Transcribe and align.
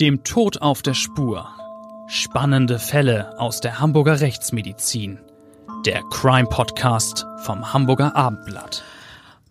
Dem 0.00 0.22
Tod 0.22 0.62
auf 0.62 0.80
der 0.82 0.94
Spur. 0.94 1.48
Spannende 2.06 2.78
Fälle 2.78 3.36
aus 3.40 3.60
der 3.60 3.80
Hamburger 3.80 4.20
Rechtsmedizin. 4.20 5.18
Der 5.84 6.02
Crime 6.04 6.48
Podcast 6.48 7.26
vom 7.38 7.72
Hamburger 7.72 8.14
Abendblatt. 8.14 8.84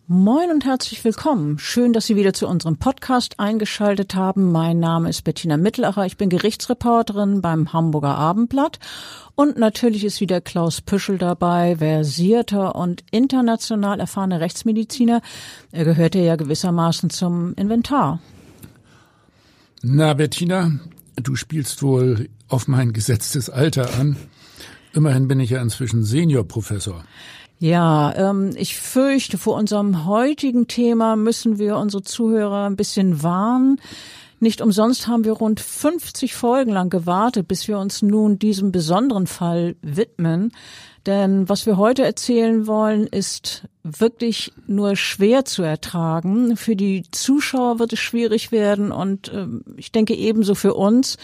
Moin 0.07 0.49
und 0.49 0.63
herzlich 0.63 1.03
willkommen. 1.03 1.59
Schön, 1.59 1.91
dass 1.91 2.05
Sie 2.05 2.15
wieder 2.15 2.31
zu 2.31 2.47
unserem 2.47 2.77
Podcast 2.77 3.41
eingeschaltet 3.41 4.15
haben. 4.15 4.53
Mein 4.53 4.79
Name 4.79 5.09
ist 5.09 5.25
Bettina 5.25 5.57
Mittelacher. 5.57 6.05
Ich 6.05 6.15
bin 6.15 6.29
Gerichtsreporterin 6.29 7.41
beim 7.41 7.73
Hamburger 7.73 8.15
Abendblatt. 8.15 8.79
Und 9.35 9.57
natürlich 9.57 10.05
ist 10.05 10.21
wieder 10.21 10.39
Klaus 10.39 10.79
Püschel 10.79 11.17
dabei, 11.17 11.75
versierter 11.75 12.75
und 12.75 13.03
international 13.11 13.99
erfahrener 13.99 14.39
Rechtsmediziner. 14.39 15.21
Er 15.73 15.83
gehörte 15.83 16.19
ja 16.19 16.37
gewissermaßen 16.37 17.09
zum 17.09 17.53
Inventar. 17.55 18.21
Na, 19.83 20.13
Bettina, 20.13 20.71
du 21.15 21.35
spielst 21.35 21.83
wohl 21.83 22.29
auf 22.47 22.67
mein 22.67 22.93
gesetztes 22.93 23.49
Alter 23.49 23.93
an. 23.99 24.17
Immerhin 24.93 25.27
bin 25.27 25.39
ich 25.39 25.51
ja 25.51 25.61
inzwischen 25.61 26.03
Seniorprofessor. 26.03 27.03
Ja, 27.59 28.13
ähm, 28.15 28.51
ich 28.55 28.75
fürchte, 28.77 29.37
vor 29.37 29.55
unserem 29.55 30.05
heutigen 30.05 30.67
Thema 30.67 31.15
müssen 31.15 31.59
wir 31.59 31.77
unsere 31.77 32.03
Zuhörer 32.03 32.65
ein 32.65 32.75
bisschen 32.75 33.21
warnen. 33.23 33.79
Nicht 34.39 34.61
umsonst 34.61 35.07
haben 35.07 35.25
wir 35.25 35.33
rund 35.33 35.59
50 35.59 36.35
Folgen 36.35 36.71
lang 36.71 36.89
gewartet, 36.89 37.47
bis 37.47 37.67
wir 37.67 37.79
uns 37.79 38.03
nun 38.03 38.37
diesem 38.37 38.71
besonderen 38.71 39.25
Fall 39.25 39.75
widmen. 39.81 40.51
Denn 41.07 41.47
was 41.47 41.65
wir 41.65 41.77
heute 41.77 42.03
erzählen 42.03 42.67
wollen, 42.67 43.07
ist 43.07 43.63
wirklich 43.81 44.51
nur 44.67 44.97
schwer 44.97 45.45
zu 45.45 45.63
ertragen. 45.63 46.57
Für 46.57 46.75
die 46.75 47.05
Zuschauer 47.11 47.79
wird 47.79 47.93
es 47.93 47.99
schwierig 47.99 48.51
werden 48.51 48.91
und 48.91 49.29
äh, 49.29 49.47
ich 49.77 49.93
denke 49.93 50.13
ebenso 50.13 50.53
für 50.53 50.73
uns. 50.73 51.15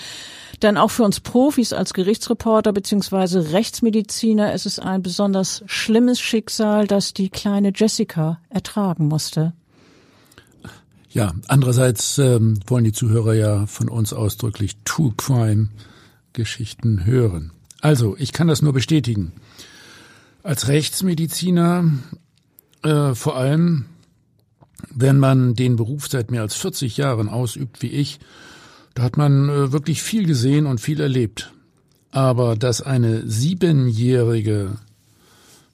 Denn 0.61 0.77
auch 0.77 0.89
für 0.89 1.03
uns 1.03 1.19
Profis 1.19 1.73
als 1.73 1.93
Gerichtsreporter 1.93 2.71
beziehungsweise 2.71 3.51
Rechtsmediziner 3.51 4.53
ist 4.53 4.65
es 4.65 4.79
ein 4.79 5.03
besonders 5.03 5.63
schlimmes 5.65 6.21
Schicksal, 6.21 6.87
das 6.87 7.13
die 7.13 7.29
kleine 7.29 7.73
Jessica 7.75 8.39
ertragen 8.49 9.09
musste. 9.09 9.51
Ja, 11.09 11.33
andererseits 11.49 12.17
ähm, 12.19 12.57
wollen 12.67 12.85
die 12.85 12.93
Zuhörer 12.93 13.33
ja 13.33 13.65
von 13.65 13.89
uns 13.89 14.13
ausdrücklich 14.13 14.77
True 14.85 15.13
Crime 15.17 15.67
Geschichten 16.31 17.03
hören. 17.03 17.51
Also, 17.81 18.15
ich 18.17 18.31
kann 18.31 18.47
das 18.47 18.61
nur 18.61 18.71
bestätigen. 18.71 19.33
Als 20.43 20.67
Rechtsmediziner, 20.67 21.89
äh, 22.83 23.15
vor 23.15 23.37
allem, 23.37 23.85
wenn 24.89 25.17
man 25.17 25.53
den 25.53 25.77
Beruf 25.77 26.09
seit 26.09 26.31
mehr 26.31 26.41
als 26.41 26.55
40 26.55 26.97
Jahren 26.97 27.29
ausübt 27.29 27.81
wie 27.81 27.87
ich, 27.87 28.19
da 28.93 29.03
hat 29.03 29.15
man 29.15 29.47
äh, 29.47 29.71
wirklich 29.71 30.03
viel 30.03 30.25
gesehen 30.25 30.65
und 30.65 30.81
viel 30.81 30.99
erlebt. 30.99 31.53
Aber 32.11 32.57
dass 32.57 32.81
eine 32.81 33.25
Siebenjährige 33.25 34.75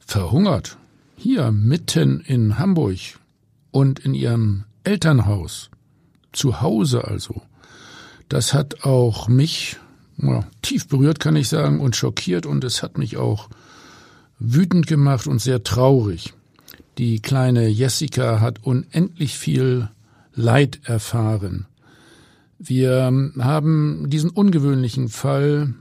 verhungert, 0.05 0.77
hier 1.17 1.51
mitten 1.51 2.21
in 2.21 2.59
Hamburg 2.59 2.99
und 3.71 3.97
in 3.97 4.13
ihrem 4.13 4.65
Elternhaus, 4.83 5.71
zu 6.31 6.61
Hause 6.61 7.05
also, 7.05 7.41
das 8.29 8.53
hat 8.53 8.83
auch 8.85 9.27
mich 9.29 9.77
ja, 10.17 10.47
tief 10.61 10.87
berührt, 10.87 11.19
kann 11.19 11.35
ich 11.35 11.49
sagen, 11.49 11.79
und 11.79 11.95
schockiert 11.95 12.45
und 12.45 12.63
es 12.63 12.83
hat 12.83 12.99
mich 12.99 13.17
auch 13.17 13.49
wütend 14.39 14.87
gemacht 14.87 15.27
und 15.27 15.39
sehr 15.39 15.63
traurig. 15.63 16.33
Die 16.97 17.21
kleine 17.21 17.67
Jessica 17.67 18.39
hat 18.39 18.63
unendlich 18.63 19.37
viel 19.37 19.89
Leid 20.33 20.81
erfahren. 20.83 21.65
Wir 22.57 23.11
haben 23.39 24.09
diesen 24.09 24.29
ungewöhnlichen 24.29 25.07
Fall 25.07 25.73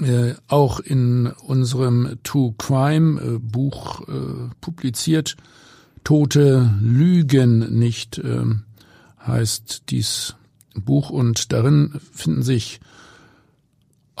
äh, 0.00 0.34
auch 0.48 0.80
in 0.80 1.26
unserem 1.26 2.18
True 2.24 2.54
Crime 2.58 3.20
äh, 3.20 3.38
Buch 3.38 4.08
äh, 4.08 4.12
publiziert. 4.60 5.36
Tote 6.04 6.74
Lügen 6.80 7.78
nicht 7.78 8.18
äh, 8.18 8.44
heißt 9.24 9.82
dies 9.90 10.34
Buch 10.74 11.10
und 11.10 11.52
darin 11.52 12.00
finden 12.12 12.42
sich 12.42 12.80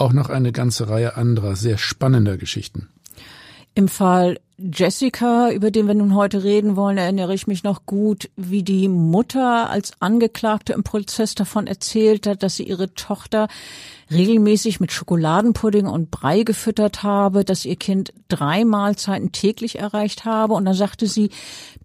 auch 0.00 0.12
noch 0.12 0.30
eine 0.30 0.52
ganze 0.52 0.88
Reihe 0.88 1.16
anderer 1.16 1.56
sehr 1.56 1.78
spannender 1.78 2.36
Geschichten. 2.36 2.88
Im 3.74 3.86
Fall 3.86 4.38
Jessica, 4.58 5.50
über 5.50 5.70
den 5.70 5.86
wir 5.86 5.94
nun 5.94 6.14
heute 6.14 6.44
reden 6.44 6.76
wollen, 6.76 6.98
erinnere 6.98 7.32
ich 7.32 7.46
mich 7.46 7.62
noch 7.62 7.86
gut, 7.86 8.28
wie 8.36 8.62
die 8.62 8.88
Mutter 8.88 9.70
als 9.70 9.92
Angeklagte 10.00 10.74
im 10.74 10.82
Prozess 10.82 11.34
davon 11.34 11.66
erzählt 11.66 12.26
hat, 12.26 12.42
dass 12.42 12.56
sie 12.56 12.64
ihre 12.64 12.92
Tochter 12.92 13.48
regelmäßig 14.10 14.80
mit 14.80 14.92
Schokoladenpudding 14.92 15.86
und 15.86 16.10
Brei 16.10 16.42
gefüttert 16.42 17.02
habe, 17.02 17.44
dass 17.44 17.64
ihr 17.64 17.76
Kind 17.76 18.12
drei 18.28 18.66
Mahlzeiten 18.66 19.32
täglich 19.32 19.78
erreicht 19.78 20.26
habe. 20.26 20.54
Und 20.54 20.66
dann 20.66 20.74
sagte 20.74 21.06
sie, 21.06 21.30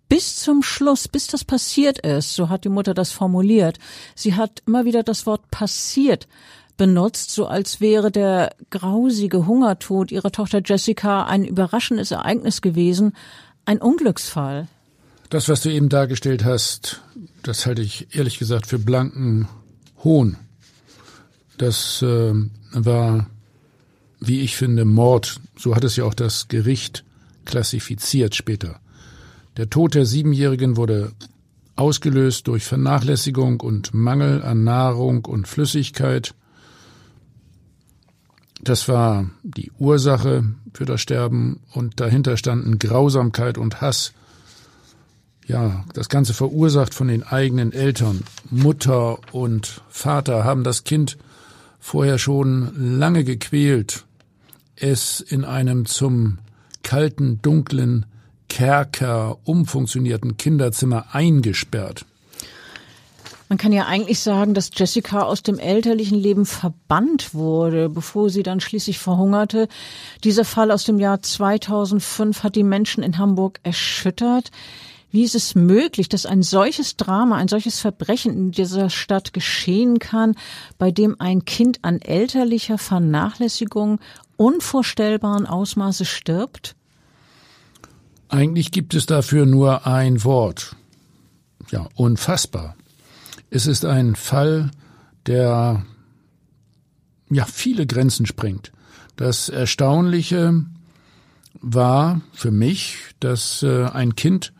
bis 0.09 0.35
zum 0.37 0.63
Schluss, 0.63 1.07
bis 1.07 1.27
das 1.27 1.45
passiert 1.45 1.99
ist, 1.99 2.35
so 2.35 2.49
hat 2.49 2.65
die 2.65 2.69
Mutter 2.69 2.93
das 2.93 3.11
formuliert, 3.11 3.79
sie 4.15 4.35
hat 4.35 4.63
immer 4.65 4.83
wieder 4.83 5.03
das 5.03 5.25
Wort 5.25 5.49
passiert 5.49 6.27
benutzt, 6.77 7.31
so 7.31 7.47
als 7.47 7.81
wäre 7.81 8.11
der 8.11 8.55
grausige 8.69 9.45
Hungertod 9.45 10.11
ihrer 10.11 10.31
Tochter 10.31 10.61
Jessica 10.63 11.25
ein 11.25 11.45
überraschendes 11.45 12.11
Ereignis 12.11 12.61
gewesen, 12.61 13.13
ein 13.65 13.79
Unglücksfall. 13.79 14.67
Das, 15.29 15.49
was 15.49 15.61
du 15.61 15.69
eben 15.69 15.89
dargestellt 15.89 16.45
hast, 16.45 17.01
das 17.43 17.65
halte 17.65 17.81
ich 17.81 18.15
ehrlich 18.15 18.37
gesagt 18.37 18.67
für 18.67 18.79
blanken 18.79 19.47
Hohn. 20.03 20.37
Das 21.57 22.01
äh, 22.01 22.33
war, 22.71 23.27
wie 24.19 24.41
ich 24.41 24.55
finde, 24.55 24.85
Mord. 24.85 25.39
So 25.57 25.75
hat 25.75 25.83
es 25.83 25.95
ja 25.95 26.03
auch 26.03 26.13
das 26.13 26.47
Gericht 26.47 27.03
klassifiziert 27.45 28.35
später. 28.35 28.79
Der 29.57 29.69
Tod 29.69 29.95
der 29.95 30.05
Siebenjährigen 30.05 30.75
wurde 30.75 31.13
ausgelöst 31.75 32.47
durch 32.47 32.65
Vernachlässigung 32.65 33.59
und 33.61 33.93
Mangel 33.93 34.43
an 34.43 34.63
Nahrung 34.63 35.25
und 35.25 35.47
Flüssigkeit. 35.47 36.33
Das 38.65 38.89
war 38.89 39.29
die 39.43 39.71
Ursache 39.77 40.43
für 40.73 40.85
das 40.85 40.99
Sterben 40.99 41.59
und 41.73 41.99
dahinter 41.99 42.35
standen 42.35 42.79
Grausamkeit 42.79 43.59
und 43.59 43.79
Hass. 43.79 44.13
Ja, 45.45 45.85
das 45.93 46.09
Ganze 46.09 46.33
verursacht 46.33 46.95
von 46.95 47.07
den 47.07 47.21
eigenen 47.21 47.71
Eltern. 47.73 48.23
Mutter 48.49 49.19
und 49.31 49.83
Vater 49.87 50.43
haben 50.43 50.63
das 50.63 50.83
Kind 50.83 51.19
vorher 51.79 52.17
schon 52.17 52.97
lange 52.97 53.23
gequält, 53.23 54.05
es 54.75 55.21
in 55.21 55.45
einem 55.45 55.85
zum 55.85 56.39
kalten, 56.81 57.39
dunklen 57.43 58.07
Kerker 58.49 59.37
umfunktionierten 59.43 60.37
Kinderzimmer 60.37 61.13
eingesperrt. 61.13 62.07
Man 63.47 63.59
kann 63.59 63.71
ja 63.71 63.85
eigentlich 63.85 64.19
sagen, 64.19 64.55
dass 64.55 64.71
Jessica 64.73 65.21
aus 65.21 65.43
dem 65.43 65.59
elterlichen 65.59 66.17
Leben 66.17 66.45
verbannt 66.47 67.35
wurde, 67.35 67.89
bevor 67.89 68.29
sie 68.29 68.41
dann 68.41 68.59
schließlich 68.59 68.97
verhungerte. 68.97 69.67
Dieser 70.23 70.45
Fall 70.45 70.71
aus 70.71 70.83
dem 70.83 70.99
Jahr 70.99 71.21
2005 71.21 72.41
hat 72.41 72.55
die 72.55 72.63
Menschen 72.63 73.03
in 73.03 73.19
Hamburg 73.19 73.59
erschüttert. 73.61 74.49
Wie 75.11 75.23
ist 75.23 75.35
es 75.35 75.53
möglich, 75.53 76.09
dass 76.09 76.25
ein 76.25 76.41
solches 76.41 76.97
Drama, 76.97 77.37
ein 77.37 77.47
solches 77.47 77.79
Verbrechen 77.79 78.33
in 78.33 78.51
dieser 78.51 78.89
Stadt 78.89 79.31
geschehen 79.31 79.99
kann, 79.99 80.35
bei 80.77 80.91
dem 80.91 81.21
ein 81.21 81.45
Kind 81.45 81.79
an 81.83 82.01
elterlicher 82.01 82.77
Vernachlässigung 82.79 83.99
unvorstellbaren 84.37 85.45
Ausmaße 85.45 86.03
stirbt? 86.03 86.75
Eigentlich 88.27 88.71
gibt 88.71 88.95
es 88.95 89.05
dafür 89.05 89.45
nur 89.45 89.85
ein 89.85 90.23
Wort. 90.23 90.75
Ja, 91.71 91.87
unfassbar. 91.95 92.75
Es 93.49 93.67
ist 93.67 93.85
ein 93.85 94.15
Fall, 94.15 94.71
der 95.25 95.85
ja 97.29 97.45
viele 97.45 97.85
Grenzen 97.85 98.25
sprengt. 98.25 98.71
Das 99.15 99.49
Erstaunliche 99.49 100.65
war 101.61 102.21
für 102.33 102.51
mich, 102.51 102.97
dass 103.19 103.63
äh, 103.63 103.85
ein 103.85 104.15
Kind 104.15 104.53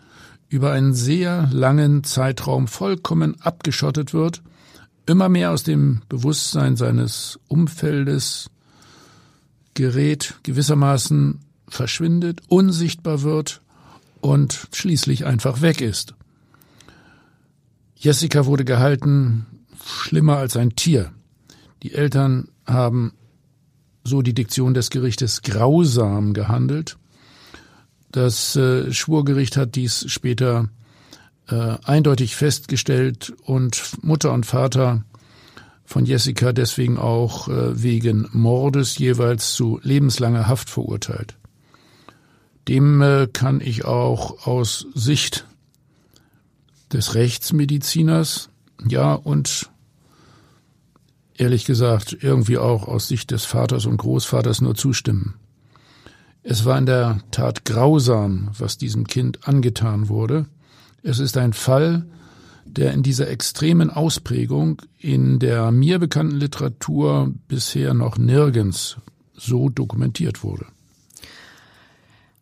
über 0.49 0.71
einen 0.71 0.93
sehr 0.93 1.49
langen 1.51 2.03
Zeitraum 2.03 2.67
vollkommen 2.67 3.39
abgeschottet 3.41 4.13
wird, 4.13 4.41
immer 5.05 5.29
mehr 5.29 5.51
aus 5.51 5.63
dem 5.63 6.01
Bewusstsein 6.07 6.77
seines 6.77 7.39
Umfeldes 7.47 8.49
gerät, 9.73 10.35
gewissermaßen 10.43 11.41
verschwindet, 11.67 12.41
unsichtbar 12.47 13.21
wird 13.21 13.61
und 14.21 14.67
schließlich 14.73 15.25
einfach 15.25 15.61
weg 15.61 15.81
ist. 15.81 16.15
Jessica 18.05 18.45
wurde 18.45 18.65
gehalten 18.65 19.47
schlimmer 19.83 20.37
als 20.37 20.55
ein 20.55 20.75
Tier. 20.75 21.11
Die 21.81 21.95
Eltern 21.95 22.49
haben, 22.67 23.13
so 24.03 24.21
die 24.21 24.35
Diktion 24.35 24.75
des 24.75 24.91
Gerichtes, 24.91 25.41
grausam 25.41 26.35
gehandelt. 26.35 26.97
Das 28.11 28.55
äh, 28.57 28.93
Schwurgericht 28.93 29.57
hat 29.57 29.73
dies 29.73 30.05
später 30.07 30.69
äh, 31.49 31.77
eindeutig 31.83 32.35
festgestellt 32.35 33.33
und 33.41 33.81
Mutter 34.03 34.33
und 34.33 34.45
Vater 34.45 35.03
von 35.83 36.05
Jessica 36.05 36.53
deswegen 36.53 36.99
auch 36.99 37.47
äh, 37.47 37.81
wegen 37.81 38.29
Mordes 38.33 38.99
jeweils 38.99 39.55
zu 39.55 39.79
lebenslanger 39.81 40.47
Haft 40.47 40.69
verurteilt. 40.69 41.37
Dem 42.67 43.01
äh, 43.01 43.25
kann 43.33 43.61
ich 43.61 43.85
auch 43.85 44.45
aus 44.45 44.85
Sicht 44.93 45.47
des 46.95 47.13
Rechtsmediziners, 47.13 48.49
ja, 48.87 49.13
und 49.13 49.69
ehrlich 51.37 51.65
gesagt 51.65 52.17
irgendwie 52.21 52.57
auch 52.57 52.87
aus 52.87 53.07
Sicht 53.07 53.31
des 53.31 53.45
Vaters 53.45 53.85
und 53.85 53.97
Großvaters 53.97 54.61
nur 54.61 54.75
zustimmen. 54.75 55.35
Es 56.41 56.63
war 56.63 56.77
in 56.77 56.85
der 56.85 57.19
Tat 57.31 57.65
grausam, 57.65 58.49
was 58.57 58.77
diesem 58.77 59.07
Kind 59.07 59.47
angetan 59.47 60.07
wurde. 60.09 60.45
Es 61.03 61.19
ist 61.19 61.37
ein 61.37 61.53
Fall, 61.53 62.05
der 62.65 62.93
in 62.93 63.03
dieser 63.03 63.29
extremen 63.29 63.89
Ausprägung 63.89 64.81
in 64.97 65.39
der 65.39 65.71
mir 65.71 65.99
bekannten 65.99 66.37
Literatur 66.37 67.33
bisher 67.47 67.93
noch 67.93 68.17
nirgends 68.17 68.97
so 69.33 69.69
dokumentiert 69.69 70.43
wurde. 70.43 70.65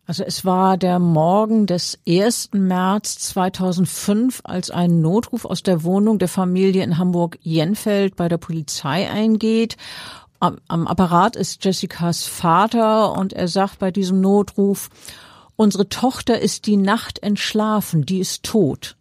Also 0.05 0.23
es 0.23 0.43
war 0.43 0.77
der 0.77 0.99
Morgen 0.99 1.65
des 1.65 1.97
1. 2.07 2.49
März 2.53 3.19
2005, 3.19 4.41
als 4.43 4.69
ein 4.69 4.99
Notruf 4.99 5.45
aus 5.45 5.63
der 5.63 5.83
Wohnung 5.83 6.19
der 6.19 6.27
Familie 6.27 6.83
in 6.83 6.97
Hamburg-Jenfeld 6.97 8.17
bei 8.17 8.27
der 8.27 8.37
Polizei 8.37 9.09
eingeht. 9.09 9.77
Am 10.39 10.87
Apparat 10.87 11.37
ist 11.37 11.63
Jessicas 11.63 12.25
Vater 12.25 13.17
und 13.17 13.31
er 13.31 13.47
sagt 13.47 13.79
bei 13.79 13.91
diesem 13.91 14.19
Notruf, 14.19 14.89
unsere 15.55 15.87
Tochter 15.87 16.37
ist 16.41 16.67
die 16.67 16.75
Nacht 16.75 17.23
entschlafen, 17.23 18.05
die 18.05 18.19
ist 18.19 18.43
tot. 18.43 18.97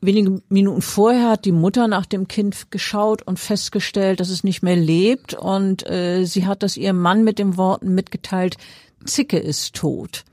Wenige 0.00 0.42
Minuten 0.48 0.82
vorher 0.82 1.30
hat 1.30 1.44
die 1.44 1.52
Mutter 1.52 1.86
nach 1.86 2.06
dem 2.06 2.26
Kind 2.26 2.72
geschaut 2.72 3.22
und 3.22 3.38
festgestellt, 3.38 4.18
dass 4.18 4.30
es 4.30 4.42
nicht 4.42 4.64
mehr 4.64 4.74
lebt 4.74 5.34
und 5.34 5.88
äh, 5.88 6.24
sie 6.24 6.46
hat 6.46 6.64
das 6.64 6.76
ihrem 6.76 7.00
Mann 7.00 7.22
mit 7.22 7.38
den 7.38 7.56
Worten 7.56 7.94
mitgeteilt, 7.94 8.56
Zicke 9.06 9.38
ist 9.38 9.74
tot. 9.74 10.24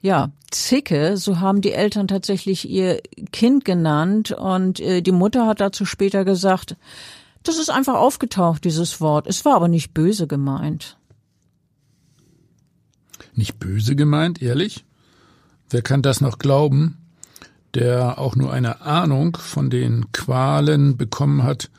Ja, 0.00 0.32
Zicke, 0.50 1.16
so 1.16 1.40
haben 1.40 1.60
die 1.60 1.72
Eltern 1.72 2.08
tatsächlich 2.08 2.68
ihr 2.68 3.00
Kind 3.30 3.64
genannt 3.64 4.32
und 4.32 4.80
äh, 4.80 5.00
die 5.00 5.12
Mutter 5.12 5.46
hat 5.46 5.60
dazu 5.60 5.84
später 5.84 6.24
gesagt, 6.24 6.76
das 7.44 7.58
ist 7.58 7.70
einfach 7.70 7.94
aufgetaucht, 7.94 8.64
dieses 8.64 9.00
Wort. 9.00 9.26
Es 9.26 9.44
war 9.44 9.54
aber 9.54 9.68
nicht 9.68 9.94
böse 9.94 10.26
gemeint. 10.26 10.98
Nicht 13.34 13.58
böse 13.58 13.96
gemeint, 13.96 14.42
ehrlich? 14.42 14.84
Wer 15.70 15.82
kann 15.82 16.02
das 16.02 16.20
noch 16.20 16.38
glauben, 16.38 16.98
der 17.74 18.18
auch 18.18 18.36
nur 18.36 18.52
eine 18.52 18.82
Ahnung 18.82 19.36
von 19.36 19.70
den 19.70 20.12
Qualen 20.12 20.96
bekommen 20.96 21.42
hat, 21.42 21.70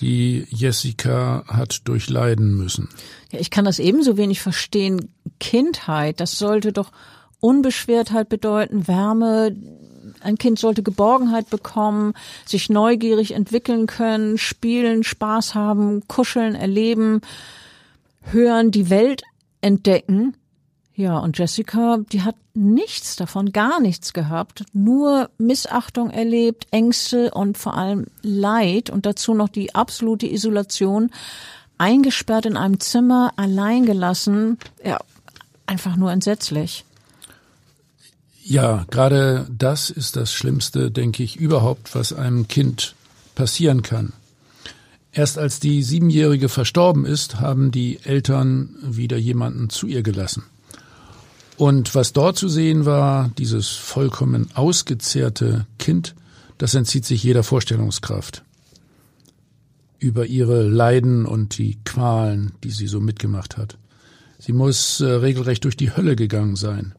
die 0.00 0.46
Jessica 0.50 1.44
hat 1.46 1.88
durchleiden 1.88 2.54
müssen. 2.56 2.88
Ja, 3.32 3.40
ich 3.40 3.50
kann 3.50 3.64
das 3.64 3.78
ebenso 3.78 4.16
wenig 4.16 4.40
verstehen. 4.40 5.08
Kindheit, 5.40 6.20
das 6.20 6.38
sollte 6.38 6.72
doch 6.72 6.92
Unbeschwertheit 7.40 8.28
bedeuten, 8.28 8.88
Wärme. 8.88 9.56
Ein 10.20 10.38
Kind 10.38 10.58
sollte 10.58 10.82
Geborgenheit 10.82 11.50
bekommen, 11.50 12.14
sich 12.44 12.68
neugierig 12.68 13.32
entwickeln 13.32 13.86
können, 13.86 14.38
spielen, 14.38 15.04
Spaß 15.04 15.54
haben, 15.54 16.06
kuscheln, 16.08 16.54
erleben, 16.54 17.20
hören, 18.22 18.70
die 18.70 18.90
Welt 18.90 19.22
entdecken. 19.60 20.36
Ja, 20.98 21.18
und 21.18 21.36
Jessica, 21.36 21.98
die 22.10 22.22
hat 22.22 22.36
nichts 22.54 23.16
davon, 23.16 23.52
gar 23.52 23.80
nichts 23.80 24.14
gehabt, 24.14 24.64
nur 24.72 25.28
Missachtung 25.36 26.08
erlebt, 26.08 26.66
Ängste 26.70 27.32
und 27.32 27.58
vor 27.58 27.76
allem 27.76 28.06
Leid 28.22 28.88
und 28.88 29.04
dazu 29.04 29.34
noch 29.34 29.50
die 29.50 29.74
absolute 29.74 30.26
Isolation, 30.26 31.10
eingesperrt 31.76 32.46
in 32.46 32.56
einem 32.56 32.80
Zimmer, 32.80 33.34
allein 33.36 33.84
gelassen, 33.84 34.56
ja, 34.82 34.98
einfach 35.66 35.96
nur 35.96 36.12
entsetzlich. 36.12 36.86
Ja, 38.42 38.86
gerade 38.90 39.46
das 39.50 39.90
ist 39.90 40.16
das 40.16 40.32
Schlimmste, 40.32 40.90
denke 40.90 41.22
ich, 41.22 41.36
überhaupt, 41.36 41.94
was 41.94 42.14
einem 42.14 42.48
Kind 42.48 42.94
passieren 43.34 43.82
kann. 43.82 44.14
Erst 45.12 45.36
als 45.36 45.60
die 45.60 45.82
Siebenjährige 45.82 46.48
verstorben 46.48 47.04
ist, 47.04 47.38
haben 47.38 47.70
die 47.70 47.98
Eltern 48.02 48.76
wieder 48.82 49.18
jemanden 49.18 49.68
zu 49.68 49.86
ihr 49.86 50.02
gelassen. 50.02 50.44
Und 51.56 51.94
was 51.94 52.12
dort 52.12 52.36
zu 52.36 52.48
sehen 52.48 52.84
war, 52.84 53.30
dieses 53.38 53.68
vollkommen 53.68 54.50
ausgezehrte 54.54 55.66
Kind, 55.78 56.14
das 56.58 56.74
entzieht 56.74 57.04
sich 57.04 57.22
jeder 57.22 57.42
Vorstellungskraft 57.42 58.42
über 59.98 60.26
ihre 60.26 60.62
Leiden 60.68 61.24
und 61.24 61.56
die 61.56 61.78
Qualen, 61.84 62.52
die 62.62 62.70
sie 62.70 62.86
so 62.86 63.00
mitgemacht 63.00 63.56
hat. 63.56 63.78
Sie 64.38 64.52
muss 64.52 65.00
äh, 65.00 65.06
regelrecht 65.06 65.64
durch 65.64 65.76
die 65.76 65.96
Hölle 65.96 66.16
gegangen 66.16 66.56
sein. 66.56 66.94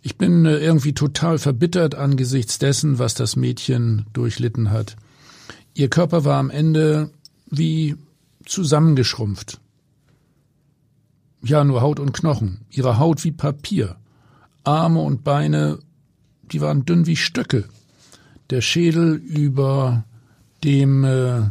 Ich 0.00 0.16
bin 0.16 0.46
äh, 0.46 0.56
irgendwie 0.56 0.94
total 0.94 1.38
verbittert 1.38 1.94
angesichts 1.94 2.58
dessen, 2.58 2.98
was 2.98 3.14
das 3.14 3.36
Mädchen 3.36 4.06
durchlitten 4.14 4.70
hat. 4.70 4.96
Ihr 5.74 5.88
Körper 5.88 6.24
war 6.24 6.38
am 6.38 6.48
Ende 6.48 7.10
wie 7.50 7.96
zusammengeschrumpft 8.46 9.60
ja 11.42 11.64
nur 11.64 11.80
Haut 11.80 12.00
und 12.00 12.12
Knochen, 12.12 12.60
ihre 12.70 12.98
Haut 12.98 13.24
wie 13.24 13.32
Papier, 13.32 13.96
Arme 14.64 15.00
und 15.00 15.24
Beine, 15.24 15.78
die 16.50 16.60
waren 16.60 16.84
dünn 16.84 17.06
wie 17.06 17.16
Stöcke, 17.16 17.64
der 18.50 18.60
Schädel 18.60 19.14
über 19.14 20.04
dem 20.64 21.04
äh, 21.04 21.42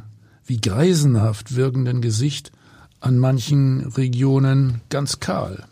wie 0.45 0.59
greisenhaft 0.59 1.55
wirkenden 1.55 2.01
Gesicht 2.01 2.51
an 2.99 3.17
manchen 3.17 3.87
Regionen 3.87 4.81
ganz 4.89 5.19
kahl. 5.19 5.65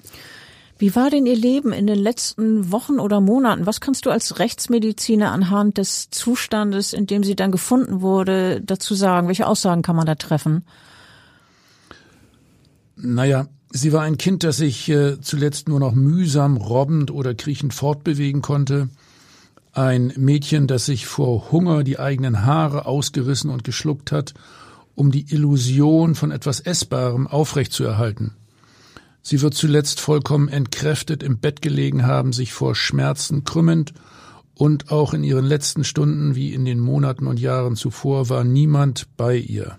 Wie 0.78 0.96
war 0.96 1.10
denn 1.10 1.26
Ihr 1.26 1.36
Leben 1.36 1.74
in 1.74 1.88
den 1.88 2.00
letzten 2.00 2.72
Wochen 2.72 3.00
oder 3.00 3.20
Monaten? 3.20 3.66
Was 3.66 3.82
kannst 3.82 4.06
du 4.06 4.10
als 4.10 4.40
Rechtsmediziner 4.40 5.32
anhand 5.32 5.78
des 5.78 6.10
Zustandes, 6.10 6.94
in 6.94 7.06
dem 7.06 7.24
sie 7.26 7.36
dann 7.36 7.52
gefunden 7.52 8.00
wurde, 8.00 8.62
dazu 8.62 8.96
sagen? 8.96 9.28
Welche 9.28 9.46
Aussagen 9.46 9.82
kann 9.82 9.98
man 9.98 10.06
da 10.06 10.16
treffen? 10.16 10.64
Naja, 12.96 13.48
Sie 13.72 13.94
war 13.94 14.02
ein 14.02 14.18
Kind, 14.18 14.44
das 14.44 14.58
sich 14.58 14.90
äh, 14.90 15.22
zuletzt 15.22 15.70
nur 15.70 15.80
noch 15.80 15.94
mühsam 15.94 16.58
robbend 16.58 17.12
oder 17.12 17.36
kriechend 17.36 17.74
fortbewegen 17.74 18.42
konnte. 18.42 18.90
Ein 19.74 20.12
Mädchen, 20.18 20.66
das 20.66 20.88
sich 20.88 21.06
vor 21.06 21.52
Hunger 21.52 21.84
die 21.84 22.00
eigenen 22.00 22.46
Haare 22.46 22.88
ausgerissen 22.88 23.52
und 23.52 23.64
geschluckt 23.64 24.12
hat, 24.12 24.34
um 24.96 25.12
die 25.12 25.32
Illusion 25.32 26.16
von 26.16 26.32
etwas 26.32 26.60
Essbarem 26.60 27.28
aufrechtzuerhalten. 27.28 28.34
Sie 29.22 29.42
wird 29.42 29.54
zuletzt 29.54 30.00
vollkommen 30.00 30.48
entkräftet 30.48 31.22
im 31.22 31.38
Bett 31.38 31.62
gelegen 31.62 32.08
haben, 32.08 32.34
sich 32.34 32.54
vor 32.54 32.74
Schmerzen 32.76 33.44
krümmend, 33.44 33.94
und 34.56 34.92
auch 34.92 35.14
in 35.14 35.24
ihren 35.24 35.46
letzten 35.46 35.86
Stunden 35.86 36.36
wie 36.36 36.54
in 36.54 36.66
den 36.66 36.82
Monaten 36.82 37.28
und 37.28 37.40
Jahren 37.40 37.78
zuvor 37.78 38.28
war 38.28 38.44
niemand 38.44 39.08
bei 39.16 39.38
ihr 39.38 39.78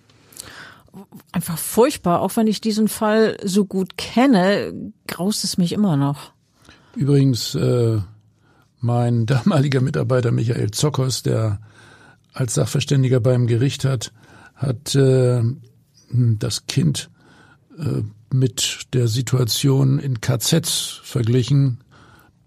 einfach 1.33 1.59
furchtbar. 1.59 2.21
Auch 2.21 2.37
wenn 2.37 2.47
ich 2.47 2.61
diesen 2.61 2.89
Fall 2.89 3.37
so 3.45 3.65
gut 3.65 3.97
kenne, 3.97 4.73
graust 5.07 5.45
es 5.45 5.59
mich 5.59 5.73
immer 5.73 5.97
noch. 5.97 6.33
Übrigens, 6.97 7.55
äh, 7.55 7.99
mein 8.81 9.27
damaliger 9.27 9.81
Mitarbeiter 9.81 10.33
Michael 10.33 10.71
Zockers, 10.71 11.23
der 11.23 11.61
als 12.33 12.55
Sachverständiger 12.55 13.21
beim 13.21 13.47
Gericht 13.47 13.85
hat, 13.85 14.13
hat 14.55 14.95
äh, 14.95 15.43
das 16.11 16.67
Kind 16.67 17.11
äh, 17.79 18.03
mit 18.33 18.87
der 18.93 19.09
Situation 19.09 19.99
in 19.99 20.21
KZs 20.21 21.01
verglichen, 21.03 21.79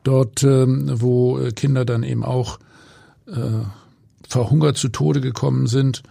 dort, 0.04 0.44
äh, 0.44 0.66
wo 0.68 1.40
Kinder 1.56 1.86
dann 1.86 2.04
eben 2.04 2.24
auch 2.24 2.60
äh, 3.28 3.66
verhungert 4.28 4.78
zu 4.78 4.90
Tode 4.90 5.22
gekommen 5.22 5.68
sind 5.68 6.04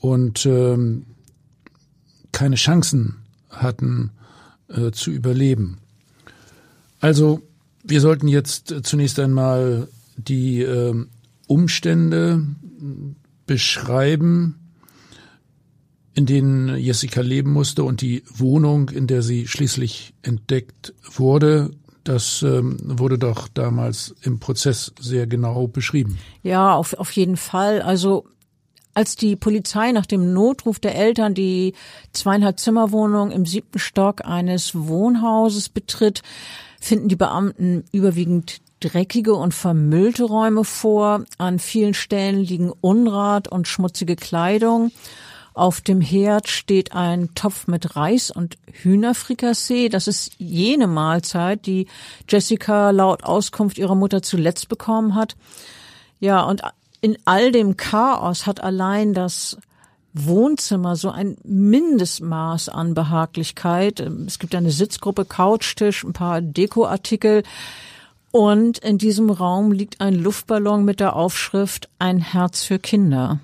und 0.00 0.46
ähm, 0.46 1.06
keine 2.32 2.56
Chancen 2.56 3.16
hatten 3.50 4.10
äh, 4.68 4.90
zu 4.90 5.10
überleben. 5.10 5.78
Also 7.00 7.42
wir 7.82 8.00
sollten 8.00 8.28
jetzt 8.28 8.74
zunächst 8.84 9.18
einmal 9.18 9.88
die 10.16 10.62
äh, 10.62 10.94
Umstände 11.46 12.46
beschreiben, 13.46 14.58
in 16.14 16.26
denen 16.26 16.76
Jessica 16.76 17.20
leben 17.22 17.52
musste 17.52 17.84
und 17.84 18.00
die 18.00 18.22
Wohnung, 18.28 18.90
in 18.90 19.06
der 19.06 19.22
sie 19.22 19.46
schließlich 19.46 20.14
entdeckt 20.22 20.94
wurde. 21.14 21.70
Das 22.04 22.42
ähm, 22.42 22.76
wurde 22.82 23.18
doch 23.18 23.48
damals 23.48 24.14
im 24.22 24.38
Prozess 24.40 24.92
sehr 25.00 25.26
genau 25.26 25.66
beschrieben. 25.68 26.18
Ja, 26.42 26.74
auf, 26.74 26.94
auf 26.94 27.12
jeden 27.12 27.36
Fall. 27.36 27.80
Also 27.80 28.26
als 28.94 29.16
die 29.16 29.36
Polizei 29.36 29.92
nach 29.92 30.06
dem 30.06 30.32
Notruf 30.32 30.78
der 30.78 30.94
Eltern 30.94 31.34
die 31.34 31.74
zweieinhalb 32.12 32.58
Zimmerwohnung 32.58 33.30
im 33.30 33.46
siebten 33.46 33.78
Stock 33.78 34.24
eines 34.24 34.74
Wohnhauses 34.74 35.68
betritt, 35.68 36.22
finden 36.80 37.08
die 37.08 37.16
Beamten 37.16 37.84
überwiegend 37.92 38.60
dreckige 38.80 39.34
und 39.34 39.54
vermüllte 39.54 40.24
Räume 40.24 40.64
vor. 40.64 41.24
An 41.38 41.58
vielen 41.58 41.94
Stellen 41.94 42.40
liegen 42.40 42.72
Unrat 42.80 43.48
und 43.48 43.68
schmutzige 43.68 44.16
Kleidung. 44.16 44.90
Auf 45.54 45.82
dem 45.82 46.00
Herd 46.00 46.48
steht 46.48 46.92
ein 46.92 47.34
Topf 47.34 47.66
mit 47.66 47.94
Reis 47.94 48.30
und 48.30 48.56
Hühnerfrikassee. 48.72 49.90
Das 49.90 50.08
ist 50.08 50.34
jene 50.38 50.86
Mahlzeit, 50.86 51.66
die 51.66 51.88
Jessica 52.28 52.90
laut 52.90 53.22
Auskunft 53.24 53.76
ihrer 53.76 53.94
Mutter 53.94 54.22
zuletzt 54.22 54.68
bekommen 54.68 55.14
hat. 55.14 55.36
Ja, 56.20 56.42
und 56.42 56.62
in 57.02 57.18
all 57.24 57.52
dem 57.52 57.76
Chaos 57.76 58.46
hat 58.46 58.62
allein 58.62 59.12
das 59.12 59.58
Wohnzimmer 60.14 60.94
so 60.96 61.10
ein 61.10 61.36
Mindestmaß 61.42 62.68
an 62.68 62.94
Behaglichkeit. 62.94 64.00
Es 64.00 64.38
gibt 64.38 64.54
eine 64.54 64.70
Sitzgruppe, 64.70 65.24
Couchtisch, 65.24 66.04
ein 66.04 66.12
paar 66.12 66.40
Dekoartikel. 66.40 67.42
Und 68.30 68.78
in 68.78 68.98
diesem 68.98 69.30
Raum 69.30 69.72
liegt 69.72 70.00
ein 70.00 70.14
Luftballon 70.14 70.84
mit 70.84 71.00
der 71.00 71.16
Aufschrift 71.16 71.88
Ein 71.98 72.18
Herz 72.18 72.62
für 72.62 72.78
Kinder. 72.78 73.40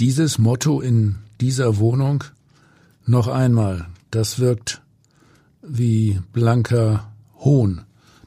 Dieses 0.00 0.38
Motto 0.38 0.80
in 0.80 1.16
dieser 1.40 1.78
Wohnung 1.78 2.24
noch 3.06 3.28
einmal, 3.28 3.86
das 4.10 4.40
wirkt 4.40 4.82
wie 5.62 6.20
blanker 6.32 7.12
Hohn. 7.38 7.82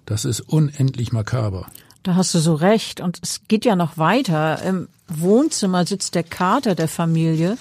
Das 0.06 0.26
ist 0.26 0.40
unendlich 0.42 1.12
makaber. 1.12 1.68
Da 2.04 2.16
hast 2.16 2.34
du 2.34 2.40
so 2.40 2.54
recht. 2.54 3.02
Und 3.02 3.20
es 3.22 3.42
geht 3.48 3.66
ja 3.66 3.76
noch 3.76 3.98
weiter. 3.98 4.62
Im 4.62 4.88
Wohnzimmer 5.08 5.86
sitzt 5.86 6.16
der 6.16 6.24
Kater 6.24 6.76
der 6.76 6.88
Familie, 6.88 7.58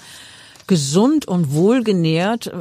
gesund 0.67 1.27
und 1.27 1.51
wohlgenährt, 1.53 2.51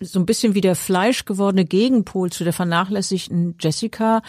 so 0.00 0.18
ein 0.18 0.26
bisschen 0.26 0.54
wie 0.54 0.60
der 0.60 0.76
fleischgewordene 0.76 1.64
Gegenpol 1.64 2.30
zu 2.30 2.44
der 2.44 2.52
vernachlässigten 2.52 3.54
Jessica. 3.60 4.22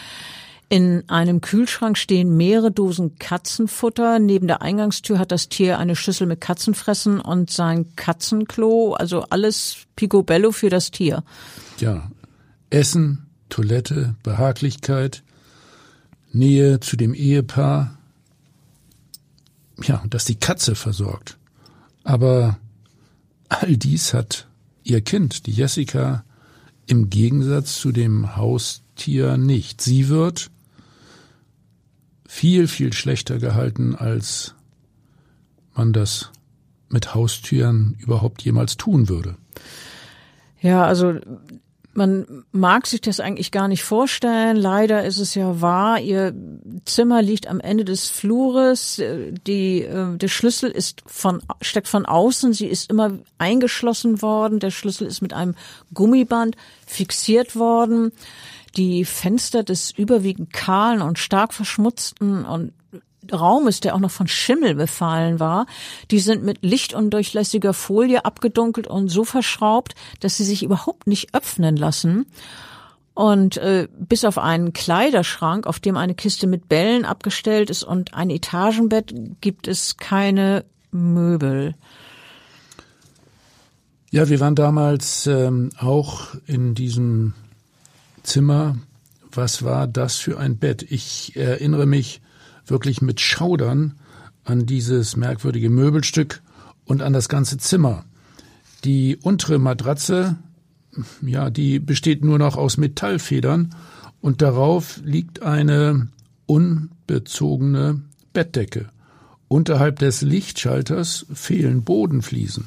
In 0.68 1.04
einem 1.08 1.40
Kühlschrank 1.40 1.96
stehen 1.96 2.36
mehrere 2.36 2.72
Dosen 2.72 3.18
Katzenfutter. 3.18 4.18
Neben 4.18 4.48
der 4.48 4.62
Eingangstür 4.62 5.20
hat 5.20 5.30
das 5.30 5.48
Tier 5.48 5.78
eine 5.78 5.94
Schüssel 5.94 6.26
mit 6.26 6.40
Katzenfressen 6.40 7.20
und 7.20 7.50
sein 7.50 7.94
Katzenklo. 7.94 8.94
Also 8.94 9.22
alles 9.30 9.76
picobello 9.94 10.50
für 10.50 10.68
das 10.68 10.90
Tier. 10.90 11.22
Ja, 11.78 12.10
Essen, 12.70 13.26
Toilette, 13.48 14.16
Behaglichkeit, 14.24 15.22
Nähe 16.36 16.80
zu 16.80 16.96
dem 16.96 17.14
Ehepaar. 17.14 17.98
Ja, 19.82 20.02
dass 20.08 20.24
die 20.24 20.36
Katze 20.36 20.74
versorgt. 20.74 21.36
Aber 22.04 22.58
all 23.48 23.76
dies 23.76 24.14
hat 24.14 24.46
ihr 24.84 25.00
Kind, 25.00 25.46
die 25.46 25.52
Jessica, 25.52 26.24
im 26.86 27.10
Gegensatz 27.10 27.76
zu 27.80 27.92
dem 27.92 28.36
Haustier 28.36 29.36
nicht. 29.36 29.80
Sie 29.80 30.08
wird 30.08 30.50
viel, 32.26 32.68
viel 32.68 32.92
schlechter 32.92 33.38
gehalten, 33.38 33.94
als 33.94 34.54
man 35.74 35.92
das 35.92 36.30
mit 36.88 37.14
Haustüren 37.14 37.96
überhaupt 37.98 38.42
jemals 38.42 38.76
tun 38.76 39.08
würde. 39.08 39.36
Ja, 40.60 40.84
also 40.84 41.18
man 41.96 42.44
mag 42.52 42.86
sich 42.86 43.00
das 43.00 43.20
eigentlich 43.20 43.50
gar 43.50 43.68
nicht 43.68 43.82
vorstellen. 43.82 44.56
Leider 44.56 45.04
ist 45.04 45.18
es 45.18 45.34
ja 45.34 45.60
wahr. 45.60 46.00
Ihr 46.00 46.34
Zimmer 46.84 47.22
liegt 47.22 47.46
am 47.46 47.60
Ende 47.60 47.84
des 47.84 48.08
Flures. 48.08 49.00
Die, 49.46 49.82
äh, 49.82 50.16
der 50.16 50.28
Schlüssel 50.28 50.70
ist 50.70 51.02
von, 51.06 51.42
steckt 51.60 51.88
von 51.88 52.06
außen. 52.06 52.52
Sie 52.52 52.66
ist 52.66 52.90
immer 52.90 53.18
eingeschlossen 53.38 54.20
worden. 54.20 54.60
Der 54.60 54.70
Schlüssel 54.70 55.06
ist 55.06 55.22
mit 55.22 55.32
einem 55.32 55.54
Gummiband 55.94 56.56
fixiert 56.86 57.56
worden. 57.56 58.12
Die 58.76 59.04
Fenster 59.06 59.62
des 59.62 59.90
überwiegend 59.90 60.52
kahlen 60.52 61.00
und 61.00 61.18
stark 61.18 61.54
verschmutzten 61.54 62.44
und 62.44 62.72
Raumes, 63.32 63.80
der 63.80 63.94
auch 63.94 64.00
noch 64.00 64.10
von 64.10 64.28
Schimmel 64.28 64.74
befallen 64.74 65.40
war, 65.40 65.66
die 66.10 66.20
sind 66.20 66.44
mit 66.44 66.58
lichtundurchlässiger 66.62 67.72
Folie 67.72 68.24
abgedunkelt 68.24 68.86
und 68.86 69.08
so 69.08 69.24
verschraubt, 69.24 69.94
dass 70.20 70.36
sie 70.36 70.44
sich 70.44 70.62
überhaupt 70.62 71.06
nicht 71.06 71.34
öffnen 71.34 71.76
lassen. 71.76 72.26
Und 73.14 73.56
äh, 73.56 73.88
bis 73.98 74.26
auf 74.26 74.36
einen 74.36 74.74
Kleiderschrank, 74.74 75.66
auf 75.66 75.80
dem 75.80 75.96
eine 75.96 76.14
Kiste 76.14 76.46
mit 76.46 76.68
Bällen 76.68 77.06
abgestellt 77.06 77.70
ist 77.70 77.82
und 77.82 78.12
ein 78.12 78.28
Etagenbett, 78.28 79.14
gibt 79.40 79.68
es 79.68 79.96
keine 79.96 80.66
Möbel. 80.90 81.74
Ja, 84.10 84.28
wir 84.28 84.38
waren 84.40 84.54
damals 84.54 85.26
ähm, 85.26 85.70
auch 85.78 86.28
in 86.46 86.74
diesem 86.74 87.34
Zimmer. 88.22 88.76
Was 89.32 89.62
war 89.62 89.86
das 89.86 90.16
für 90.16 90.38
ein 90.38 90.58
Bett? 90.58 90.82
Ich 90.88 91.36
erinnere 91.36 91.86
mich 91.86 92.20
wirklich 92.66 93.02
mit 93.02 93.20
Schaudern 93.20 93.94
an 94.44 94.66
dieses 94.66 95.16
merkwürdige 95.16 95.70
Möbelstück 95.70 96.42
und 96.84 97.02
an 97.02 97.12
das 97.12 97.28
ganze 97.28 97.58
Zimmer. 97.58 98.04
Die 98.84 99.16
untere 99.16 99.58
Matratze, 99.58 100.36
ja, 101.22 101.50
die 101.50 101.78
besteht 101.78 102.24
nur 102.24 102.38
noch 102.38 102.56
aus 102.56 102.76
Metallfedern 102.76 103.74
und 104.20 104.42
darauf 104.42 105.00
liegt 105.04 105.42
eine 105.42 106.08
unbezogene 106.46 108.00
Bettdecke. 108.32 108.88
Unterhalb 109.48 109.98
des 109.98 110.22
Lichtschalters 110.22 111.26
fehlen 111.32 111.82
Bodenfliesen. 111.82 112.66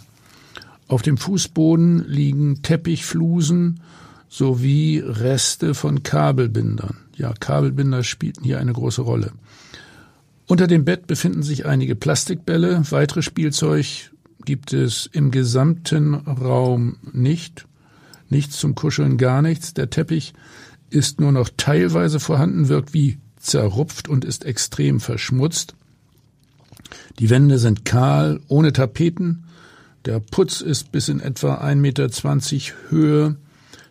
Auf 0.87 1.01
dem 1.01 1.17
Fußboden 1.17 2.05
liegen 2.07 2.61
Teppichflusen 2.61 3.81
sowie 4.27 4.99
Reste 4.99 5.73
von 5.73 6.03
Kabelbindern. 6.03 6.97
Ja, 7.15 7.33
Kabelbinder 7.33 8.03
spielten 8.03 8.43
hier 8.43 8.59
eine 8.59 8.73
große 8.73 9.01
Rolle. 9.01 9.33
Unter 10.49 10.65
dem 10.65 10.83
Bett 10.83 11.05
befinden 11.05 11.43
sich 11.43 11.67
einige 11.67 11.95
Plastikbälle. 11.95 12.81
Weitere 12.89 13.21
Spielzeug 13.21 13.85
gibt 14.43 14.73
es 14.73 15.05
im 15.05 15.29
gesamten 15.29 16.15
Raum 16.15 16.97
nicht. 17.13 17.67
Nichts 18.29 18.57
zum 18.57 18.73
Kuscheln, 18.73 19.19
gar 19.19 19.43
nichts. 19.43 19.75
Der 19.75 19.91
Teppich 19.91 20.33
ist 20.89 21.19
nur 21.19 21.31
noch 21.31 21.49
teilweise 21.55 22.19
vorhanden, 22.19 22.67
wirkt 22.67 22.95
wie 22.95 23.19
zerrupft 23.37 24.07
und 24.07 24.25
ist 24.25 24.43
extrem 24.43 24.99
verschmutzt. 24.99 25.75
Die 27.19 27.29
Wände 27.29 27.59
sind 27.59 27.85
kahl, 27.85 28.39
ohne 28.47 28.73
Tapeten. 28.73 29.43
Der 30.05 30.19
Putz 30.19 30.61
ist 30.61 30.91
bis 30.91 31.09
in 31.09 31.19
etwa 31.19 31.63
1,20 31.63 31.75
Meter 31.75 32.09
Höhe, 32.89 33.35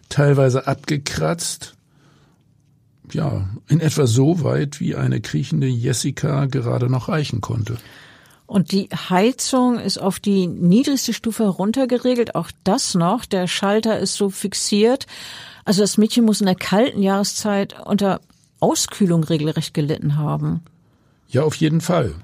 teilweise 0.09 0.67
abgekratzt 0.67 1.78
ja, 3.15 3.49
in 3.69 3.81
etwa 3.81 4.07
so 4.07 4.43
weit, 4.43 4.81
wie 4.81 4.97
eine 4.97 5.21
kriechende 5.21 5.67
Jessica 5.67 6.47
gerade 6.47 6.89
noch 6.91 7.09
reichen 7.09 7.41
konnte. 7.41 7.77
Und 8.47 8.73
die 8.73 8.89
Heizung 8.89 9.79
ist 9.79 9.99
auf 9.99 10.21
die 10.21 10.47
niedrigste 10.47 11.13
Stufe 11.13 11.45
heruntergeregelt, 11.45 12.35
auch 12.35 12.51
das 12.65 12.95
noch. 12.95 13.27
Der 13.27 13.47
Schalter 13.47 13.99
ist 13.99 14.15
so 14.15 14.31
fixiert. 14.31 15.07
Also 15.67 15.83
das 15.83 15.99
Mädchen 15.99 16.25
muss 16.25 16.41
in 16.41 16.47
der 16.47 16.55
kalten 16.55 17.03
Jahreszeit 17.03 17.77
unter 17.85 18.23
Auskühlung 18.59 19.23
regelrecht 19.23 19.75
gelitten 19.75 20.17
haben. 20.17 20.63
Ja, 21.29 21.43
auf 21.43 21.57
jeden 21.57 21.83
Fall. 21.83 22.15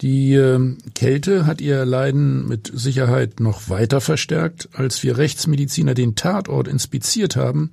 Die 0.00 0.34
äh, 0.34 0.76
Kälte 0.94 1.46
hat 1.46 1.60
ihr 1.60 1.84
Leiden 1.84 2.48
mit 2.48 2.70
Sicherheit 2.74 3.40
noch 3.40 3.68
weiter 3.68 4.00
verstärkt. 4.00 4.70
Als 4.72 5.02
wir 5.02 5.18
Rechtsmediziner 5.18 5.92
den 5.94 6.14
Tatort 6.14 6.68
inspiziert 6.68 7.36
haben, 7.36 7.72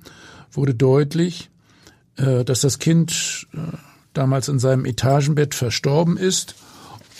wurde 0.52 0.74
deutlich, 0.74 1.50
dass 2.16 2.60
das 2.60 2.78
Kind 2.78 3.46
äh, 3.52 3.58
damals 4.12 4.48
in 4.48 4.58
seinem 4.58 4.84
Etagenbett 4.84 5.54
verstorben 5.54 6.16
ist 6.16 6.54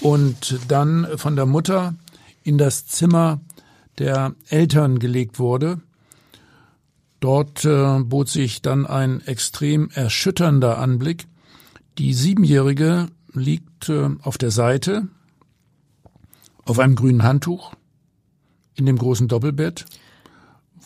und 0.01 0.61
dann 0.69 1.07
von 1.17 1.37
der 1.37 1.47
Mutter 1.47 1.95
in 2.43 2.59
das 2.59 2.87
Zimmer 2.87 3.41
der 3.99 4.35
Eltern 4.49 4.99
gelegt 4.99 5.39
wurde. 5.39 5.81
Dort 7.21 7.65
äh, 7.65 8.01
bot 8.01 8.29
sich 8.29 8.61
dann 8.61 8.87
ein 8.87 9.21
extrem 9.23 9.91
erschütternder 9.91 10.79
Anblick. 10.79 11.27
Die 11.99 12.13
Siebenjährige 12.13 13.09
liegt 13.33 13.89
äh, 13.89 14.11
auf 14.23 14.37
der 14.37 14.51
Seite, 14.51 15.09
auf 16.65 16.79
einem 16.79 16.97
grünen 16.97 17.23
Handtuch, 17.23 17.73
in 18.75 18.87
dem 18.87 18.99
großen 18.99 19.29
Doppelbett 19.29 19.87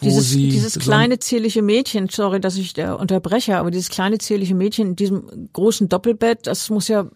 dieses, 0.02 0.30
dieses 0.30 0.78
kleine 0.78 1.18
zierliche 1.18 1.62
Mädchen, 1.62 2.08
sorry, 2.08 2.40
dass 2.40 2.56
ich 2.56 2.72
da 2.72 2.94
unterbreche, 2.94 3.56
aber 3.56 3.70
dieses 3.70 3.88
kleine 3.88 4.18
zierliche 4.18 4.54
Mädchen 4.54 4.88
in 4.88 4.96
diesem 4.96 5.48
großen 5.52 5.88
Doppelbett, 5.88 6.46
das 6.46 6.70
muss 6.70 6.88
ja 6.88 7.06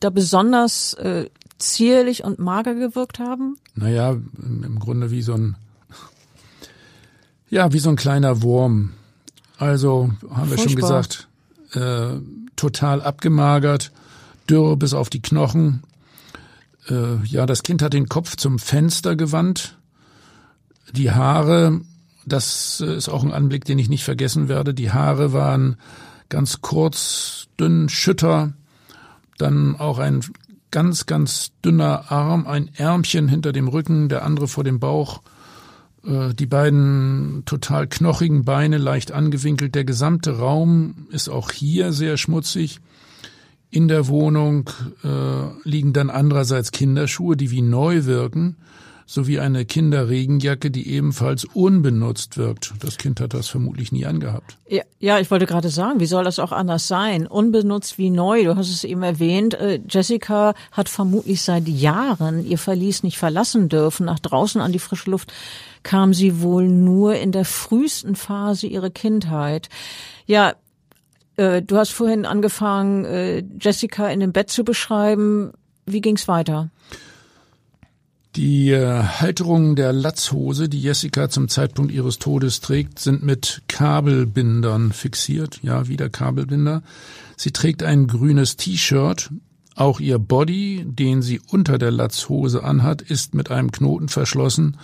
da 0.00 0.10
besonders 0.10 0.94
äh, 0.94 1.28
zierlich 1.58 2.24
und 2.24 2.38
mager 2.38 2.74
gewirkt 2.74 3.18
haben? 3.18 3.56
Naja, 3.74 4.12
im 4.12 4.78
Grunde 4.78 5.10
wie 5.10 5.22
so 5.22 5.34
ein, 5.34 5.56
ja, 7.50 7.72
wie 7.72 7.78
so 7.78 7.90
ein 7.90 7.96
kleiner 7.96 8.42
Wurm. 8.42 8.92
Also 9.58 10.10
haben 10.30 10.50
wir 10.50 10.58
schon 10.58 10.74
gesagt, 10.74 11.28
äh, 11.72 12.16
total 12.56 13.00
abgemagert, 13.02 13.92
dürr 14.50 14.76
bis 14.76 14.92
auf 14.92 15.08
die 15.08 15.22
Knochen. 15.22 15.82
Äh, 16.88 17.24
ja, 17.24 17.46
das 17.46 17.62
Kind 17.62 17.80
hat 17.82 17.92
den 17.92 18.08
Kopf 18.08 18.36
zum 18.36 18.58
Fenster 18.58 19.14
gewandt. 19.16 19.78
Die 20.92 21.12
Haare 21.12 21.80
das 22.26 22.80
ist 22.80 23.08
auch 23.08 23.22
ein 23.22 23.32
Anblick, 23.32 23.64
den 23.64 23.78
ich 23.78 23.88
nicht 23.88 24.04
vergessen 24.04 24.48
werde. 24.48 24.74
Die 24.74 24.92
Haare 24.92 25.32
waren 25.32 25.76
ganz 26.28 26.60
kurz, 26.60 27.48
dünn, 27.58 27.88
schütter. 27.88 28.52
Dann 29.38 29.76
auch 29.76 29.98
ein 29.98 30.22
ganz, 30.70 31.06
ganz 31.06 31.52
dünner 31.64 32.10
Arm, 32.10 32.46
ein 32.46 32.70
Ärmchen 32.74 33.28
hinter 33.28 33.52
dem 33.52 33.68
Rücken, 33.68 34.08
der 34.08 34.24
andere 34.24 34.48
vor 34.48 34.64
dem 34.64 34.80
Bauch. 34.80 35.22
Äh, 36.04 36.34
die 36.34 36.46
beiden 36.46 37.42
total 37.44 37.86
knochigen 37.86 38.44
Beine 38.44 38.78
leicht 38.78 39.12
angewinkelt. 39.12 39.74
Der 39.74 39.84
gesamte 39.84 40.38
Raum 40.38 41.06
ist 41.10 41.28
auch 41.28 41.50
hier 41.50 41.92
sehr 41.92 42.16
schmutzig. 42.16 42.80
In 43.70 43.88
der 43.88 44.06
Wohnung 44.08 44.68
äh, 45.02 45.68
liegen 45.68 45.92
dann 45.92 46.10
andererseits 46.10 46.72
Kinderschuhe, 46.72 47.36
die 47.36 47.50
wie 47.50 47.62
neu 47.62 48.04
wirken 48.04 48.56
sowie 49.12 49.40
eine 49.40 49.66
Kinderregenjacke, 49.66 50.70
die 50.70 50.88
ebenfalls 50.88 51.44
unbenutzt 51.44 52.38
wirkt. 52.38 52.72
Das 52.80 52.96
Kind 52.96 53.20
hat 53.20 53.34
das 53.34 53.48
vermutlich 53.48 53.92
nie 53.92 54.06
angehabt. 54.06 54.56
Ja, 54.68 54.84
ja, 55.00 55.18
ich 55.18 55.30
wollte 55.30 55.44
gerade 55.44 55.68
sagen, 55.68 56.00
wie 56.00 56.06
soll 56.06 56.24
das 56.24 56.38
auch 56.38 56.50
anders 56.50 56.88
sein? 56.88 57.26
Unbenutzt 57.26 57.98
wie 57.98 58.08
neu. 58.08 58.44
Du 58.44 58.56
hast 58.56 58.70
es 58.70 58.84
eben 58.84 59.02
erwähnt. 59.02 59.52
Äh, 59.52 59.80
Jessica 59.86 60.54
hat 60.70 60.88
vermutlich 60.88 61.42
seit 61.42 61.68
Jahren 61.68 62.46
ihr 62.46 62.56
Verlies 62.56 63.02
nicht 63.02 63.18
verlassen 63.18 63.68
dürfen. 63.68 64.06
Nach 64.06 64.18
draußen 64.18 64.62
an 64.62 64.72
die 64.72 64.78
frische 64.78 65.10
Luft 65.10 65.30
kam 65.82 66.14
sie 66.14 66.40
wohl 66.40 66.66
nur 66.66 67.16
in 67.16 67.32
der 67.32 67.44
frühesten 67.44 68.16
Phase 68.16 68.66
ihrer 68.66 68.90
Kindheit. 68.90 69.68
Ja, 70.24 70.54
äh, 71.36 71.60
du 71.60 71.76
hast 71.76 71.90
vorhin 71.90 72.24
angefangen, 72.24 73.04
äh, 73.04 73.44
Jessica 73.60 74.08
in 74.08 74.20
dem 74.20 74.32
Bett 74.32 74.48
zu 74.48 74.64
beschreiben. 74.64 75.52
Wie 75.84 76.00
ging's 76.00 76.28
weiter? 76.28 76.70
Die 78.36 78.70
äh, 78.70 79.02
Halterungen 79.02 79.76
der 79.76 79.92
Latzhose, 79.92 80.70
die 80.70 80.80
Jessica 80.80 81.28
zum 81.28 81.48
Zeitpunkt 81.48 81.92
ihres 81.92 82.18
Todes 82.18 82.60
trägt, 82.60 82.98
sind 82.98 83.22
mit 83.22 83.60
Kabelbindern 83.68 84.92
fixiert. 84.92 85.60
Ja, 85.62 85.86
wieder 85.86 86.08
Kabelbinder. 86.08 86.82
Sie 87.36 87.50
trägt 87.50 87.82
ein 87.82 88.06
grünes 88.06 88.56
T-Shirt. 88.56 89.30
Auch 89.74 90.00
ihr 90.00 90.18
Body, 90.18 90.84
den 90.86 91.20
sie 91.20 91.40
unter 91.50 91.76
der 91.76 91.90
Latzhose 91.90 92.64
anhat, 92.64 93.02
ist 93.02 93.34
mit 93.34 93.50
einem 93.50 93.70
Knoten 93.70 94.08
verschlossen 94.08 94.78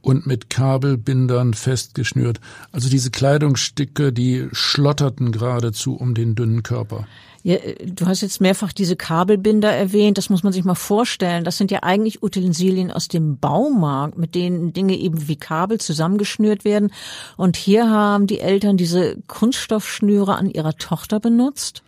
und 0.00 0.26
mit 0.26 0.48
Kabelbindern 0.48 1.54
festgeschnürt. 1.54 2.40
Also 2.70 2.88
diese 2.88 3.10
Kleidungsstücke, 3.10 4.12
die 4.12 4.48
schlotterten 4.52 5.32
geradezu 5.32 5.96
um 5.96 6.14
den 6.14 6.36
dünnen 6.36 6.62
Körper. 6.62 7.08
Ja, 7.46 7.58
du 7.84 8.06
hast 8.06 8.22
jetzt 8.22 8.40
mehrfach 8.40 8.72
diese 8.72 8.96
Kabelbinder 8.96 9.70
erwähnt. 9.70 10.16
Das 10.16 10.30
muss 10.30 10.42
man 10.42 10.54
sich 10.54 10.64
mal 10.64 10.74
vorstellen. 10.74 11.44
Das 11.44 11.58
sind 11.58 11.70
ja 11.70 11.82
eigentlich 11.82 12.22
Utensilien 12.22 12.90
aus 12.90 13.06
dem 13.06 13.36
Baumarkt, 13.36 14.16
mit 14.16 14.34
denen 14.34 14.72
Dinge 14.72 14.96
eben 14.96 15.28
wie 15.28 15.36
Kabel 15.36 15.78
zusammengeschnürt 15.78 16.64
werden. 16.64 16.90
Und 17.36 17.58
hier 17.58 17.90
haben 17.90 18.26
die 18.26 18.40
Eltern 18.40 18.78
diese 18.78 19.18
Kunststoffschnüre 19.26 20.36
an 20.36 20.48
ihrer 20.48 20.78
Tochter 20.78 21.20
benutzt. 21.20 21.82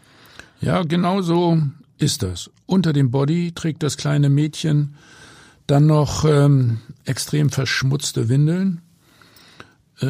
Ja, 0.60 0.82
genau 0.82 1.22
so 1.22 1.58
ist 1.96 2.22
das. 2.22 2.50
Unter 2.66 2.92
dem 2.92 3.10
Body 3.10 3.52
trägt 3.52 3.82
das 3.82 3.96
kleine 3.96 4.28
Mädchen 4.28 4.94
dann 5.66 5.86
noch 5.86 6.26
ähm, 6.26 6.80
extrem 7.06 7.48
verschmutzte 7.48 8.28
Windeln 8.28 8.82
äh, 8.82 8.85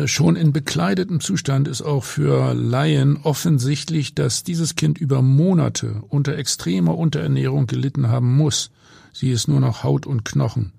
schon 0.06 0.34
in 0.36 0.52
bekleidetem 0.52 1.20
Zustand 1.20 1.68
ist 1.68 1.82
auch 1.82 2.02
für 2.02 2.54
Laien 2.54 3.18
offensichtlich, 3.22 4.14
dass 4.14 4.42
dieses 4.42 4.74
Kind 4.74 4.98
über 4.98 5.22
Monate 5.22 6.02
unter 6.08 6.36
extremer 6.36 6.98
Unterernährung 6.98 7.66
gelitten 7.66 8.08
haben 8.08 8.36
muss. 8.36 8.70
Sie 9.12 9.30
ist 9.30 9.48
nur 9.48 9.60
noch 9.60 9.84
Haut 9.84 10.06
und 10.06 10.24
Knochen. 10.24 10.72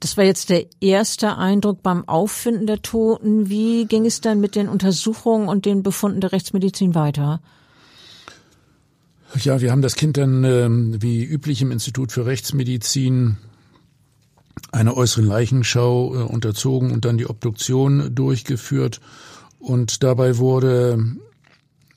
Das 0.00 0.16
war 0.16 0.24
jetzt 0.24 0.50
der 0.50 0.66
erste 0.80 1.38
Eindruck 1.38 1.82
beim 1.82 2.06
Auffinden 2.08 2.66
der 2.66 2.82
Toten. 2.82 3.48
Wie 3.48 3.86
ging 3.86 4.04
es 4.04 4.20
dann 4.20 4.40
mit 4.40 4.54
den 4.56 4.68
Untersuchungen 4.68 5.48
und 5.48 5.64
den 5.64 5.82
Befunden 5.82 6.20
der 6.20 6.32
Rechtsmedizin 6.32 6.94
weiter? 6.94 7.40
Ja, 9.40 9.60
wir 9.60 9.70
haben 9.70 9.82
das 9.82 9.94
Kind 9.94 10.16
dann 10.16 10.44
ähm, 10.44 11.00
wie 11.00 11.24
üblich 11.24 11.62
im 11.62 11.70
Institut 11.70 12.12
für 12.12 12.26
Rechtsmedizin 12.26 13.36
einer 14.72 14.96
äußeren 14.96 15.26
Leichenschau 15.26 16.14
äh, 16.14 16.18
unterzogen 16.22 16.90
und 16.90 17.04
dann 17.04 17.18
die 17.18 17.28
Obduktion 17.28 18.14
durchgeführt. 18.14 19.00
Und 19.58 20.02
dabei 20.02 20.38
wurde 20.38 21.16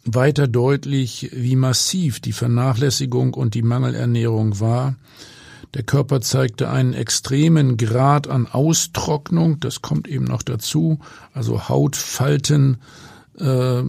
weiter 0.05 0.47
deutlich, 0.47 1.31
wie 1.33 1.55
massiv 1.55 2.19
die 2.19 2.31
Vernachlässigung 2.31 3.33
und 3.33 3.53
die 3.53 3.61
Mangelernährung 3.61 4.59
war. 4.59 4.95
Der 5.73 5.83
Körper 5.83 6.21
zeigte 6.21 6.69
einen 6.69 6.93
extremen 6.93 7.75
Grad 7.77 8.27
an 8.27 8.47
Austrocknung, 8.47 9.59
das 9.59 9.81
kommt 9.81 10.07
eben 10.07 10.25
noch 10.25 10.43
dazu. 10.43 10.99
Also 11.33 11.67
Hautfalten 11.67 12.77
äh, 13.37 13.83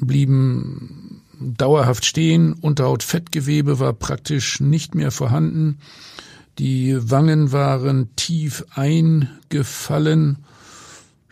blieben 0.00 1.22
dauerhaft 1.40 2.04
stehen, 2.04 2.52
Unterhautfettgewebe 2.52 3.80
war 3.80 3.92
praktisch 3.92 4.60
nicht 4.60 4.94
mehr 4.94 5.10
vorhanden. 5.10 5.78
Die 6.58 6.96
Wangen 7.10 7.52
waren 7.52 8.14
tief 8.16 8.64
eingefallen. 8.74 10.38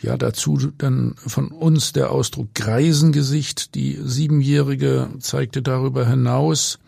Ja, 0.01 0.19
dazu 0.19 0.59
dann 0.77 1.15
von 1.17 1.49
uns 1.49 1.93
der 1.93 2.11
Ausdruck 2.11 2.55
Greisengesicht. 2.55 3.75
Die 3.75 3.99
Siebenjährige 4.03 5.09
zeigte 5.21 5.63
darüber 5.63 6.07
hinaus 6.07 6.79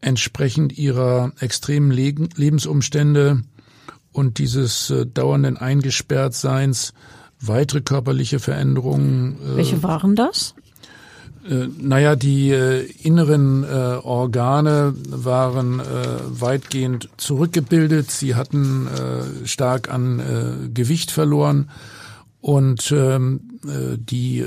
entsprechend 0.00 0.76
ihrer 0.78 1.32
extremen 1.40 1.90
Lebensumstände 1.90 3.42
und 4.12 4.38
dieses 4.38 4.90
äh, 4.90 5.06
dauernden 5.06 5.56
Eingesperrtseins 5.56 6.92
weitere 7.40 7.80
körperliche 7.80 8.38
Veränderungen. 8.38 9.36
Äh, 9.42 9.56
Welche 9.56 9.82
waren 9.82 10.14
das? 10.14 10.54
Äh, 11.48 11.68
naja, 11.78 12.16
die 12.16 12.50
äh, 12.50 12.90
inneren 13.02 13.64
äh, 13.64 13.66
Organe 14.02 14.94
waren 15.08 15.80
äh, 15.80 15.84
weitgehend 16.28 17.10
zurückgebildet. 17.16 18.10
Sie 18.10 18.34
hatten 18.34 18.86
äh, 18.86 19.46
stark 19.46 19.92
an 19.92 20.70
Gewicht 20.72 21.10
verloren 21.10 21.70
und 22.40 22.92
ähm, 22.92 23.60
äh, 23.64 23.96
die 23.98 24.44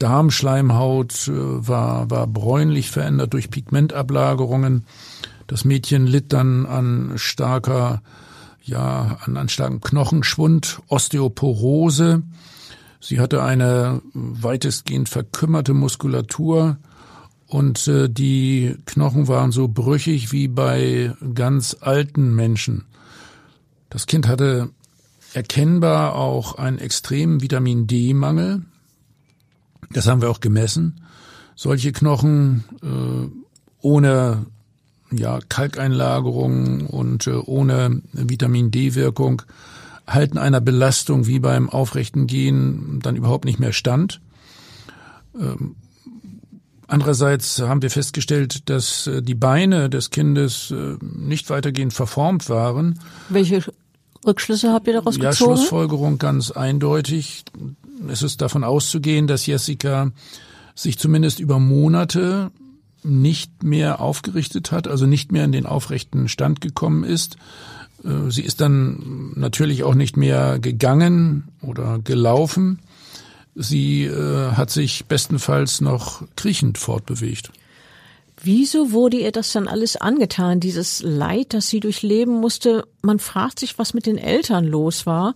Darmschleimhaut 0.00 1.30
war, 1.32 2.10
war 2.10 2.26
bräunlich 2.26 2.90
verändert 2.90 3.32
durch 3.32 3.48
Pigmentablagerungen. 3.48 4.84
Das 5.46 5.64
Mädchen 5.64 6.06
litt 6.06 6.32
dann 6.32 6.66
an 6.66 7.12
starker, 7.16 8.02
ja, 8.62 9.18
an, 9.24 9.36
an 9.36 9.48
starkem 9.48 9.80
Knochenschwund, 9.80 10.80
Osteoporose 10.88 12.22
Sie 13.06 13.20
hatte 13.20 13.42
eine 13.42 14.00
weitestgehend 14.14 15.10
verkümmerte 15.10 15.74
Muskulatur 15.74 16.78
und 17.46 17.86
äh, 17.86 18.08
die 18.08 18.76
Knochen 18.86 19.28
waren 19.28 19.52
so 19.52 19.68
brüchig 19.68 20.32
wie 20.32 20.48
bei 20.48 21.12
ganz 21.34 21.76
alten 21.78 22.34
Menschen. 22.34 22.86
Das 23.90 24.06
Kind 24.06 24.26
hatte 24.26 24.70
erkennbar 25.34 26.14
auch 26.14 26.54
einen 26.54 26.78
extremen 26.78 27.42
Vitamin 27.42 27.86
D-Mangel. 27.86 28.62
Das 29.90 30.06
haben 30.06 30.22
wir 30.22 30.30
auch 30.30 30.40
gemessen. 30.40 31.02
Solche 31.56 31.92
Knochen 31.92 32.64
äh, 32.82 33.28
ohne 33.82 34.46
ja, 35.12 35.40
Kalkeinlagerung 35.46 36.86
und 36.86 37.26
äh, 37.26 37.32
ohne 37.32 38.00
Vitamin 38.14 38.70
D-Wirkung 38.70 39.42
halten 40.06 40.38
einer 40.38 40.60
Belastung 40.60 41.26
wie 41.26 41.38
beim 41.38 41.70
aufrechten 41.70 42.26
Gehen 42.26 43.00
dann 43.02 43.16
überhaupt 43.16 43.44
nicht 43.44 43.58
mehr 43.58 43.72
stand. 43.72 44.20
Ähm, 45.38 45.76
andererseits 46.86 47.60
haben 47.60 47.82
wir 47.82 47.90
festgestellt, 47.90 48.68
dass 48.68 49.06
äh, 49.06 49.22
die 49.22 49.34
Beine 49.34 49.88
des 49.90 50.10
Kindes 50.10 50.70
äh, 50.70 50.96
nicht 51.00 51.50
weitergehend 51.50 51.92
verformt 51.92 52.48
waren. 52.48 53.00
Welche 53.28 53.64
Rückschlüsse 54.26 54.72
habt 54.72 54.86
ihr 54.86 54.94
daraus 54.94 55.16
ja, 55.16 55.30
gezogen? 55.30 55.50
Ja, 55.50 55.56
Schlussfolgerung 55.56 56.18
ganz 56.18 56.50
eindeutig. 56.50 57.44
Es 58.08 58.22
ist 58.22 58.40
davon 58.40 58.64
auszugehen, 58.64 59.26
dass 59.26 59.46
Jessica 59.46 60.10
sich 60.74 60.98
zumindest 60.98 61.40
über 61.40 61.58
Monate 61.58 62.50
nicht 63.02 63.62
mehr 63.62 64.00
aufgerichtet 64.00 64.72
hat, 64.72 64.88
also 64.88 65.06
nicht 65.06 65.30
mehr 65.30 65.44
in 65.44 65.52
den 65.52 65.66
aufrechten 65.66 66.28
Stand 66.28 66.60
gekommen 66.60 67.04
ist. 67.04 67.36
Äh, 68.04 68.30
sie 68.30 68.42
ist 68.42 68.60
dann 68.60 69.32
natürlich 69.34 69.82
auch 69.84 69.94
nicht 69.94 70.16
mehr 70.16 70.58
gegangen 70.58 71.48
oder 71.62 71.98
gelaufen. 72.02 72.80
Sie 73.54 74.04
äh, 74.04 74.52
hat 74.52 74.70
sich 74.70 75.06
bestenfalls 75.06 75.80
noch 75.80 76.22
kriechend 76.36 76.78
fortbewegt. 76.78 77.50
Wieso 78.42 78.92
wurde 78.92 79.18
ihr 79.18 79.32
das 79.32 79.52
dann 79.52 79.68
alles 79.68 79.96
angetan, 79.96 80.60
dieses 80.60 81.02
Leid, 81.02 81.54
das 81.54 81.68
sie 81.68 81.80
durchleben 81.80 82.40
musste? 82.40 82.84
Man 83.00 83.18
fragt 83.20 83.60
sich, 83.60 83.78
was 83.78 83.94
mit 83.94 84.06
den 84.06 84.18
Eltern 84.18 84.64
los 84.64 85.06
war. 85.06 85.34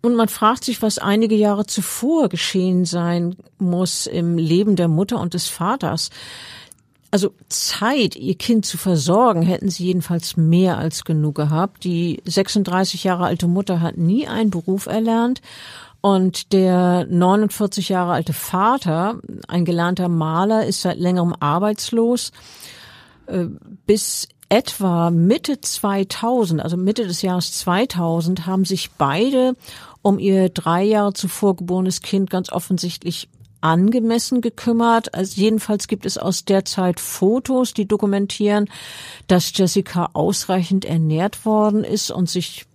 Und 0.00 0.14
man 0.14 0.28
fragt 0.28 0.64
sich, 0.64 0.82
was 0.82 0.98
einige 0.98 1.34
Jahre 1.34 1.66
zuvor 1.66 2.28
geschehen 2.28 2.84
sein 2.84 3.36
muss 3.58 4.06
im 4.06 4.38
Leben 4.38 4.76
der 4.76 4.88
Mutter 4.88 5.20
und 5.20 5.34
des 5.34 5.48
Vaters. 5.48 6.10
Also 7.16 7.32
Zeit, 7.48 8.14
ihr 8.14 8.34
Kind 8.34 8.66
zu 8.66 8.76
versorgen, 8.76 9.40
hätten 9.40 9.70
sie 9.70 9.86
jedenfalls 9.86 10.36
mehr 10.36 10.76
als 10.76 11.02
genug 11.02 11.36
gehabt. 11.36 11.84
Die 11.84 12.20
36 12.26 13.04
Jahre 13.04 13.24
alte 13.24 13.48
Mutter 13.48 13.80
hat 13.80 13.96
nie 13.96 14.28
einen 14.28 14.50
Beruf 14.50 14.84
erlernt 14.84 15.40
und 16.02 16.52
der 16.52 17.06
49 17.06 17.88
Jahre 17.88 18.12
alte 18.12 18.34
Vater, 18.34 19.18
ein 19.48 19.64
gelernter 19.64 20.10
Maler, 20.10 20.66
ist 20.66 20.82
seit 20.82 20.98
längerem 20.98 21.34
arbeitslos. 21.40 22.32
Äh, 23.24 23.46
bis 23.86 24.28
etwa 24.50 25.10
Mitte 25.10 25.58
2000, 25.58 26.60
also 26.60 26.76
Mitte 26.76 27.06
des 27.06 27.22
Jahres 27.22 27.50
2000, 27.52 28.44
haben 28.44 28.66
sich 28.66 28.90
beide 28.90 29.54
um 30.02 30.18
ihr 30.18 30.50
drei 30.50 30.84
Jahre 30.84 31.14
zuvor 31.14 31.56
geborenes 31.56 32.02
Kind 32.02 32.28
ganz 32.28 32.52
offensichtlich 32.52 33.30
angemessen 33.66 34.40
gekümmert. 34.40 35.14
Also 35.14 35.40
jedenfalls 35.40 35.88
gibt 35.88 36.06
es 36.06 36.18
aus 36.18 36.44
der 36.44 36.64
Zeit 36.64 37.00
Fotos, 37.00 37.74
die 37.74 37.86
dokumentieren, 37.86 38.68
dass 39.26 39.56
Jessica 39.56 40.10
ausreichend 40.12 40.84
ernährt 40.84 41.44
worden 41.44 41.84
ist 41.84 42.10
und 42.10 42.30
sich 42.30 42.66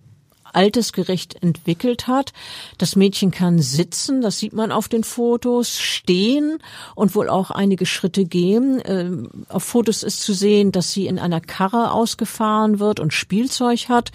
altersgerecht 0.52 1.42
entwickelt 1.42 2.06
hat. 2.06 2.32
Das 2.78 2.96
Mädchen 2.96 3.30
kann 3.30 3.58
sitzen, 3.58 4.20
das 4.20 4.38
sieht 4.38 4.52
man 4.52 4.70
auf 4.70 4.88
den 4.88 5.04
Fotos, 5.04 5.78
stehen 5.78 6.58
und 6.94 7.14
wohl 7.14 7.28
auch 7.28 7.50
einige 7.50 7.86
Schritte 7.86 8.24
gehen. 8.24 8.80
Ähm, 8.84 9.30
auf 9.48 9.64
Fotos 9.64 10.02
ist 10.02 10.20
zu 10.20 10.34
sehen, 10.34 10.72
dass 10.72 10.92
sie 10.92 11.06
in 11.06 11.18
einer 11.18 11.40
Karre 11.40 11.92
ausgefahren 11.92 12.78
wird 12.78 13.00
und 13.00 13.14
Spielzeug 13.14 13.88
hat. 13.88 14.12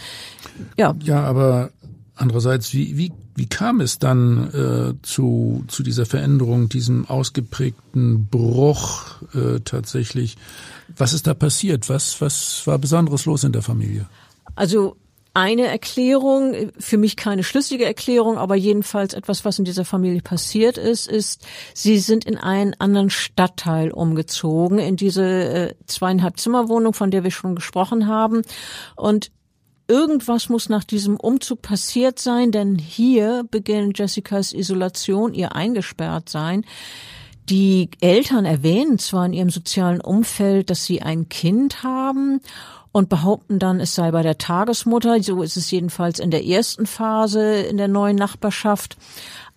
Ja, 0.78 0.96
ja 1.04 1.24
aber 1.24 1.72
andererseits, 2.16 2.74
wie, 2.74 2.98
wie, 2.98 3.12
wie 3.38 3.46
kam 3.46 3.82
es 3.82 4.00
dann 4.00 4.50
äh, 4.52 5.06
zu, 5.06 5.64
zu 5.68 5.84
dieser 5.84 6.08
Veränderung, 6.08 6.70
diesem 6.70 7.08
ausgeprägten 7.08 8.26
Bruch 8.26 9.22
äh, 9.36 9.60
tatsächlich? 9.64 10.38
Was 10.98 11.14
ist 11.14 11.28
da 11.28 11.36
passiert? 11.36 11.88
Was, 11.88 12.20
was 12.20 12.66
war 12.66 12.80
Besonderes 12.80 13.26
los 13.26 13.44
in 13.44 13.52
der 13.52 13.62
Familie? 13.62 14.08
Also 14.56 14.98
eine 15.36 15.68
Erklärung, 15.68 16.72
für 16.80 16.98
mich 16.98 17.16
keine 17.16 17.44
schlüssige 17.44 17.86
Erklärung, 17.86 18.40
aber 18.40 18.56
jedenfalls 18.56 19.14
etwas, 19.14 19.46
was 19.46 19.60
in 19.60 19.66
dieser 19.66 19.86
Familie 19.86 20.22
passiert 20.22 20.80
ist, 20.80 21.08
ist, 21.08 21.46
sie 21.76 22.00
sind 22.00 22.26
in 22.26 22.38
einen 22.40 22.74
anderen 22.80 23.12
Stadtteil 23.12 23.92
umgezogen, 23.92 24.80
in 24.80 24.96
diese 24.96 25.24
äh, 25.24 25.76
zweieinhalb 25.86 26.40
Zimmerwohnung, 26.40 26.94
von 26.94 27.12
der 27.12 27.24
wir 27.24 27.30
schon 27.30 27.54
gesprochen 27.54 28.08
haben. 28.08 28.42
Und 28.96 29.30
irgendwas 29.88 30.50
muss 30.50 30.70
nach 30.70 30.84
diesem 30.84 31.18
Umzug 31.18 31.62
passiert 31.62 32.20
sein, 32.20 32.52
denn 32.52 32.78
hier 32.78 33.46
beginnt 33.50 34.00
Jessicas 34.00 34.54
Isolation, 34.54 35.34
ihr 35.34 35.56
eingesperrt 35.56 36.30
sein. 36.30 36.66
Die 37.50 37.90
Eltern 38.02 38.46
erwähnen 38.46 39.00
zwar 39.00 39.26
in 39.26 39.34
ihrem 39.34 39.50
sozialen 39.50 40.02
Umfeld, 40.02 40.70
dass 40.70 40.86
sie 40.86 41.02
ein 41.02 41.30
Kind 41.30 41.84
haben 41.84 42.42
und 42.92 43.10
behaupten 43.10 43.60
dann, 43.60 43.80
es 43.80 43.96
sei 43.96 44.12
bei 44.12 44.22
der 44.22 44.38
Tagesmutter. 44.38 45.22
So 45.24 45.42
ist 45.42 45.56
es 45.56 45.72
jedenfalls 45.72 46.20
in 46.20 46.32
der 46.32 46.46
ersten 46.46 46.86
Phase 46.86 47.62
in 47.62 47.78
der 47.78 47.88
neuen 47.88 48.18
Nachbarschaft. 48.18 48.98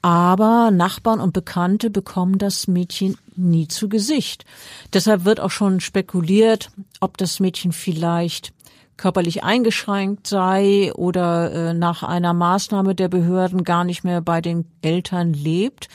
Aber 0.03 0.71
Nachbarn 0.71 1.21
und 1.21 1.33
Bekannte 1.33 1.91
bekommen 1.91 2.39
das 2.39 2.69
Mädchen 2.69 3.19
nie 3.37 3.67
zu 3.67 3.89
Gesicht. 3.89 4.45
Deshalb 4.93 5.25
wird 5.25 5.41
auch 5.41 5.51
schon 5.51 5.81
spekuliert, 5.81 6.71
ob 7.01 7.17
das 7.17 7.41
Mädchen 7.41 7.73
vielleicht 7.73 8.53
körperlich 9.01 9.43
eingeschränkt 9.43 10.27
sei 10.27 10.93
oder 10.95 11.53
äh, 11.53 11.75
nach 11.75 12.03
einer 12.03 12.35
Maßnahme 12.35 12.95
der 12.95 13.09
Behörden 13.09 13.65
gar 13.65 13.83
nicht 13.83 14.05
mehr 14.05 14.21
bei 14.21 14.43
den 14.43 14.67
Eltern 14.83 15.33
lebt. 15.33 15.89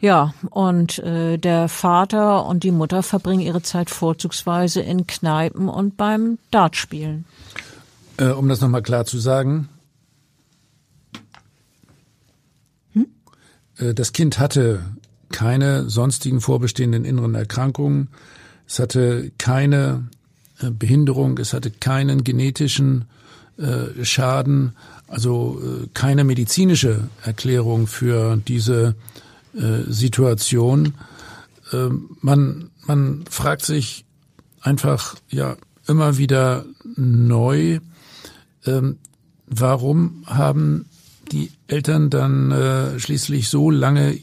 Ja, 0.00 0.34
und 0.50 0.98
äh, 0.98 1.38
der 1.38 1.68
Vater 1.68 2.46
und 2.46 2.64
die 2.64 2.72
Mutter 2.72 3.04
verbringen 3.04 3.42
ihre 3.42 3.62
Zeit 3.62 3.88
vorzugsweise 3.88 4.80
in 4.80 5.06
Kneipen 5.06 5.68
und 5.68 5.96
beim 5.96 6.38
Dartspielen. 6.50 7.24
Äh, 8.16 8.30
um 8.30 8.48
das 8.48 8.60
nochmal 8.60 8.82
klar 8.82 9.04
zu 9.04 9.18
sagen, 9.18 9.68
hm? 12.94 13.06
äh, 13.78 13.94
das 13.94 14.12
Kind 14.12 14.40
hatte 14.40 14.80
keine 15.30 15.88
sonstigen 15.88 16.40
vorbestehenden 16.40 17.04
inneren 17.04 17.36
Erkrankungen, 17.36 18.08
es 18.66 18.80
hatte 18.80 19.30
keine 19.38 20.08
Behinderung, 20.70 21.38
es 21.38 21.52
hatte 21.52 21.70
keinen 21.70 22.24
genetischen 22.24 23.06
äh, 23.56 24.04
Schaden, 24.04 24.72
also 25.08 25.60
äh, 25.62 25.88
keine 25.94 26.24
medizinische 26.24 27.08
Erklärung 27.22 27.86
für 27.86 28.36
diese 28.36 28.94
äh, 29.54 29.82
Situation. 29.88 30.94
Ähm, 31.72 32.16
man, 32.20 32.70
man 32.86 33.24
fragt 33.28 33.62
sich 33.64 34.04
einfach 34.60 35.16
ja 35.28 35.56
immer 35.86 36.18
wieder 36.18 36.64
neu, 36.96 37.80
ähm, 38.66 38.98
warum 39.46 40.24
haben 40.26 40.86
die 41.32 41.50
Eltern 41.66 42.10
dann 42.10 42.50
äh, 42.50 42.98
schließlich 42.98 43.48
so 43.48 43.70
lange 43.70 44.18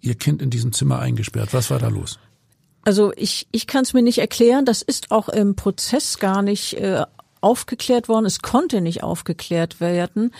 ihr 0.00 0.14
Kind 0.14 0.42
in 0.42 0.50
diesem 0.50 0.72
Zimmer 0.72 0.98
eingesperrt? 0.98 1.52
Was 1.52 1.70
war 1.70 1.78
da 1.78 1.88
los? 1.88 2.18
Also 2.84 3.12
ich, 3.16 3.46
ich 3.52 3.66
kann 3.66 3.82
es 3.82 3.92
mir 3.92 4.02
nicht 4.02 4.18
erklären. 4.18 4.64
Das 4.64 4.82
ist 4.82 5.10
auch 5.10 5.28
im 5.28 5.54
Prozess 5.54 6.18
gar 6.18 6.42
nicht 6.42 6.74
äh, 6.74 7.04
aufgeklärt 7.40 8.08
worden. 8.08 8.26
Es 8.26 8.40
konnte 8.40 8.80
nicht 8.80 9.02
aufgeklärt 9.02 9.80
werden. 9.80 10.32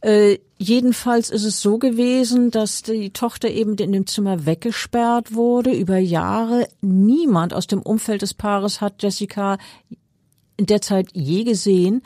Äh, 0.00 0.38
jedenfalls 0.58 1.30
ist 1.30 1.44
es 1.44 1.60
so 1.60 1.78
gewesen, 1.78 2.50
dass 2.50 2.82
die 2.82 3.10
Tochter 3.10 3.48
eben 3.50 3.76
in 3.76 3.92
dem 3.92 4.06
Zimmer 4.06 4.44
weggesperrt 4.44 5.34
wurde 5.34 5.72
über 5.72 5.98
Jahre. 5.98 6.68
Niemand 6.80 7.54
aus 7.54 7.66
dem 7.66 7.80
Umfeld 7.80 8.22
des 8.22 8.34
Paares 8.34 8.80
hat 8.80 9.02
Jessica 9.02 9.58
in 10.56 10.66
der 10.66 10.82
Zeit 10.82 11.08
je 11.12 11.44
gesehen. 11.44 12.02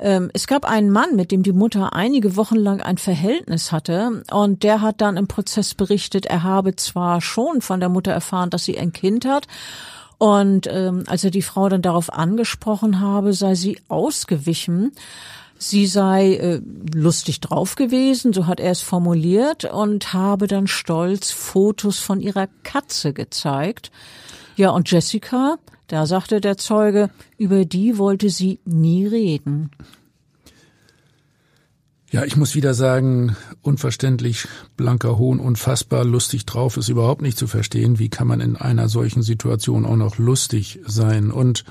Ähm, 0.00 0.30
es 0.32 0.46
gab 0.46 0.64
einen 0.64 0.90
Mann, 0.90 1.16
mit 1.16 1.32
dem 1.32 1.42
die 1.42 1.52
Mutter 1.52 1.92
einige 1.92 2.36
Wochen 2.36 2.56
lang 2.56 2.80
ein 2.80 2.98
Verhältnis 2.98 3.72
hatte, 3.72 4.22
und 4.30 4.62
der 4.62 4.80
hat 4.80 5.00
dann 5.00 5.16
im 5.16 5.28
Prozess 5.28 5.74
berichtet, 5.74 6.26
er 6.26 6.42
habe 6.42 6.76
zwar 6.76 7.20
schon 7.20 7.60
von 7.60 7.80
der 7.80 7.88
Mutter 7.88 8.12
erfahren, 8.12 8.50
dass 8.50 8.64
sie 8.64 8.78
ein 8.78 8.92
Kind 8.92 9.24
hat, 9.24 9.46
und 10.18 10.66
ähm, 10.68 11.04
als 11.06 11.24
er 11.24 11.30
die 11.30 11.42
Frau 11.42 11.68
dann 11.68 11.82
darauf 11.82 12.12
angesprochen 12.12 13.00
habe, 13.00 13.32
sei 13.32 13.54
sie 13.54 13.78
ausgewichen. 13.88 14.92
Sie 15.60 15.86
sei 15.86 16.34
äh, 16.34 16.60
lustig 16.94 17.40
drauf 17.40 17.74
gewesen, 17.74 18.32
so 18.32 18.46
hat 18.46 18.60
er 18.60 18.70
es 18.70 18.80
formuliert, 18.80 19.64
und 19.64 20.12
habe 20.12 20.46
dann 20.46 20.66
stolz 20.66 21.30
Fotos 21.30 21.98
von 21.98 22.20
ihrer 22.20 22.48
Katze 22.62 23.12
gezeigt. 23.12 23.90
Ja, 24.56 24.70
und 24.70 24.90
Jessica, 24.90 25.58
da 25.88 26.06
sagte 26.06 26.40
der 26.40 26.56
Zeuge, 26.56 27.10
über 27.36 27.64
die 27.64 27.98
wollte 27.98 28.30
sie 28.30 28.60
nie 28.64 29.06
reden. 29.06 29.70
Ja, 32.10 32.24
ich 32.24 32.36
muss 32.36 32.54
wieder 32.54 32.72
sagen, 32.72 33.36
unverständlich, 33.60 34.48
blanker 34.76 35.18
Hohn, 35.18 35.40
unfassbar 35.40 36.04
lustig 36.04 36.46
drauf 36.46 36.78
ist 36.78 36.88
überhaupt 36.88 37.20
nicht 37.20 37.36
zu 37.36 37.46
verstehen. 37.46 37.98
Wie 37.98 38.08
kann 38.08 38.26
man 38.26 38.40
in 38.40 38.56
einer 38.56 38.88
solchen 38.88 39.22
Situation 39.22 39.84
auch 39.84 39.96
noch 39.96 40.16
lustig 40.16 40.80
sein? 40.86 41.30
Und 41.30 41.64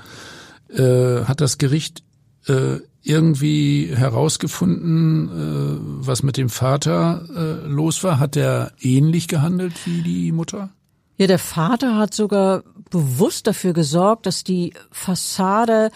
äh, 0.68 1.24
hat 1.24 1.40
das 1.40 1.58
Gericht 1.58 2.04
äh, 2.46 2.78
irgendwie 3.02 3.90
herausgefunden, 3.92 5.28
äh, 5.28 6.06
was 6.06 6.22
mit 6.22 6.36
dem 6.36 6.50
Vater 6.50 7.24
äh, 7.34 7.66
los 7.66 8.04
war? 8.04 8.20
Hat 8.20 8.36
er 8.36 8.72
ähnlich 8.80 9.26
gehandelt 9.26 9.74
wie 9.86 10.02
die 10.02 10.30
Mutter? 10.30 10.70
Ja, 11.18 11.26
der 11.26 11.40
Vater 11.40 11.96
hat 11.96 12.14
sogar 12.14 12.62
bewusst 12.90 13.46
dafür 13.48 13.72
gesorgt, 13.72 14.24
dass 14.24 14.44
die 14.44 14.72
Fassade 14.92 15.90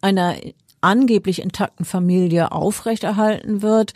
einer 0.00 0.34
angeblich 0.80 1.42
intakten 1.42 1.84
Familie 1.84 2.52
aufrechterhalten 2.52 3.60
wird. 3.62 3.92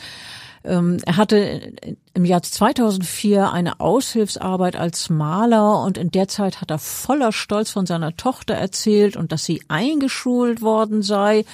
Ähm, 0.65 0.99
er 1.05 1.17
hatte 1.17 1.73
im 2.12 2.25
Jahr 2.27 2.43
2004 2.43 3.53
eine 3.53 3.81
Aushilfsarbeit 3.81 4.77
als 4.77 5.09
Maler 5.09 5.83
und 5.83 5.97
in 5.97 6.11
der 6.11 6.29
Zeit 6.29 6.61
hat 6.61 6.71
er 6.71 6.79
voller 6.79 7.33
Stolz 7.33 7.71
von 7.71 7.87
seiner 7.87 8.15
Tochter 8.17 8.55
erzählt 8.55 9.17
und 9.17 9.33
dass 9.33 9.45
sie 9.45 9.62
eingeschult 9.69 10.61
worden 10.61 11.03
sei. 11.03 11.47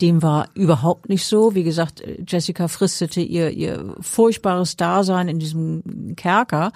Dem 0.00 0.22
war 0.22 0.48
überhaupt 0.54 1.08
nicht 1.08 1.24
so. 1.24 1.54
Wie 1.54 1.64
gesagt, 1.64 2.02
Jessica 2.26 2.66
fristete 2.66 3.20
ihr, 3.20 3.50
ihr 3.50 3.94
furchtbares 4.00 4.76
Dasein 4.76 5.28
in 5.28 5.38
diesem 5.38 6.14
Kerker. 6.16 6.72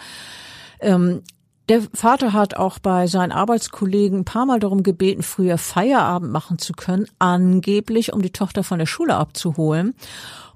Ähm, 0.82 1.22
der 1.68 1.82
Vater 1.94 2.32
hat 2.32 2.56
auch 2.56 2.78
bei 2.78 3.06
seinen 3.06 3.32
Arbeitskollegen 3.32 4.20
ein 4.20 4.24
paar 4.24 4.46
Mal 4.46 4.60
darum 4.60 4.82
gebeten, 4.82 5.22
früher 5.22 5.58
Feierabend 5.58 6.32
machen 6.32 6.58
zu 6.58 6.72
können, 6.72 7.06
angeblich, 7.18 8.12
um 8.12 8.20
die 8.20 8.30
Tochter 8.30 8.64
von 8.64 8.78
der 8.78 8.86
Schule 8.86 9.14
abzuholen. 9.14 9.94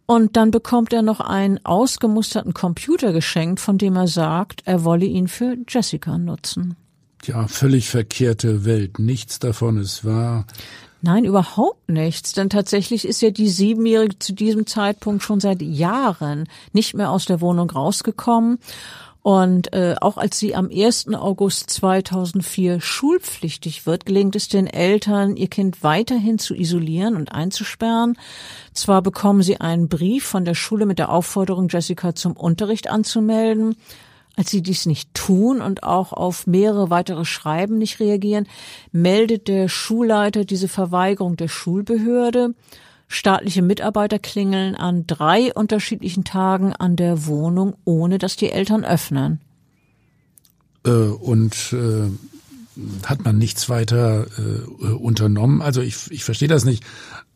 Und 0.05 0.37
dann 0.37 0.51
bekommt 0.51 0.93
er 0.93 1.03
noch 1.03 1.21
einen 1.21 1.65
ausgemusterten 1.65 2.55
Computer 2.55 3.13
geschenkt, 3.13 3.61
von 3.61 3.79
dem 3.79 3.97
er 3.97 4.09
sagt, 4.09 4.63
er 4.65 4.85
wolle 4.85 5.07
ihn 5.07 5.27
für 5.27 5.57
Jessica 5.69 6.19
nutzen. 6.19 6.77
Ja, 7.25 7.49
völlig 7.49 7.89
verkehrte 7.89 8.65
Welt. 8.65 8.99
Nichts 8.99 9.39
davon 9.41 9.79
ist 9.79 10.05
wahr. 10.05 10.47
Nein, 11.03 11.25
überhaupt 11.25 11.89
nichts. 11.89 12.33
Denn 12.33 12.51
tatsächlich 12.51 13.07
ist 13.07 13.21
ja 13.21 13.31
die 13.31 13.49
Siebenjährige 13.49 14.19
zu 14.19 14.33
diesem 14.33 14.67
Zeitpunkt 14.67 15.23
schon 15.23 15.41
seit 15.41 15.61
Jahren 15.61 16.49
nicht 16.73 16.95
mehr 16.95 17.11
aus 17.11 17.27
der 17.27 17.41
Wohnung 17.41 17.71
rausgekommen. 17.71 18.59
Und 19.27 19.73
äh, 19.73 19.97
auch 20.01 20.19
als 20.19 20.39
sie 20.39 20.55
am 20.55 20.71
1. 20.73 21.13
August 21.15 21.69
2004 21.71 22.81
schulpflichtig 22.81 23.85
wird, 23.85 24.07
gelingt 24.07 24.37
es 24.37 24.47
den 24.47 24.69
Eltern, 24.69 25.35
ihr 25.35 25.49
Kind 25.49 25.83
weiterhin 25.83 26.39
zu 26.39 26.55
isolieren 26.55 27.17
und 27.17 27.33
einzusperren. 27.33 28.17
Zwar 28.73 29.03
bekommen 29.03 29.43
sie 29.43 29.61
einen 29.61 29.89
Brief 29.89 30.25
von 30.25 30.45
der 30.45 30.55
Schule 30.55 30.87
mit 30.87 31.01
der 31.01 31.11
Aufforderung, 31.11 31.67
Jessica 31.69 32.15
zum 32.15 32.37
Unterricht 32.37 32.89
anzumelden, 32.89 33.75
Als 34.37 34.53
sie 34.53 34.63
dies 34.63 34.87
nicht 34.87 35.13
tun 35.13 35.61
und 35.61 35.83
auch 35.83 36.13
auf 36.13 36.47
mehrere 36.47 36.91
weitere 36.91 37.25
Schreiben 37.25 37.79
nicht 37.79 37.99
reagieren, 37.99 38.47
meldet 38.93 39.49
der 39.49 39.67
Schulleiter 39.67 40.45
diese 40.45 40.69
Verweigerung 40.69 41.35
der 41.35 41.49
Schulbehörde. 41.49 42.55
Staatliche 43.09 43.63
Mitarbeiter 43.63 44.19
klingeln 44.19 44.75
an 44.75 45.07
drei 45.07 45.53
unterschiedlichen 45.55 46.25
Tagen 46.25 46.73
an 46.73 46.97
der 46.97 47.27
Wohnung, 47.27 47.77
ohne 47.85 48.19
dass 48.19 48.37
die 48.37 48.51
Eltern 48.51 48.85
öffnen. 48.85 49.41
Äh, 50.85 50.91
und 50.91 51.73
äh, 51.73 52.11
hat 53.05 53.25
man 53.25 53.39
nichts 53.39 53.69
weiter 53.69 54.27
äh, 54.39 54.87
unternommen? 54.87 55.63
Also 55.63 55.81
ich, 55.81 56.11
ich 56.11 56.25
verstehe 56.25 56.49
das 56.49 56.65
nicht 56.65 56.85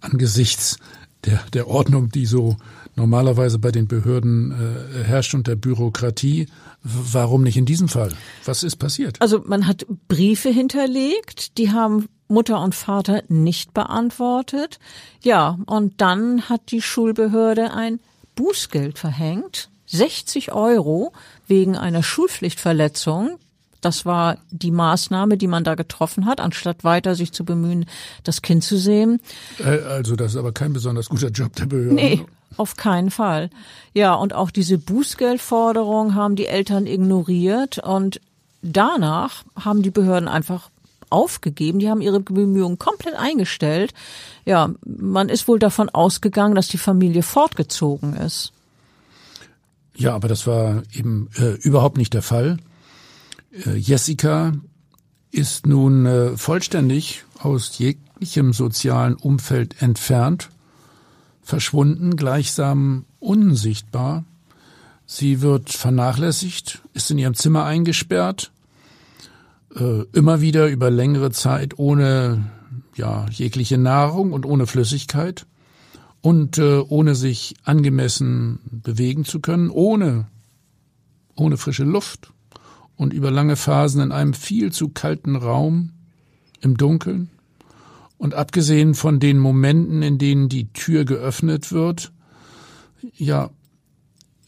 angesichts 0.00 0.78
der, 1.24 1.40
der 1.52 1.68
Ordnung, 1.68 2.10
die 2.10 2.26
so 2.26 2.56
normalerweise 2.96 3.58
bei 3.58 3.70
den 3.70 3.86
Behörden 3.86 4.52
äh, 4.52 5.04
herrscht 5.04 5.34
und 5.34 5.46
der 5.46 5.56
Bürokratie. 5.56 6.46
Warum 6.82 7.42
nicht 7.42 7.56
in 7.56 7.66
diesem 7.66 7.88
Fall? 7.88 8.12
Was 8.44 8.62
ist 8.62 8.76
passiert? 8.76 9.20
Also 9.20 9.42
man 9.44 9.66
hat 9.66 9.86
Briefe 10.08 10.48
hinterlegt, 10.48 11.58
die 11.58 11.70
haben 11.70 12.06
Mutter 12.30 12.60
und 12.60 12.74
Vater 12.74 13.22
nicht 13.28 13.74
beantwortet. 13.74 14.78
Ja, 15.22 15.58
und 15.66 16.00
dann 16.00 16.48
hat 16.48 16.70
die 16.70 16.82
Schulbehörde 16.82 17.72
ein 17.72 18.00
Bußgeld 18.36 18.98
verhängt, 18.98 19.68
60 19.86 20.52
Euro 20.52 21.12
wegen 21.46 21.76
einer 21.76 22.02
Schulpflichtverletzung. 22.02 23.38
Das 23.80 24.04
war 24.04 24.38
die 24.50 24.70
Maßnahme, 24.70 25.36
die 25.36 25.46
man 25.46 25.64
da 25.64 25.74
getroffen 25.74 26.26
hat, 26.26 26.40
anstatt 26.40 26.84
weiter 26.84 27.14
sich 27.14 27.32
zu 27.32 27.44
bemühen, 27.44 27.86
das 28.24 28.42
Kind 28.42 28.62
zu 28.62 28.76
sehen. 28.76 29.20
Äh, 29.58 29.80
also 29.80 30.16
das 30.16 30.32
ist 30.32 30.36
aber 30.36 30.52
kein 30.52 30.72
besonders 30.72 31.08
guter 31.08 31.28
Job 31.30 31.56
der 31.56 31.66
Behörde. 31.66 31.94
Nee, 31.94 32.24
auf 32.56 32.76
keinen 32.76 33.10
Fall. 33.10 33.50
Ja, 33.94 34.14
und 34.14 34.34
auch 34.34 34.50
diese 34.50 34.78
Bußgeldforderung 34.78 36.14
haben 36.14 36.36
die 36.36 36.46
Eltern 36.46 36.86
ignoriert 36.86 37.78
und 37.78 38.20
danach 38.62 39.44
haben 39.56 39.82
die 39.82 39.90
Behörden 39.90 40.28
einfach 40.28 40.68
aufgegeben. 41.10 41.78
Die 41.78 41.90
haben 41.90 42.00
ihre 42.00 42.20
Bemühungen 42.20 42.78
komplett 42.78 43.14
eingestellt. 43.14 43.92
Ja, 44.44 44.70
man 44.84 45.28
ist 45.28 45.48
wohl 45.48 45.58
davon 45.58 45.88
ausgegangen, 45.88 46.54
dass 46.54 46.68
die 46.68 46.78
Familie 46.78 47.22
fortgezogen 47.22 48.14
ist. 48.14 48.52
Ja, 49.94 50.14
aber 50.14 50.28
das 50.28 50.46
war 50.46 50.82
eben 50.92 51.28
äh, 51.36 51.54
überhaupt 51.56 51.98
nicht 51.98 52.14
der 52.14 52.22
Fall. 52.22 52.56
Äh, 53.52 53.76
Jessica 53.76 54.52
ist 55.30 55.66
nun 55.66 56.06
äh, 56.06 56.36
vollständig 56.36 57.24
aus 57.38 57.78
jeglichem 57.78 58.52
sozialen 58.52 59.14
Umfeld 59.14 59.82
entfernt 59.82 60.50
verschwunden, 61.42 62.16
gleichsam 62.16 63.04
unsichtbar. 63.18 64.24
Sie 65.04 65.40
wird 65.40 65.70
vernachlässigt, 65.70 66.80
ist 66.94 67.10
in 67.10 67.18
ihrem 67.18 67.34
Zimmer 67.34 67.64
eingesperrt, 67.64 68.52
äh, 69.76 70.02
immer 70.12 70.40
wieder 70.40 70.68
über 70.68 70.90
längere 70.90 71.30
Zeit 71.30 71.78
ohne 71.78 72.50
ja, 72.96 73.26
jegliche 73.30 73.78
Nahrung 73.78 74.32
und 74.32 74.44
ohne 74.46 74.66
Flüssigkeit 74.66 75.46
und 76.20 76.58
äh, 76.58 76.80
ohne 76.80 77.14
sich 77.14 77.54
angemessen 77.64 78.60
bewegen 78.70 79.24
zu 79.24 79.40
können, 79.40 79.70
ohne, 79.70 80.26
ohne 81.36 81.56
frische 81.56 81.84
Luft 81.84 82.32
und 82.96 83.12
über 83.12 83.30
lange 83.30 83.56
Phasen 83.56 84.02
in 84.02 84.12
einem 84.12 84.34
viel 84.34 84.72
zu 84.72 84.90
kalten 84.90 85.36
Raum 85.36 85.92
im 86.60 86.76
Dunkeln. 86.76 87.30
Und 88.18 88.34
abgesehen 88.34 88.94
von 88.94 89.18
den 89.18 89.38
Momenten, 89.38 90.02
in 90.02 90.18
denen 90.18 90.50
die 90.50 90.70
Tür 90.74 91.06
geöffnet 91.06 91.72
wird, 91.72 92.12
ja, 93.16 93.48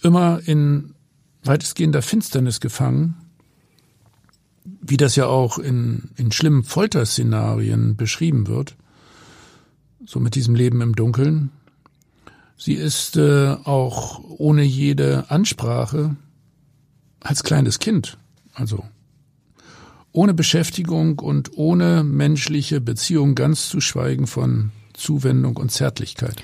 immer 0.03 0.41
in 0.45 0.95
weitestgehender 1.43 2.03
Finsternis 2.03 2.61
gefangen, 2.61 3.22
wie 4.65 4.97
das 4.97 5.17
ja 5.17 5.27
auch 5.27 5.59
in, 5.59 6.11
in 6.17 6.33
schlimmen 6.33 6.65
Folterszenarien 6.65 7.97
beschrieben 7.97 8.47
wird, 8.47 8.77
so 10.07 10.21
mit 10.21 10.35
diesem 10.35 10.55
Leben 10.55 10.81
im 10.81 10.95
Dunkeln. 10.95 11.51
Sie 12.57 12.75
ist 12.75 13.17
äh, 13.17 13.57
auch 13.65 14.21
ohne 14.39 14.63
jede 14.63 15.31
Ansprache 15.31 16.17
als 17.21 17.43
kleines 17.43 17.79
Kind, 17.79 18.19
also 18.55 18.85
ohne 20.13 20.35
Beschäftigung 20.35 21.19
und 21.19 21.57
ohne 21.57 22.05
menschliche 22.05 22.81
Beziehung, 22.81 23.35
ganz 23.35 23.69
zu 23.69 23.81
schweigen 23.81 24.27
von 24.27 24.71
Zuwendung 24.93 25.57
und 25.57 25.73
Zärtlichkeit. 25.73 26.43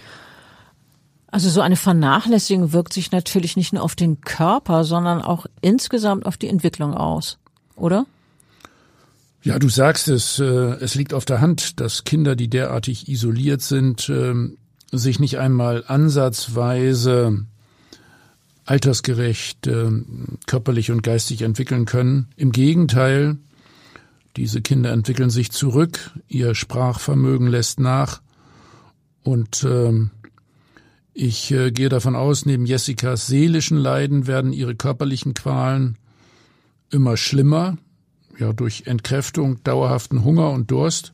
Also 1.30 1.50
so 1.50 1.60
eine 1.60 1.76
Vernachlässigung 1.76 2.72
wirkt 2.72 2.94
sich 2.94 3.12
natürlich 3.12 3.56
nicht 3.56 3.74
nur 3.74 3.82
auf 3.82 3.94
den 3.94 4.22
Körper, 4.22 4.84
sondern 4.84 5.20
auch 5.20 5.46
insgesamt 5.60 6.24
auf 6.24 6.38
die 6.38 6.48
Entwicklung 6.48 6.94
aus, 6.94 7.38
oder? 7.78 8.06
Ja, 9.42 9.58
du 9.58 9.68
sagst 9.68 10.08
es, 10.08 10.38
äh, 10.38 10.44
es 10.44 10.94
liegt 10.94 11.14
auf 11.14 11.24
der 11.24 11.40
Hand, 11.40 11.80
dass 11.80 12.04
Kinder, 12.04 12.36
die 12.36 12.48
derartig 12.48 13.08
isoliert 13.08 13.62
sind, 13.62 14.08
äh, 14.08 14.34
sich 14.90 15.20
nicht 15.20 15.38
einmal 15.38 15.84
ansatzweise 15.86 17.46
altersgerecht 18.64 19.66
äh, 19.66 19.90
körperlich 20.46 20.90
und 20.90 21.02
geistig 21.02 21.42
entwickeln 21.42 21.86
können. 21.86 22.28
Im 22.36 22.52
Gegenteil, 22.52 23.38
diese 24.36 24.60
Kinder 24.60 24.92
entwickeln 24.92 25.30
sich 25.30 25.50
zurück, 25.52 26.10
ihr 26.28 26.54
Sprachvermögen 26.54 27.46
lässt 27.46 27.80
nach 27.80 28.20
und 29.22 29.64
ähm, 29.64 30.10
ich 31.14 31.50
äh, 31.50 31.70
gehe 31.72 31.88
davon 31.88 32.14
aus, 32.14 32.44
neben 32.44 32.66
Jessicas 32.66 33.26
seelischen 33.26 33.78
Leiden 33.78 34.26
werden 34.26 34.52
ihre 34.52 34.74
körperlichen 34.74 35.34
Qualen 35.34 35.96
immer 36.90 37.16
schlimmer, 37.16 37.76
ja 38.38 38.52
durch 38.52 38.84
Entkräftung, 38.86 39.62
dauerhaften 39.64 40.24
Hunger 40.24 40.50
und 40.50 40.70
Durst. 40.70 41.12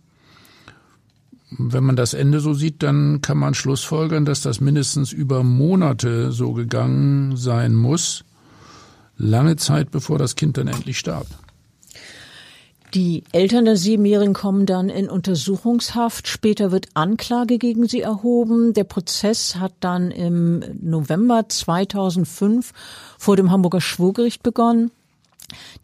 Wenn 1.50 1.84
man 1.84 1.96
das 1.96 2.14
Ende 2.14 2.40
so 2.40 2.52
sieht, 2.52 2.82
dann 2.82 3.20
kann 3.20 3.38
man 3.38 3.54
schlussfolgern, 3.54 4.24
dass 4.24 4.42
das 4.42 4.60
mindestens 4.60 5.12
über 5.12 5.42
Monate 5.44 6.32
so 6.32 6.52
gegangen 6.52 7.36
sein 7.36 7.74
muss, 7.74 8.24
lange 9.16 9.56
Zeit 9.56 9.90
bevor 9.90 10.18
das 10.18 10.34
Kind 10.34 10.56
dann 10.58 10.68
endlich 10.68 10.98
starb. 10.98 11.26
Die 12.94 13.24
Eltern 13.32 13.64
der 13.64 13.76
Siebenjährigen 13.76 14.34
kommen 14.34 14.66
dann 14.66 14.88
in 14.88 15.10
Untersuchungshaft. 15.10 16.28
Später 16.28 16.70
wird 16.70 16.86
Anklage 16.94 17.58
gegen 17.58 17.88
sie 17.88 18.02
erhoben. 18.02 18.72
Der 18.72 18.84
Prozess 18.84 19.56
hat 19.56 19.72
dann 19.80 20.12
im 20.12 20.62
November 20.80 21.48
2005 21.48 22.72
vor 23.18 23.34
dem 23.34 23.50
Hamburger 23.50 23.80
Schwurgericht 23.80 24.44
begonnen. 24.44 24.92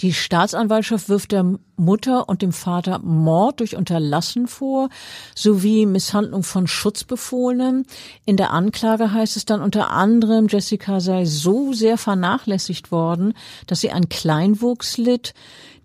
Die 0.01 0.13
Staatsanwaltschaft 0.13 1.09
wirft 1.09 1.33
der 1.33 1.59
Mutter 1.77 2.29
und 2.29 2.43
dem 2.43 2.53
Vater 2.53 2.99
Mord 3.01 3.61
durch 3.61 3.77
Unterlassen 3.77 4.47
vor, 4.47 4.89
sowie 5.35 5.87
Misshandlung 5.87 6.43
von 6.43 6.67
Schutzbefohlenen. 6.67 7.87
In 8.25 8.37
der 8.37 8.51
Anklage 8.51 9.13
heißt 9.13 9.37
es 9.37 9.45
dann 9.45 9.63
unter 9.63 9.91
anderem, 9.91 10.47
Jessica 10.49 11.01
sei 11.01 11.25
so 11.25 11.73
sehr 11.73 11.99
vernachlässigt 11.99 12.93
worden, 12.93 13.35
dass 13.67 13.81
sie 13.81 13.91
an 13.91 14.09
Kleinwuchs 14.09 14.99
litt. 14.99 15.35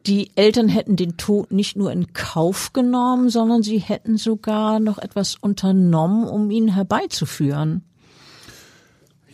Die 0.05 0.31
Eltern 0.35 0.67
hätten 0.67 0.95
den 0.97 1.17
Tod 1.17 1.51
nicht 1.51 1.75
nur 1.75 1.91
in 1.91 2.13
Kauf 2.13 2.73
genommen, 2.73 3.29
sondern 3.29 3.63
sie 3.63 3.79
hätten 3.79 4.17
sogar 4.17 4.79
noch 4.79 4.99
etwas 4.99 5.35
unternommen, 5.35 6.27
um 6.27 6.51
ihn 6.51 6.67
herbeizuführen. 6.67 7.83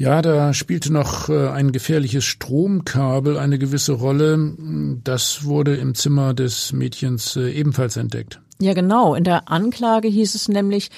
Ja, 0.01 0.23
da 0.23 0.51
spielte 0.55 0.91
noch 0.91 1.29
äh, 1.29 1.49
ein 1.49 1.71
gefährliches 1.71 2.25
Stromkabel 2.25 3.37
eine 3.37 3.59
gewisse 3.59 3.91
Rolle. 3.91 4.55
Das 5.03 5.43
wurde 5.43 5.75
im 5.75 5.93
Zimmer 5.93 6.33
des 6.33 6.73
Mädchens 6.73 7.35
äh, 7.35 7.51
ebenfalls 7.51 7.97
entdeckt. 7.97 8.41
Ja, 8.59 8.73
genau. 8.73 9.13
In 9.13 9.23
der 9.23 9.51
Anklage 9.51 10.07
hieß 10.07 10.33
es 10.33 10.47
nämlich, 10.47 10.89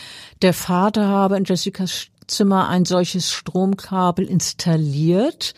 der 0.41 0.53
Vater 0.53 1.09
habe 1.09 1.35
in 1.35 1.43
Jessicas 1.43 2.07
Zimmer 2.27 2.69
ein 2.69 2.85
solches 2.85 3.33
Stromkabel 3.33 4.23
installiert. 4.23 5.53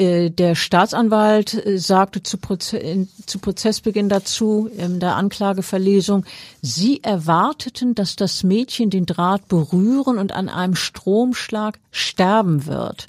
Äh, 0.00 0.30
der 0.30 0.54
Staatsanwalt 0.54 1.66
äh, 1.66 1.78
sagte 1.78 2.22
zu, 2.22 2.38
Proze 2.38 3.06
zu 3.26 3.38
Prozessbeginn 3.38 4.08
dazu 4.08 4.66
in 4.74 4.98
der 4.98 5.16
Anklageverlesung, 5.16 6.24
sie 6.62 7.02
erwarteten, 7.02 7.94
dass 7.94 8.16
das 8.16 8.42
Mädchen 8.42 8.88
den 8.88 9.04
Draht 9.04 9.46
berühren 9.48 10.16
und 10.16 10.32
an 10.32 10.48
einem 10.48 10.74
Stromschlag 10.74 11.78
sterben 11.90 12.64
wird. 12.64 13.08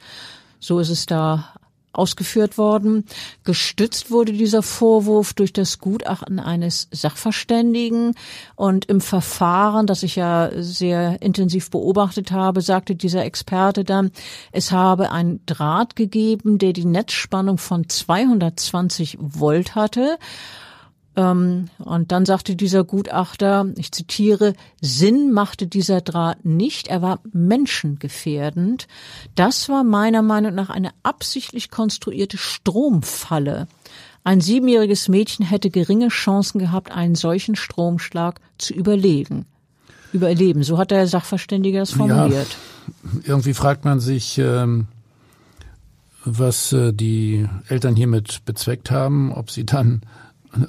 So 0.59 0.79
ist 0.79 0.89
es 0.89 1.05
da 1.05 1.53
ausgeführt 1.93 2.57
worden. 2.57 3.05
Gestützt 3.43 4.11
wurde 4.11 4.31
dieser 4.31 4.63
Vorwurf 4.63 5.33
durch 5.33 5.53
das 5.53 5.79
Gutachten 5.79 6.39
eines 6.39 6.87
Sachverständigen 6.91 8.15
und 8.55 8.85
im 8.85 9.01
Verfahren, 9.01 9.87
das 9.87 10.03
ich 10.03 10.15
ja 10.15 10.49
sehr 10.55 11.21
intensiv 11.21 11.69
beobachtet 11.69 12.31
habe, 12.31 12.61
sagte 12.61 12.95
dieser 12.95 13.25
Experte 13.25 13.83
dann, 13.83 14.11
es 14.51 14.71
habe 14.71 15.11
einen 15.11 15.45
Draht 15.45 15.95
gegeben, 15.95 16.57
der 16.57 16.73
die 16.73 16.85
Netzspannung 16.85 17.57
von 17.57 17.87
220 17.87 19.17
Volt 19.19 19.75
hatte 19.75 20.17
und 21.13 22.05
dann 22.07 22.25
sagte 22.25 22.55
dieser 22.55 22.85
Gutachter, 22.85 23.65
ich 23.75 23.91
zitiere, 23.91 24.53
Sinn 24.79 25.33
machte 25.33 25.67
dieser 25.67 25.99
Draht 25.99 26.45
nicht, 26.45 26.87
er 26.87 27.01
war 27.01 27.19
menschengefährdend. 27.33 28.87
Das 29.35 29.67
war 29.67 29.83
meiner 29.83 30.21
Meinung 30.21 30.55
nach 30.55 30.69
eine 30.69 30.91
absichtlich 31.03 31.69
konstruierte 31.69 32.37
Stromfalle. 32.37 33.67
Ein 34.23 34.39
siebenjähriges 34.39 35.09
Mädchen 35.09 35.45
hätte 35.45 35.69
geringe 35.69 36.07
Chancen 36.07 36.59
gehabt, 36.59 36.91
einen 36.91 37.15
solchen 37.15 37.55
Stromschlag 37.57 38.39
zu 38.57 38.73
überlegen. 38.73 39.45
Überleben, 40.13 40.63
so 40.63 40.77
hat 40.77 40.91
der 40.91 41.07
Sachverständige 41.07 41.79
das 41.79 41.91
formuliert. 41.91 42.47
Ja, 43.03 43.21
irgendwie 43.25 43.53
fragt 43.53 43.83
man 43.83 43.99
sich, 43.99 44.37
ähm, 44.37 44.87
was 46.23 46.71
äh, 46.71 46.93
die 46.93 47.47
Eltern 47.67 47.95
hiermit 47.95 48.41
bezweckt 48.45 48.91
haben, 48.91 49.33
ob 49.33 49.51
sie 49.51 49.65
dann 49.65 50.01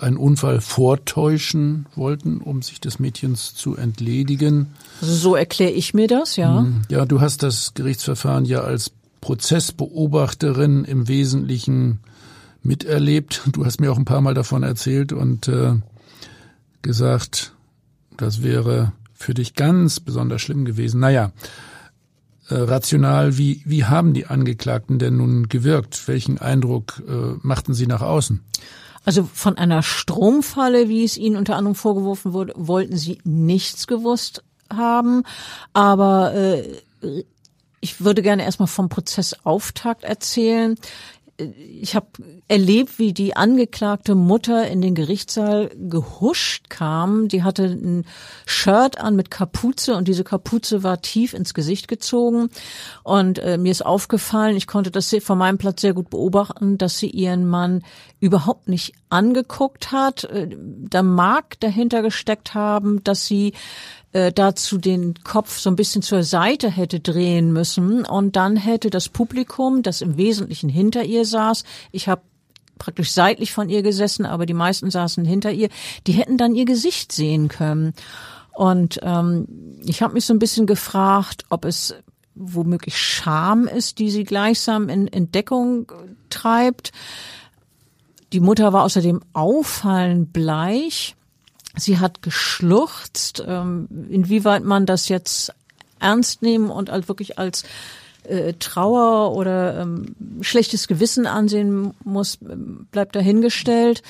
einen 0.00 0.16
Unfall 0.16 0.60
vortäuschen 0.60 1.86
wollten, 1.96 2.38
um 2.38 2.62
sich 2.62 2.80
des 2.80 2.98
Mädchens 2.98 3.54
zu 3.54 3.76
entledigen. 3.76 4.68
Also 5.00 5.14
so 5.14 5.36
erkläre 5.36 5.72
ich 5.72 5.92
mir 5.92 6.06
das, 6.06 6.36
ja. 6.36 6.60
Hm, 6.60 6.82
ja, 6.88 7.04
du 7.04 7.20
hast 7.20 7.42
das 7.42 7.74
Gerichtsverfahren 7.74 8.44
ja 8.44 8.60
als 8.60 8.92
Prozessbeobachterin 9.20 10.84
im 10.84 11.08
Wesentlichen 11.08 12.00
miterlebt. 12.62 13.42
Du 13.52 13.64
hast 13.64 13.80
mir 13.80 13.90
auch 13.90 13.98
ein 13.98 14.04
paar 14.04 14.20
Mal 14.20 14.34
davon 14.34 14.62
erzählt 14.62 15.12
und 15.12 15.48
äh, 15.48 15.74
gesagt, 16.82 17.52
das 18.16 18.42
wäre 18.42 18.92
für 19.14 19.34
dich 19.34 19.54
ganz 19.54 20.00
besonders 20.00 20.42
schlimm 20.42 20.64
gewesen. 20.64 21.00
Naja, 21.00 21.32
äh, 22.48 22.54
rational, 22.54 23.38
wie, 23.38 23.62
wie 23.64 23.84
haben 23.84 24.14
die 24.14 24.26
Angeklagten 24.26 24.98
denn 24.98 25.16
nun 25.16 25.48
gewirkt? 25.48 26.06
Welchen 26.08 26.38
Eindruck 26.38 27.02
äh, 27.08 27.38
machten 27.42 27.74
sie 27.74 27.86
nach 27.86 28.02
außen? 28.02 28.40
Also 29.04 29.28
von 29.32 29.58
einer 29.58 29.82
Stromfalle, 29.82 30.88
wie 30.88 31.04
es 31.04 31.16
ihnen 31.16 31.36
unter 31.36 31.56
anderem 31.56 31.74
vorgeworfen 31.74 32.32
wurde, 32.32 32.52
wollten 32.56 32.96
sie 32.96 33.18
nichts 33.24 33.86
gewusst 33.86 34.44
haben. 34.72 35.24
Aber 35.72 36.34
äh, 36.34 36.80
ich 37.80 38.04
würde 38.04 38.22
gerne 38.22 38.44
erstmal 38.44 38.68
vom 38.68 38.88
Prozessauftakt 38.88 40.04
erzählen 40.04 40.76
ich 41.80 41.94
habe 41.94 42.06
erlebt, 42.48 42.98
wie 42.98 43.12
die 43.12 43.36
angeklagte 43.36 44.14
Mutter 44.14 44.68
in 44.68 44.80
den 44.80 44.94
Gerichtssaal 44.94 45.70
gehuscht 45.76 46.68
kam. 46.68 47.28
Die 47.28 47.42
hatte 47.42 47.64
ein 47.64 48.04
Shirt 48.46 48.98
an 48.98 49.16
mit 49.16 49.30
Kapuze 49.30 49.94
und 49.94 50.08
diese 50.08 50.24
Kapuze 50.24 50.82
war 50.82 51.00
tief 51.00 51.34
ins 51.34 51.54
Gesicht 51.54 51.88
gezogen. 51.88 52.50
Und 53.02 53.38
äh, 53.38 53.58
mir 53.58 53.72
ist 53.72 53.84
aufgefallen, 53.84 54.56
ich 54.56 54.66
konnte 54.66 54.90
das 54.90 55.14
von 55.20 55.38
meinem 55.38 55.58
Platz 55.58 55.80
sehr 55.80 55.94
gut 55.94 56.10
beobachten, 56.10 56.78
dass 56.78 56.98
sie 56.98 57.10
ihren 57.10 57.46
Mann 57.46 57.82
überhaupt 58.20 58.68
nicht 58.68 58.94
angeguckt 59.08 59.92
hat. 59.92 60.24
Äh, 60.24 60.48
da 60.58 61.02
mag 61.02 61.58
dahinter 61.60 62.02
gesteckt 62.02 62.54
haben, 62.54 63.02
dass 63.04 63.26
sie 63.26 63.52
äh, 64.12 64.32
dazu 64.32 64.78
den 64.78 65.14
Kopf 65.24 65.58
so 65.58 65.70
ein 65.70 65.76
bisschen 65.76 66.02
zur 66.02 66.22
Seite 66.22 66.70
hätte 66.70 67.00
drehen 67.00 67.52
müssen 67.52 68.04
und 68.04 68.36
dann 68.36 68.56
hätte 68.56 68.90
das 68.90 69.08
Publikum, 69.08 69.82
das 69.82 70.00
im 70.00 70.16
Wesentlichen 70.16 70.68
hinter 70.68 71.04
ihr 71.04 71.24
saß, 71.24 71.64
ich 71.92 72.08
habe 72.08 72.22
praktisch 72.78 73.12
seitlich 73.12 73.52
von 73.52 73.68
ihr 73.68 73.82
gesessen, 73.82 74.26
aber 74.26 74.44
die 74.44 74.54
meisten 74.54 74.90
saßen 74.90 75.24
hinter 75.24 75.52
ihr, 75.52 75.68
die 76.06 76.12
hätten 76.12 76.36
dann 76.36 76.54
ihr 76.54 76.64
Gesicht 76.64 77.12
sehen 77.12 77.48
können. 77.48 77.94
Und 78.54 78.98
ähm, 79.02 79.46
ich 79.84 80.02
habe 80.02 80.14
mich 80.14 80.26
so 80.26 80.34
ein 80.34 80.38
bisschen 80.38 80.66
gefragt, 80.66 81.44
ob 81.48 81.64
es 81.64 81.94
womöglich 82.34 82.98
Scham 82.98 83.66
ist, 83.66 83.98
die 83.98 84.10
sie 84.10 84.24
gleichsam 84.24 84.88
in 84.88 85.06
Entdeckung 85.08 85.92
treibt. 86.28 86.92
Die 88.32 88.40
Mutter 88.40 88.72
war 88.72 88.84
außerdem 88.84 89.20
auffallend 89.32 90.32
bleich. 90.32 91.14
Sie 91.76 91.98
hat 91.98 92.22
geschluchzt. 92.22 93.42
Ähm, 93.46 93.88
inwieweit 94.10 94.64
man 94.64 94.86
das 94.86 95.08
jetzt 95.08 95.52
ernst 96.00 96.42
nehmen 96.42 96.70
und 96.70 96.90
als 96.90 97.08
wirklich 97.08 97.38
als 97.38 97.64
äh, 98.24 98.54
Trauer 98.54 99.34
oder 99.34 99.80
ähm, 99.80 100.14
schlechtes 100.40 100.88
Gewissen 100.88 101.26
ansehen 101.26 101.94
muss, 102.04 102.38
bleibt 102.90 103.16
dahingestellt. 103.16 104.02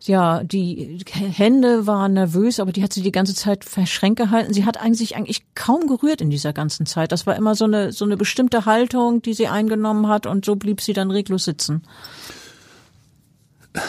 Ja, 0.00 0.42
die 0.42 0.98
Hände 1.12 1.86
waren 1.86 2.14
nervös, 2.14 2.58
aber 2.58 2.72
die 2.72 2.82
hat 2.82 2.92
sie 2.92 3.02
die 3.02 3.12
ganze 3.12 3.36
Zeit 3.36 3.64
verschränkt 3.64 4.18
gehalten. 4.18 4.52
Sie 4.52 4.64
hat 4.64 4.80
eigentlich 4.80 5.14
eigentlich 5.14 5.44
kaum 5.54 5.86
gerührt 5.86 6.20
in 6.20 6.28
dieser 6.28 6.52
ganzen 6.52 6.86
Zeit. 6.86 7.12
Das 7.12 7.24
war 7.24 7.36
immer 7.36 7.54
so 7.54 7.66
eine 7.66 7.92
so 7.92 8.04
eine 8.04 8.16
bestimmte 8.16 8.66
Haltung, 8.66 9.22
die 9.22 9.32
sie 9.32 9.46
eingenommen 9.46 10.08
hat 10.08 10.26
und 10.26 10.44
so 10.44 10.56
blieb 10.56 10.80
sie 10.80 10.92
dann 10.92 11.12
reglos 11.12 11.44
sitzen. 11.44 11.84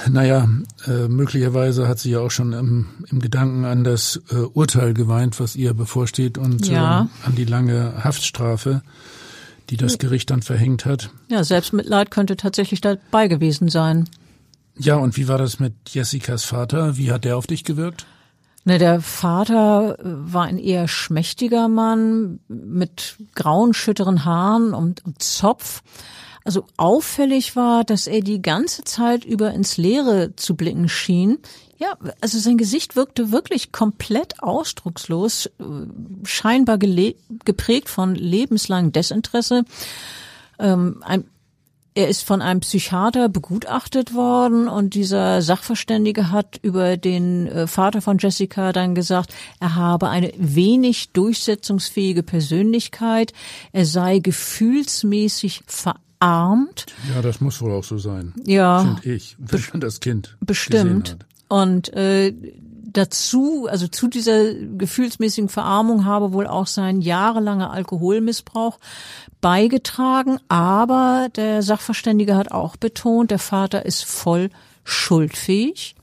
Naja, 0.10 0.48
äh, 0.88 1.08
möglicherweise 1.10 1.88
hat 1.88 2.00
sie 2.00 2.12
ja 2.12 2.20
auch 2.20 2.32
schon 2.32 2.54
im, 2.54 2.88
im 3.10 3.20
Gedanken 3.20 3.66
an 3.66 3.84
das 3.84 4.22
äh, 4.32 4.36
Urteil 4.36 4.94
geweint, 4.94 5.40
was 5.40 5.56
ihr 5.56 5.74
bevorsteht 5.74 6.38
und 6.38 6.68
ja. 6.68 7.10
äh, 7.24 7.28
an 7.28 7.36
die 7.36 7.44
lange 7.44 8.04
Haftstrafe, 8.04 8.82
die 9.70 9.78
das 9.78 9.98
Gericht 9.98 10.30
dann 10.30 10.42
verhängt 10.42 10.86
hat. 10.86 11.10
Ja, 11.28 11.44
Selbstmitleid 11.44 12.12
könnte 12.12 12.38
tatsächlich 12.38 12.80
dabei 12.80 13.28
gewesen 13.28 13.68
sein. 13.68 14.10
Ja, 14.78 14.96
und 14.96 15.18
wie 15.18 15.28
war 15.28 15.38
das 15.38 15.60
mit 15.60 15.74
Jessicas 15.90 16.44
Vater? 16.46 16.98
Wie 16.98 17.12
hat 17.12 17.26
der 17.26 17.38
auf 17.38 17.48
dich 17.48 17.64
gewirkt? 17.64 18.06
Ne, 18.66 18.78
der 18.78 19.02
Vater 19.02 19.98
äh, 20.00 20.04
war 20.06 20.44
ein 20.44 20.58
eher 20.58 20.88
schmächtiger 20.88 21.68
Mann 21.68 22.40
mit 22.48 23.18
grauen, 23.36 23.74
schütteren 23.74 24.24
Haaren 24.24 24.74
und, 24.74 25.04
und 25.04 25.22
Zopf. 25.22 25.84
Also 26.44 26.66
auffällig 26.78 27.56
war, 27.56 27.84
dass 27.84 28.08
er 28.08 28.22
die 28.22 28.42
ganze 28.42 28.84
Zeit 28.84 29.24
über 29.24 29.54
ins 29.54 29.78
Leere 29.78 30.36
zu 30.36 30.56
blicken 30.56 30.90
schien. 30.90 31.40
Ja, 31.78 31.98
also 32.22 32.38
sein 32.40 32.58
Gesicht 32.58 32.96
wirkte 32.96 33.32
wirklich 33.32 33.72
komplett 33.72 34.42
ausdruckslos, 34.42 35.48
äh, 35.48 35.52
scheinbar 36.24 36.78
geprägt 36.78 37.90
von 37.90 38.16
lebenslangem 38.16 38.92
Desinteresse. 38.92 39.64
Ähm, 40.60 41.02
ein, 41.04 41.26
er 41.96 42.08
ist 42.08 42.24
von 42.24 42.42
einem 42.42 42.62
Psychiater 42.62 43.30
begutachtet 43.30 44.14
worden 44.14 44.68
und 44.68 44.96
dieser 44.96 45.42
Sachverständige 45.42 46.32
hat 46.32 46.58
über 46.62 46.98
den 46.98 47.48
äh, 47.48 47.68
Vater 47.68 48.02
von 48.02 48.18
Jessica 48.18 48.72
dann 48.72 48.96
gesagt, 48.96 49.34
er 49.60 49.76
habe 49.76 50.10
eine 50.10 50.32
wenig 50.38 51.12
durchsetzungsfähige 51.12 52.24
Persönlichkeit, 52.24 53.34
er 53.74 53.86
sei 53.86 54.20
gefühlsmäßig 54.20 55.64
verarbeitet 55.68 56.04
verarmt. 56.24 56.86
Ja, 57.14 57.22
das 57.22 57.42
muss 57.42 57.62
wohl 57.62 57.72
auch 57.72 57.84
so 57.84 57.98
sein. 57.98 58.34
Ja. 58.46 58.80
Finde 58.80 59.16
ich, 59.16 59.36
wenn 59.40 59.64
man 59.72 59.82
das 59.82 60.00
Kind 60.00 60.38
Bestimmt. 60.40 61.18
Und 61.50 61.94
äh, 61.94 62.34
dazu, 62.86 63.68
also 63.70 63.88
zu 63.88 64.08
dieser 64.08 64.54
gefühlsmäßigen 64.54 65.50
Verarmung 65.50 66.06
habe 66.06 66.34
wohl 66.34 66.48
auch 66.48 66.68
sein 66.68 67.02
jahrelanger 67.02 67.72
Alkoholmissbrauch 67.72 68.80
beigetragen. 69.42 70.40
Aber 70.48 71.28
der 71.36 71.62
Sachverständige 71.62 72.36
hat 72.36 72.52
auch 72.52 72.78
betont, 72.78 73.32
der 73.32 73.40
Vater 73.40 73.86
ist 73.86 74.06
voll 74.06 74.50
schuldfähig. 74.84 75.96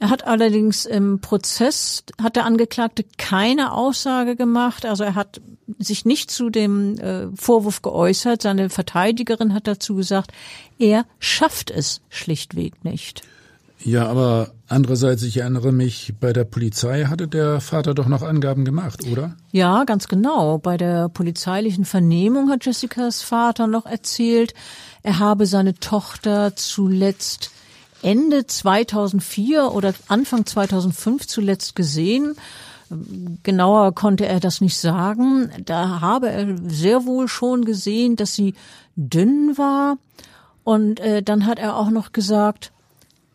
Er 0.00 0.10
hat 0.10 0.26
allerdings 0.26 0.86
im 0.86 1.20
Prozess, 1.20 2.04
hat 2.22 2.36
der 2.36 2.44
Angeklagte 2.44 3.04
keine 3.16 3.72
Aussage 3.72 4.36
gemacht. 4.36 4.86
Also 4.86 5.02
er 5.02 5.16
hat 5.16 5.40
sich 5.78 6.04
nicht 6.04 6.30
zu 6.30 6.50
dem 6.50 6.98
äh, 6.98 7.26
Vorwurf 7.34 7.82
geäußert. 7.82 8.42
Seine 8.42 8.70
Verteidigerin 8.70 9.54
hat 9.54 9.66
dazu 9.66 9.96
gesagt, 9.96 10.32
er 10.78 11.04
schafft 11.18 11.70
es 11.70 12.00
schlichtweg 12.10 12.84
nicht. 12.84 13.22
Ja, 13.84 14.06
aber 14.06 14.50
andererseits, 14.68 15.22
ich 15.22 15.38
erinnere 15.38 15.72
mich, 15.72 16.14
bei 16.18 16.32
der 16.32 16.44
Polizei 16.44 17.04
hatte 17.04 17.28
der 17.28 17.60
Vater 17.60 17.94
doch 17.94 18.06
noch 18.06 18.22
Angaben 18.22 18.64
gemacht, 18.64 19.04
oder? 19.10 19.36
Ja, 19.52 19.84
ganz 19.84 20.08
genau. 20.08 20.58
Bei 20.58 20.76
der 20.76 21.08
polizeilichen 21.08 21.84
Vernehmung 21.84 22.50
hat 22.50 22.66
Jessicas 22.66 23.22
Vater 23.22 23.66
noch 23.66 23.86
erzählt, 23.86 24.54
er 25.02 25.20
habe 25.20 25.46
seine 25.46 25.74
Tochter 25.74 26.56
zuletzt 26.56 27.52
Ende 28.02 28.46
2004 28.46 29.72
oder 29.72 29.94
Anfang 30.08 30.46
2005 30.46 31.26
zuletzt 31.26 31.74
gesehen. 31.74 32.36
Genauer 33.42 33.94
konnte 33.94 34.26
er 34.26 34.40
das 34.40 34.60
nicht 34.60 34.78
sagen. 34.78 35.50
Da 35.64 36.00
habe 36.00 36.30
er 36.30 36.56
sehr 36.68 37.04
wohl 37.04 37.28
schon 37.28 37.64
gesehen, 37.64 38.16
dass 38.16 38.34
sie 38.34 38.54
dünn 38.96 39.58
war. 39.58 39.98
Und 40.64 41.00
äh, 41.00 41.22
dann 41.22 41.46
hat 41.46 41.58
er 41.58 41.76
auch 41.76 41.90
noch 41.90 42.12
gesagt, 42.12 42.72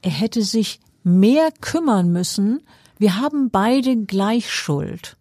er 0.02 0.12
hätte 0.12 0.44
sich 0.44 0.80
mehr 1.04 1.50
kümmern 1.62 2.12
müssen. 2.12 2.62
Wir 2.98 3.20
haben 3.20 3.50
beide 3.50 3.98
gleich 3.98 4.52
Schuld. 4.52 5.18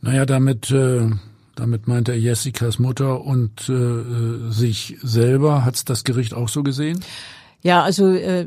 Naja, 0.00 0.26
damit, 0.26 0.70
äh, 0.70 1.10
damit 1.54 1.86
meint 1.86 2.08
er 2.08 2.18
Jessicas 2.18 2.78
Mutter 2.78 3.22
und 3.24 3.68
äh, 3.68 4.50
sich 4.50 4.96
selber. 5.02 5.64
Hat's 5.64 5.84
das 5.84 6.04
Gericht 6.04 6.34
auch 6.34 6.48
so 6.48 6.62
gesehen? 6.62 7.04
Ja, 7.62 7.82
also 7.82 8.12
äh, 8.12 8.46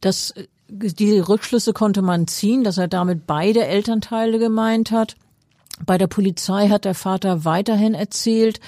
das, 0.00 0.34
die 0.68 1.18
Rückschlüsse 1.18 1.72
konnte 1.72 2.02
man 2.02 2.26
ziehen, 2.26 2.64
dass 2.64 2.78
er 2.78 2.88
damit 2.88 3.26
beide 3.26 3.66
Elternteile 3.66 4.38
gemeint 4.38 4.90
hat. 4.90 5.16
Bei 5.84 5.98
der 5.98 6.08
Polizei 6.08 6.68
hat 6.68 6.84
der 6.84 6.94
Vater 6.94 7.44
weiterhin 7.44 7.94
erzählt, 7.94 8.60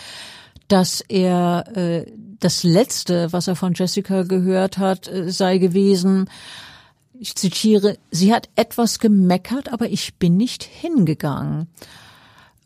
dass 0.68 1.00
er 1.00 1.76
äh, 1.76 2.06
das 2.38 2.62
letzte, 2.62 3.32
was 3.32 3.48
er 3.48 3.56
von 3.56 3.74
Jessica 3.74 4.22
gehört 4.22 4.78
hat, 4.78 5.08
äh, 5.08 5.30
sei 5.30 5.58
gewesen, 5.58 6.28
Ich 7.22 7.34
zitiere, 7.34 7.98
sie 8.10 8.32
hat 8.32 8.48
etwas 8.56 8.98
gemeckert, 8.98 9.70
aber 9.70 9.90
ich 9.90 10.14
bin 10.14 10.38
nicht 10.38 10.64
hingegangen. 10.64 11.68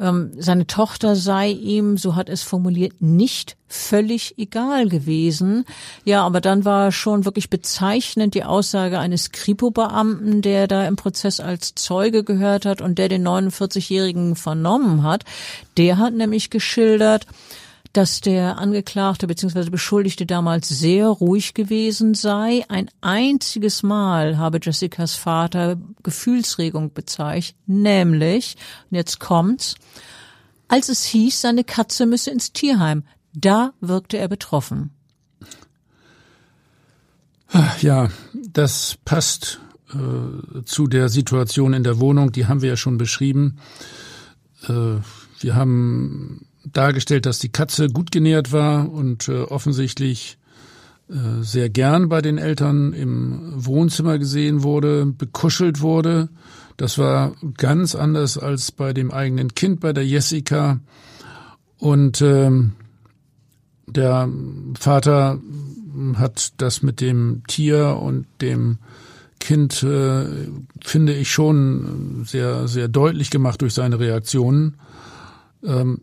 Ähm, 0.01 0.32
seine 0.36 0.66
Tochter 0.66 1.14
sei 1.14 1.51
ihm, 1.51 1.97
so 1.97 2.16
hat 2.16 2.28
es 2.28 2.42
formuliert, 2.42 3.01
nicht 3.01 3.57
völlig 3.68 4.38
egal 4.38 4.88
gewesen. 4.88 5.64
Ja, 6.05 6.24
aber 6.24 6.40
dann 6.40 6.64
war 6.64 6.90
schon 6.90 7.24
wirklich 7.24 7.49
bezeichnend 7.49 8.34
die 8.34 8.45
Aussage 8.45 8.99
eines 8.99 9.30
Kripo-Beamten, 9.30 10.42
der 10.42 10.66
da 10.66 10.86
im 10.86 10.97
Prozess 10.97 11.38
als 11.38 11.74
Zeuge 11.74 12.24
gehört 12.24 12.66
hat 12.66 12.80
und 12.80 12.99
der 12.99 13.09
den 13.09 13.26
49-Jährigen 13.26 14.34
vernommen 14.34 15.05
hat. 15.05 15.24
Der 15.76 15.99
hat 15.99 16.14
nämlich 16.14 16.51
geschildert, 16.51 17.26
dass 17.95 18.20
der 18.20 18.59
Angeklagte 18.59 19.26
bzw. 19.28 19.70
Beschuldigte 19.70 20.26
damals 20.26 20.68
sehr 20.68 21.07
ruhig 21.07 21.55
gewesen 21.55 22.14
sei. 22.14 22.64
Ein 22.68 22.90
einziges 23.01 23.82
Mal 23.84 24.36
habe 24.36 24.59
Jessicas 24.61 25.14
Vater 25.14 25.78
Gefühlsregung 26.03 26.92
bezeichnet, 26.92 27.57
nämlich, 27.66 28.57
und 28.90 28.97
jetzt 28.97 29.20
kommt's, 29.20 29.76
als 30.66 30.88
es 30.88 31.05
hieß, 31.05 31.40
seine 31.40 31.62
Katze 31.62 32.05
müsse 32.07 32.32
ins 32.32 32.53
Tierheim. 32.53 33.05
Da 33.32 33.72
wirkte 33.80 34.18
er 34.18 34.28
betroffen. 34.28 34.90
Ja, 37.80 38.09
das 38.34 38.99
passt 39.05 39.61
äh, 39.92 40.64
zu 40.64 40.88
der 40.88 41.09
Situation 41.09 41.72
in 41.72 41.84
der 41.84 42.01
Wohnung, 42.01 42.32
die 42.32 42.47
haben 42.47 42.62
wir 42.62 42.70
ja 42.70 42.76
schon 42.76 42.99
beschrieben. 42.99 43.59
Äh, 44.68 44.97
wir 45.40 45.55
haben 45.55 46.47
dargestellt, 46.72 47.26
dass 47.26 47.38
die 47.38 47.50
Katze 47.50 47.88
gut 47.88 48.10
genährt 48.10 48.52
war 48.52 48.90
und 48.90 49.28
äh, 49.28 49.42
offensichtlich 49.42 50.38
äh, 51.08 51.42
sehr 51.42 51.68
gern 51.68 52.08
bei 52.08 52.22
den 52.22 52.38
Eltern 52.38 52.92
im 52.92 53.52
Wohnzimmer 53.54 54.18
gesehen 54.18 54.62
wurde, 54.62 55.06
bekuschelt 55.06 55.80
wurde. 55.80 56.28
Das 56.76 56.98
war 56.98 57.34
ganz 57.56 57.94
anders 57.94 58.38
als 58.38 58.72
bei 58.72 58.92
dem 58.92 59.10
eigenen 59.10 59.54
Kind, 59.54 59.80
bei 59.80 59.92
der 59.92 60.06
Jessica. 60.06 60.80
Und 61.78 62.20
ähm, 62.22 62.72
der 63.86 64.28
Vater 64.78 65.38
hat 66.14 66.54
das 66.56 66.82
mit 66.82 67.00
dem 67.00 67.42
Tier 67.46 67.98
und 68.00 68.26
dem 68.40 68.78
Kind, 69.38 69.82
äh, 69.82 70.24
finde 70.82 71.12
ich, 71.12 71.30
schon 71.30 72.24
sehr, 72.26 72.66
sehr 72.66 72.88
deutlich 72.88 73.30
gemacht 73.30 73.60
durch 73.60 73.74
seine 73.74 74.00
Reaktionen. 74.00 74.76
Ähm, 75.62 76.00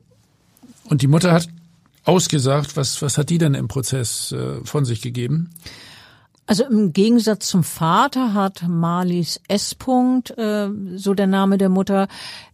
und 0.92 1.02
die 1.02 1.08
Mutter 1.08 1.32
hat 1.32 1.48
ausgesagt, 2.04 2.76
was, 2.76 3.02
was 3.02 3.18
hat 3.18 3.30
die 3.30 3.38
denn 3.38 3.54
im 3.54 3.70
Prozess 3.70 4.34
äh, 4.34 4.64
von 4.66 4.84
sich 4.84 5.02
gegeben? 5.02 5.52
Also 6.48 6.66
im 6.66 6.92
Gegensatz 6.92 7.48
zum 7.48 7.64
Vater 7.64 8.34
hat 8.34 8.68
Marlies 8.68 9.39
S. 9.48 9.74
-Punkt, 9.80 10.38
äh, 10.38 10.70
so 10.98 11.14
der 11.14 11.28
Name 11.28 11.58
der 11.58 11.70
Mutter, 11.70 12.10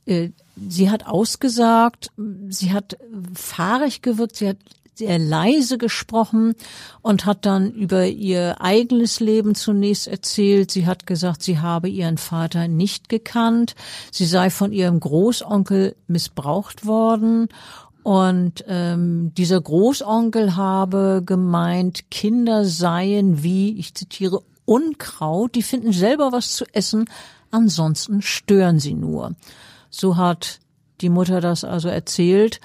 äh, 0.05 0.29
sie 0.69 0.91
hat 0.91 1.07
ausgesagt, 1.07 2.11
sie 2.49 2.73
hat 2.73 2.97
fahrig 3.33 4.03
gewirkt, 4.03 4.35
sie 4.35 4.49
hat 4.49 4.57
sehr 4.93 5.19
leise 5.19 5.77
gesprochen 5.77 6.55
und 7.01 7.25
hat 7.25 7.45
dann 7.45 7.71
über 7.71 8.05
ihr 8.05 8.61
eigenes 8.61 9.19
Leben 9.19 9.53
zunächst 9.53 10.07
erzählt. 10.07 10.71
Sie 10.71 10.87
hat 10.87 11.05
gesagt, 11.05 11.43
sie 11.43 11.59
habe 11.59 11.87
ihren 11.87 12.17
Vater 12.17 12.67
nicht 12.67 13.07
gekannt, 13.07 13.75
sie 14.11 14.25
sei 14.25 14.49
von 14.49 14.73
ihrem 14.73 14.99
Großonkel 14.99 15.95
missbraucht 16.07 16.85
worden 16.87 17.49
und 18.07 18.63
ähm, 18.69 19.33
dieser 19.35 19.59
Großonkel 19.59 20.55
habe 20.55 21.21
gemeint, 21.25 22.09
Kinder 22.09 22.63
seien 22.63 23.43
wie, 23.43 23.77
ich 23.77 23.95
zitiere, 23.95 24.43
Unkraut, 24.63 25.55
die 25.55 25.61
finden 25.61 25.91
selber 25.91 26.31
was 26.31 26.53
zu 26.53 26.63
essen, 26.71 27.09
ansonsten 27.51 28.21
stören 28.21 28.79
sie 28.79 28.93
nur. 28.93 29.35
So 29.89 30.15
hat 30.15 30.61
die 31.01 31.09
Mutter 31.09 31.41
das 31.41 31.65
also 31.65 31.89
erzählt. 31.89 32.61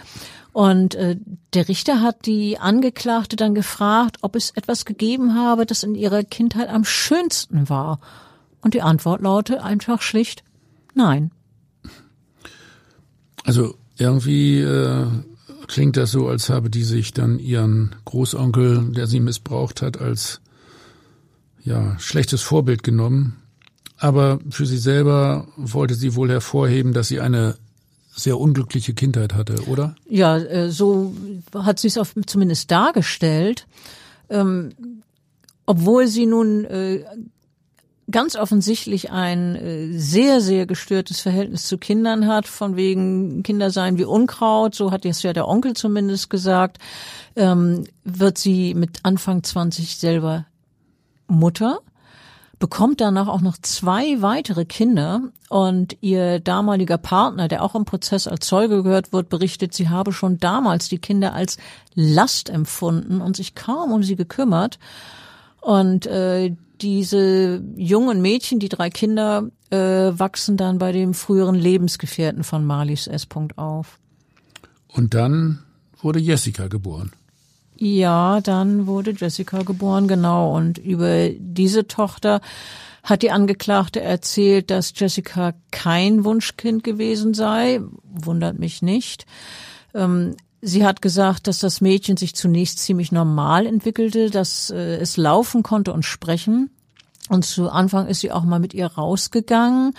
Und 0.52 0.94
äh, 0.94 1.16
der 1.54 1.66
Richter 1.66 2.02
hat 2.02 2.24
die 2.26 2.58
Angeklagte 2.58 3.34
dann 3.34 3.56
gefragt, 3.56 4.18
ob 4.22 4.36
es 4.36 4.52
etwas 4.52 4.84
gegeben 4.84 5.34
habe, 5.34 5.66
das 5.66 5.82
in 5.82 5.96
ihrer 5.96 6.22
Kindheit 6.22 6.68
am 6.68 6.84
schönsten 6.84 7.68
war. 7.68 7.98
Und 8.60 8.74
die 8.74 8.82
Antwort 8.82 9.22
lautete 9.22 9.64
einfach 9.64 10.02
schlicht 10.02 10.44
Nein. 10.94 11.32
Also 13.44 13.74
irgendwie 13.98 14.60
äh, 14.60 15.06
klingt 15.68 15.96
das 15.96 16.10
so, 16.10 16.28
als 16.28 16.48
habe 16.48 16.70
die 16.70 16.84
sich 16.84 17.12
dann 17.12 17.38
ihren 17.38 17.94
Großonkel, 18.04 18.92
der 18.92 19.06
sie 19.06 19.20
missbraucht 19.20 19.82
hat, 19.82 20.00
als 20.00 20.40
ja, 21.64 21.98
schlechtes 21.98 22.42
Vorbild 22.42 22.82
genommen. 22.82 23.36
Aber 23.98 24.40
für 24.50 24.66
sie 24.66 24.78
selber 24.78 25.46
wollte 25.56 25.94
sie 25.94 26.14
wohl 26.16 26.28
hervorheben, 26.28 26.92
dass 26.92 27.08
sie 27.08 27.20
eine 27.20 27.56
sehr 28.14 28.38
unglückliche 28.38 28.94
Kindheit 28.94 29.34
hatte, 29.34 29.62
oder? 29.68 29.94
Ja, 30.08 30.36
äh, 30.36 30.70
so 30.70 31.14
hat 31.54 31.78
sie 31.78 31.88
es 31.88 31.98
zumindest 32.26 32.70
dargestellt. 32.70 33.66
Ähm, 34.28 34.72
obwohl 35.66 36.08
sie 36.08 36.26
nun 36.26 36.64
äh, 36.64 37.04
ganz 38.10 38.36
offensichtlich 38.36 39.10
ein 39.10 39.56
äh, 39.56 39.98
sehr, 39.98 40.40
sehr 40.40 40.66
gestörtes 40.66 41.20
Verhältnis 41.20 41.66
zu 41.66 41.78
Kindern 41.78 42.26
hat, 42.26 42.46
von 42.46 42.76
wegen 42.76 43.42
Kinder 43.42 43.70
seien 43.70 43.98
wie 43.98 44.04
Unkraut, 44.04 44.74
so 44.74 44.90
hat 44.90 45.04
jetzt 45.04 45.22
ja 45.22 45.32
der 45.32 45.48
Onkel 45.48 45.74
zumindest 45.74 46.28
gesagt, 46.28 46.78
ähm, 47.36 47.84
wird 48.04 48.38
sie 48.38 48.74
mit 48.74 49.00
Anfang 49.04 49.42
20 49.42 49.96
selber 49.96 50.46
Mutter, 51.28 51.80
bekommt 52.58 53.00
danach 53.00 53.28
auch 53.28 53.40
noch 53.40 53.56
zwei 53.60 54.20
weitere 54.20 54.64
Kinder 54.64 55.22
und 55.48 55.96
ihr 56.00 56.38
damaliger 56.40 56.98
Partner, 56.98 57.48
der 57.48 57.62
auch 57.62 57.74
im 57.74 57.84
Prozess 57.84 58.26
als 58.26 58.46
Zeuge 58.46 58.82
gehört 58.82 59.12
wird, 59.12 59.28
berichtet, 59.28 59.74
sie 59.74 59.88
habe 59.88 60.12
schon 60.12 60.38
damals 60.38 60.88
die 60.88 60.98
Kinder 60.98 61.34
als 61.34 61.56
Last 61.94 62.50
empfunden 62.50 63.20
und 63.20 63.36
sich 63.36 63.54
kaum 63.54 63.92
um 63.92 64.02
sie 64.02 64.16
gekümmert. 64.16 64.78
Und 65.60 66.06
äh, 66.06 66.54
diese 66.82 67.62
jungen 67.76 68.20
Mädchen, 68.20 68.58
die 68.58 68.68
drei 68.68 68.90
Kinder, 68.90 69.48
äh, 69.70 69.76
wachsen 69.76 70.56
dann 70.56 70.78
bei 70.78 70.92
dem 70.92 71.14
früheren 71.14 71.54
Lebensgefährten 71.54 72.44
von 72.44 72.64
Marlies 72.64 73.06
S. 73.06 73.26
auf. 73.56 73.98
Und 74.88 75.14
dann 75.14 75.60
wurde 76.00 76.18
Jessica 76.18 76.68
geboren. 76.68 77.12
Ja, 77.76 78.40
dann 78.40 78.86
wurde 78.86 79.12
Jessica 79.12 79.62
geboren, 79.62 80.08
genau. 80.08 80.54
Und 80.54 80.78
über 80.78 81.30
diese 81.30 81.86
Tochter 81.86 82.40
hat 83.02 83.22
die 83.22 83.30
Angeklagte 83.30 84.00
erzählt, 84.00 84.70
dass 84.70 84.92
Jessica 84.94 85.54
kein 85.70 86.24
Wunschkind 86.24 86.84
gewesen 86.84 87.34
sei. 87.34 87.80
Wundert 88.04 88.58
mich 88.58 88.82
nicht. 88.82 89.26
Ähm, 89.94 90.36
Sie 90.64 90.86
hat 90.86 91.02
gesagt, 91.02 91.48
dass 91.48 91.58
das 91.58 91.80
Mädchen 91.80 92.16
sich 92.16 92.36
zunächst 92.36 92.78
ziemlich 92.78 93.10
normal 93.10 93.66
entwickelte, 93.66 94.30
dass 94.30 94.70
äh, 94.70 94.96
es 94.98 95.16
laufen 95.16 95.64
konnte 95.64 95.92
und 95.92 96.04
sprechen. 96.04 96.70
Und 97.28 97.44
zu 97.44 97.68
Anfang 97.68 98.06
ist 98.06 98.20
sie 98.20 98.30
auch 98.30 98.44
mal 98.44 98.60
mit 98.60 98.72
ihr 98.72 98.86
rausgegangen. 98.86 99.94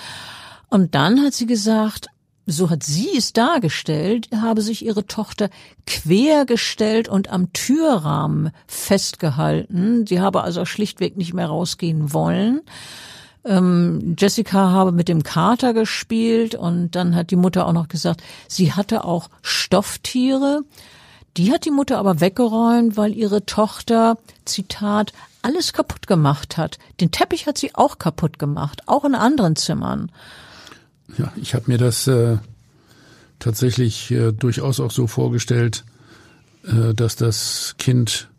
Und 0.70 0.96
dann 0.96 1.22
hat 1.22 1.34
sie 1.34 1.48
gesagt, 1.48 2.08
so 2.46 2.70
hat 2.70 2.84
sie 2.84 3.10
es 3.18 3.34
dargestellt, 3.34 4.30
habe 4.34 4.62
sich 4.62 4.86
ihre 4.86 5.06
Tochter 5.06 5.50
quergestellt 5.86 7.10
und 7.10 7.30
am 7.30 7.52
Türrahmen 7.52 8.52
festgehalten. 8.66 10.08
Sie 10.08 10.22
habe 10.22 10.44
also 10.44 10.64
schlichtweg 10.64 11.18
nicht 11.18 11.34
mehr 11.34 11.48
rausgehen 11.48 12.14
wollen. 12.14 12.62
Ähm, 13.46 14.16
Jessica 14.18 14.72
habe 14.72 14.92
mit 14.92 15.10
dem 15.10 15.24
Kater 15.24 15.74
gespielt 15.74 16.56
und 16.56 16.92
dann 16.92 17.16
hat 17.16 17.32
die 17.32 17.36
Mutter 17.36 17.68
auch 17.68 17.74
noch 17.74 17.88
gesagt, 17.88 18.24
sie 18.48 18.74
hatte 18.74 19.04
auch 19.04 19.30
Stofftiere. 19.42 20.62
Die 21.36 21.52
hat 21.52 21.66
die 21.66 21.72
Mutter 21.72 21.98
aber 21.98 22.22
weggeräumt, 22.22 22.96
weil 22.96 23.14
ihre 23.14 23.46
Tochter, 23.46 24.18
Zitat, 24.46 25.14
alles 25.42 25.74
kaputt 25.74 26.08
gemacht 26.08 26.58
hat. 26.58 26.78
Den 27.02 27.12
Teppich 27.12 27.48
hat 27.48 27.58
sie 27.58 27.76
auch 27.76 27.98
kaputt 27.98 28.40
gemacht, 28.40 28.84
auch 28.88 29.04
in 29.04 29.16
anderen 29.16 29.56
Zimmern. 29.56 30.12
Ja, 31.18 31.34
ich 31.36 31.54
habe 31.54 31.66
mir 31.68 31.78
das 31.78 32.08
äh, 32.08 32.38
tatsächlich 33.40 34.10
äh, 34.12 34.32
durchaus 34.32 34.80
auch 34.80 34.92
so 34.92 35.08
vorgestellt, 35.08 35.84
äh, 36.66 36.94
dass 36.94 37.16
das 37.16 37.76
Kind 37.78 38.30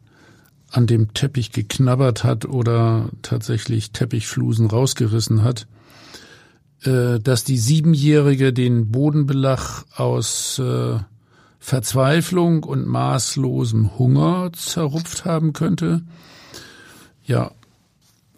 an 0.75 0.89
dem 0.89 1.15
Teppich 1.15 1.53
geknabbert 1.53 2.25
hat 2.25 2.47
oder 2.47 3.09
tatsächlich 3.23 3.93
Teppichflusen 3.93 4.67
rausgerissen 4.67 5.45
hat, 5.45 5.69
äh, 6.83 7.21
dass 7.21 7.45
die 7.45 7.59
Siebenjährige 7.59 8.53
den 8.53 8.91
Bodenbelag 8.91 9.85
aus 9.95 10.59
äh, 10.59 10.99
Verzweiflung 11.61 12.65
und 12.65 12.89
maßlosem 12.89 13.99
Hunger 13.99 14.51
zerrupft 14.53 15.25
haben 15.25 15.53
könnte. 15.53 16.03
Ja, 17.25 17.53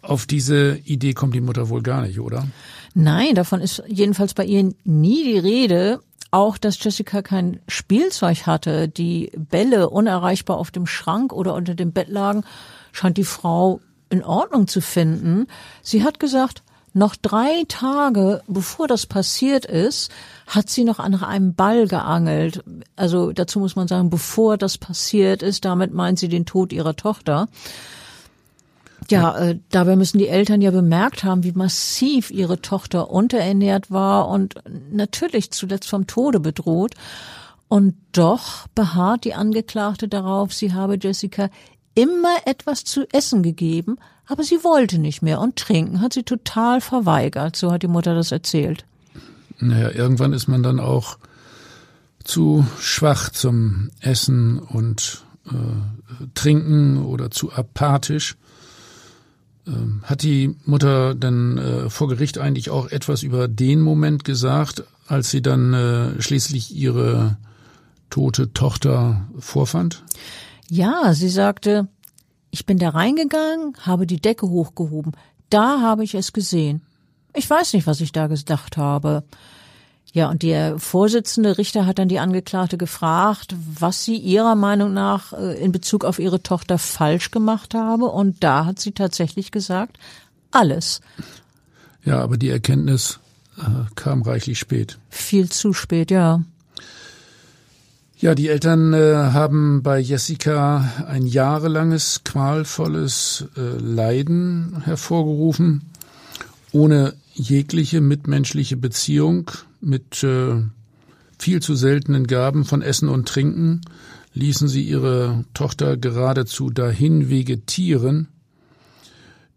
auf 0.03 0.27
diese 0.27 0.77
Idee 0.85 1.13
kommt 1.13 1.33
die 1.33 1.41
Mutter 1.41 1.69
wohl 1.69 1.81
gar 1.81 2.03
nicht, 2.03 2.19
oder? 2.19 2.47
Nein, 2.93 3.33
davon 3.33 3.61
ist 3.61 3.83
jedenfalls 3.87 4.35
bei 4.35 4.45
ihr 4.45 4.71
nie 4.83 5.23
die 5.23 5.39
Rede 5.39 5.99
auch, 6.31 6.57
dass 6.57 6.83
Jessica 6.83 7.21
kein 7.21 7.59
Spielzeug 7.67 8.45
hatte, 8.45 8.87
die 8.87 9.31
Bälle 9.35 9.89
unerreichbar 9.89 10.57
auf 10.57 10.71
dem 10.71 10.85
Schrank 10.85 11.33
oder 11.33 11.53
unter 11.53 11.75
dem 11.75 11.91
Bett 11.91 12.09
lagen, 12.09 12.43
scheint 12.91 13.17
die 13.17 13.23
Frau 13.23 13.81
in 14.09 14.23
Ordnung 14.23 14.67
zu 14.67 14.81
finden. 14.81 15.47
Sie 15.81 16.03
hat 16.03 16.19
gesagt, 16.19 16.63
noch 16.93 17.15
drei 17.15 17.63
Tage 17.67 18.41
bevor 18.47 18.87
das 18.87 19.05
passiert 19.05 19.65
ist, 19.65 20.09
hat 20.47 20.69
sie 20.69 20.83
noch 20.83 20.97
nach 20.97 21.21
einem 21.21 21.53
Ball 21.53 21.87
geangelt. 21.87 22.63
Also 22.95 23.33
dazu 23.33 23.59
muss 23.59 23.75
man 23.75 23.87
sagen, 23.87 24.09
bevor 24.09 24.57
das 24.57 24.77
passiert 24.77 25.43
ist, 25.43 25.65
damit 25.65 25.93
meint 25.93 26.17
sie 26.17 26.29
den 26.29 26.45
Tod 26.45 26.73
ihrer 26.73 26.95
Tochter. 26.95 27.49
Ja, 29.09 29.37
äh, 29.37 29.59
dabei 29.69 29.95
müssen 29.95 30.17
die 30.17 30.27
Eltern 30.27 30.61
ja 30.61 30.71
bemerkt 30.71 31.23
haben, 31.23 31.43
wie 31.43 31.53
massiv 31.53 32.29
ihre 32.31 32.61
Tochter 32.61 33.09
unterernährt 33.09 33.89
war 33.89 34.27
und 34.27 34.55
natürlich 34.91 35.51
zuletzt 35.51 35.89
vom 35.89 36.07
Tode 36.07 36.39
bedroht. 36.39 36.93
Und 37.69 37.95
doch 38.11 38.67
beharrt 38.75 39.25
die 39.25 39.33
Angeklagte 39.33 40.07
darauf, 40.07 40.53
sie 40.53 40.73
habe 40.73 40.97
Jessica 41.01 41.49
immer 41.95 42.35
etwas 42.45 42.83
zu 42.83 43.05
essen 43.11 43.43
gegeben, 43.43 43.97
aber 44.27 44.43
sie 44.43 44.63
wollte 44.63 44.99
nicht 44.99 45.21
mehr 45.21 45.39
und 45.41 45.55
trinken 45.55 46.01
hat 46.01 46.13
sie 46.13 46.23
total 46.23 46.79
verweigert, 46.81 47.55
so 47.55 47.71
hat 47.71 47.83
die 47.83 47.87
Mutter 47.87 48.13
das 48.13 48.31
erzählt. 48.31 48.85
Naja, 49.59 49.91
irgendwann 49.91 50.33
ist 50.33 50.47
man 50.47 50.63
dann 50.63 50.79
auch 50.79 51.17
zu 52.23 52.65
schwach 52.79 53.29
zum 53.29 53.89
Essen 54.01 54.59
und 54.59 55.23
äh, 55.47 56.25
Trinken 56.35 57.03
oder 57.03 57.31
zu 57.31 57.51
apathisch. 57.51 58.37
Ähm, 59.67 60.01
hat 60.03 60.23
die 60.23 60.55
Mutter 60.65 61.13
dann 61.15 61.57
äh, 61.57 61.89
vor 61.89 62.07
Gericht 62.07 62.37
eigentlich 62.37 62.69
auch 62.69 62.89
etwas 62.89 63.23
über 63.23 63.47
den 63.47 63.81
Moment 63.81 64.23
gesagt, 64.23 64.83
als 65.07 65.29
sie 65.29 65.41
dann 65.41 65.73
äh, 65.73 66.21
schließlich 66.21 66.75
ihre 66.75 67.37
tote 68.09 68.53
Tochter 68.53 69.27
vorfand? 69.37 70.03
Ja, 70.69 71.13
sie 71.13 71.29
sagte, 71.29 71.87
ich 72.51 72.65
bin 72.65 72.77
da 72.77 72.89
reingegangen, 72.89 73.73
habe 73.81 74.07
die 74.07 74.21
Decke 74.21 74.47
hochgehoben. 74.47 75.13
Da 75.49 75.81
habe 75.81 76.03
ich 76.03 76.15
es 76.15 76.33
gesehen. 76.33 76.81
Ich 77.33 77.49
weiß 77.49 77.73
nicht, 77.73 77.87
was 77.87 78.01
ich 78.01 78.11
da 78.11 78.27
gedacht 78.27 78.77
habe. 78.77 79.23
Ja, 80.17 80.31
und 80.31 80.41
der 80.41 80.79
Vorsitzende 80.79 81.59
Richter 81.59 81.85
hat 81.85 81.99
dann 81.99 82.09
die 82.09 82.17
Angeklagte 82.17 82.75
gefragt, 82.75 83.53
was 83.79 84.03
sie 84.03 84.17
ihrer 84.17 84.55
Meinung 84.55 84.91
nach 84.91 85.31
äh, 85.31 85.63
in 85.63 85.71
Bezug 85.71 86.03
auf 86.03 86.17
ihre 86.17 86.41
Tochter 86.41 86.79
falsch 86.79 87.29
gemacht 87.29 87.75
habe. 87.75 88.05
Und 88.05 88.43
da 88.43 88.65
hat 88.65 88.79
sie 88.79 88.93
tatsächlich 88.93 89.51
gesagt, 89.51 89.99
alles. 90.49 91.01
Ja, 92.03 92.19
aber 92.19 92.37
die 92.37 92.49
Erkenntnis 92.49 93.19
äh, 93.59 93.61
kam 93.93 94.23
reichlich 94.23 94.57
spät. 94.57 94.97
Viel 95.11 95.51
zu 95.51 95.71
spät, 95.71 96.09
ja. 96.09 96.41
Ja, 98.17 98.33
die 98.33 98.47
Eltern 98.47 98.93
äh, 98.93 99.13
haben 99.13 99.83
bei 99.83 99.99
Jessica 99.99 101.05
ein 101.07 101.27
jahrelanges 101.27 102.23
qualvolles 102.23 103.45
äh, 103.55 103.61
Leiden 103.79 104.81
hervorgerufen, 104.83 105.83
ohne 106.71 107.13
jegliche 107.35 108.01
mitmenschliche 108.01 108.77
Beziehung, 108.77 109.51
mit 109.81 110.23
äh, 110.23 110.61
viel 111.39 111.61
zu 111.61 111.75
seltenen 111.75 112.27
Gaben 112.27 112.65
von 112.65 112.81
Essen 112.81 113.09
und 113.09 113.27
Trinken, 113.27 113.81
ließen 114.33 114.67
sie 114.67 114.83
ihre 114.83 115.45
Tochter 115.53 115.97
geradezu 115.97 116.69
dahin 116.69 117.29
vegetieren. 117.29 118.29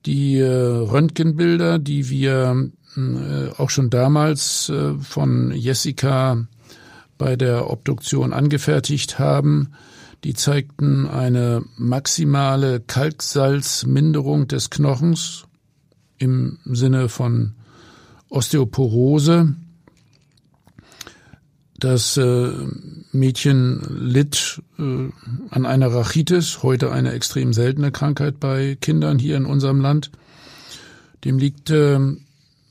Die 0.07 0.39
äh, 0.39 0.49
Röntgenbilder, 0.49 1.79
die 1.79 2.09
wir 2.09 2.71
äh, 2.97 3.49
auch 3.57 3.71
schon 3.71 3.91
damals 3.91 4.69
äh, 4.71 4.95
von 4.95 5.53
Jessica 5.53 6.47
bei 7.19 7.37
der 7.37 7.71
Obduktion 7.71 8.33
angefertigt 8.33 9.19
haben. 9.19 9.73
Die 10.25 10.35
zeigten 10.35 11.07
eine 11.07 11.63
maximale 11.77 12.81
Kalksalzminderung 12.81 14.49
des 14.49 14.71
Knochens 14.71 15.45
im 16.19 16.59
Sinne 16.65 17.09
von 17.09 17.55
Osteoporose. 18.29 19.55
Das 21.81 22.19
äh, 22.19 22.51
Mädchen 23.11 23.81
litt 23.99 24.63
äh, 24.79 25.09
an 25.51 25.65
einer 25.65 25.93
Rachitis, 25.93 26.63
heute 26.63 26.93
eine 26.93 27.13
extrem 27.13 27.55
seltene 27.55 27.91
Krankheit 27.91 28.39
bei 28.39 28.77
Kindern 28.81 29.19
hier 29.19 29.39
in 29.39 29.47
unserem 29.47 29.81
Land. 29.81 30.11
Dem 31.25 31.39
liegt 31.39 31.71
äh, 31.71 31.99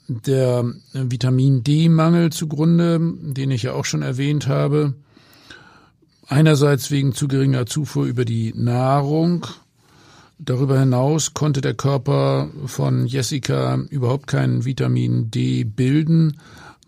der 0.08 0.74
Vitamin 0.94 1.64
D-Mangel 1.64 2.32
zugrunde, 2.32 3.00
den 3.00 3.50
ich 3.50 3.64
ja 3.64 3.74
auch 3.74 3.86
schon 3.86 4.04
erwähnt 4.04 4.48
habe. 4.48 4.94
Einerseits 6.28 6.92
wegen 6.92 7.14
zu 7.14 7.28
geringer 7.28 7.66
Zufuhr 7.66 8.06
über 8.06 8.26
die 8.26 8.54
Nahrung. 8.56 9.48
Darüber 10.38 10.80
hinaus 10.80 11.34
konnte 11.34 11.62
der 11.62 11.74
Körper 11.74 12.50
von 12.66 13.08
Jessica 13.08 13.76
überhaupt 13.90 14.28
kein 14.28 14.66
Vitamin 14.66 15.32
D 15.32 15.64
bilden, 15.64 16.38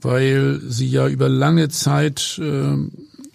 weil 0.02 0.60
sie 0.68 0.88
ja 0.88 1.08
über 1.08 1.30
lange 1.30 1.70
Zeit 1.70 2.39
äh, 2.41 2.76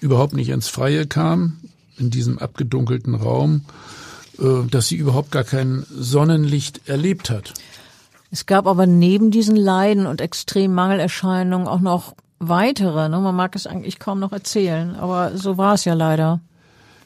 überhaupt 0.01 0.35
nicht 0.35 0.51
ins 0.51 0.69
Freie 0.69 1.07
kam, 1.07 1.59
in 1.99 2.11
diesem 2.11 2.39
abgedunkelten 2.39 3.15
Raum, 3.15 3.63
äh, 4.39 4.67
dass 4.71 4.89
sie 4.89 4.97
überhaupt 4.97 5.31
gar 5.31 5.45
kein 5.45 5.87
Sonnenlicht 5.91 6.89
erlebt 6.89 7.31
hat. 7.31 7.55
Es 8.31 8.47
gab 8.47 8.67
aber 8.67 8.87
neben 8.87 9.31
diesen 9.31 9.57
Leiden 9.57 10.07
und 10.07 10.21
extremen 10.21 10.75
Mangelerscheinungen 10.75 11.69
auch 11.69 11.81
noch 11.81 12.15
weitere. 12.39 13.09
Ne? 13.09 13.19
Man 13.21 13.35
mag 13.35 13.55
es 13.57 13.67
eigentlich 13.67 13.99
kaum 13.99 14.21
noch 14.21 14.33
erzählen, 14.33 14.95
aber 14.97 15.37
so 15.37 15.57
war 15.57 15.75
es 15.75 15.85
ja 15.85 15.95
leider. 15.95 16.41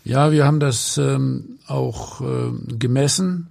Ja, 0.02 0.32
wir 0.32 0.46
haben 0.46 0.60
das 0.60 0.96
ähm, 0.96 1.58
auch 1.66 2.20
äh, 2.20 2.50
gemessen. 2.78 3.48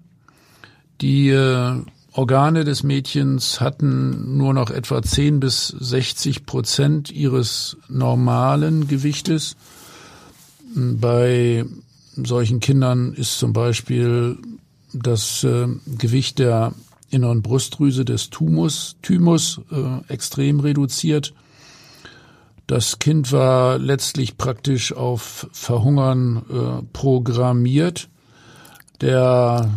Die 1.00 1.30
äh, 1.30 1.82
Organe 2.20 2.66
des 2.66 2.84
Mädchens 2.84 3.62
hatten 3.62 4.36
nur 4.36 4.54
noch 4.54 4.72
etwa 4.72 5.02
10 5.02 5.40
bis 5.40 5.70
60 5.70 6.46
Prozent 6.46 7.10
ihres 7.12 7.78
normalen 7.88 8.90
Gewichtes. 8.90 9.56
Bei 10.76 11.64
solchen 12.18 12.60
Kindern 12.60 13.14
ist 13.14 13.40
zum 13.40 13.54
Beispiel 13.54 14.38
das 14.92 15.46
äh, 15.46 15.68
Gewicht 15.98 16.40
der 16.40 16.74
inneren 17.10 17.42
Brustdrüse 17.42 18.04
des 18.04 18.30
Tumus, 18.30 18.98
Thymus 19.02 19.62
äh, 19.72 20.12
extrem 20.12 20.60
reduziert. 20.60 21.34
Das 22.68 23.00
Kind 23.00 23.32
war 23.32 23.78
letztlich 23.78 24.36
praktisch 24.38 24.92
auf 24.92 25.48
Verhungern 25.54 26.44
äh, 26.50 26.84
programmiert. 26.92 28.10
Der 29.00 29.70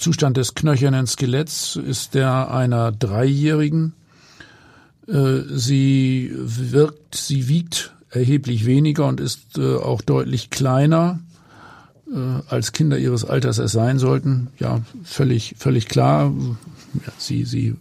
Zustand 0.00 0.38
des 0.38 0.54
knöchernen 0.54 1.06
Skeletts 1.06 1.76
ist 1.76 2.14
der 2.14 2.50
einer 2.50 2.90
Dreijährigen. 2.90 3.92
Äh, 5.06 5.40
sie 5.50 6.32
wirkt, 6.34 7.14
sie 7.14 7.48
wiegt 7.48 7.94
erheblich 8.08 8.64
weniger 8.64 9.06
und 9.06 9.20
ist 9.20 9.58
äh, 9.58 9.76
auch 9.76 10.00
deutlich 10.00 10.48
kleiner 10.48 11.20
äh, 12.10 12.42
als 12.48 12.72
Kinder 12.72 12.98
ihres 12.98 13.26
Alters 13.26 13.58
es 13.58 13.72
sein 13.72 13.98
sollten. 13.98 14.48
Ja, 14.58 14.80
völlig, 15.04 15.54
völlig 15.58 15.86
klar. 15.86 16.32
Ja, 16.94 17.12
sie, 17.18 17.44
sie 17.44 17.76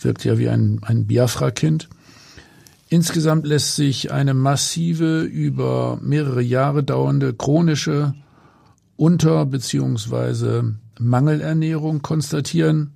wirkt 0.00 0.24
ja 0.24 0.38
wie 0.38 0.48
ein, 0.48 0.78
ein 0.82 1.06
Biafra-Kind. 1.06 1.88
Insgesamt 2.88 3.46
lässt 3.46 3.74
sich 3.74 4.12
eine 4.12 4.32
massive, 4.32 5.22
über 5.22 5.98
mehrere 6.00 6.40
Jahre 6.40 6.84
dauernde 6.84 7.34
chronische 7.34 8.14
Unter- 8.96 9.44
bzw. 9.44 10.62
Mangelernährung 10.98 12.02
konstatieren. 12.02 12.92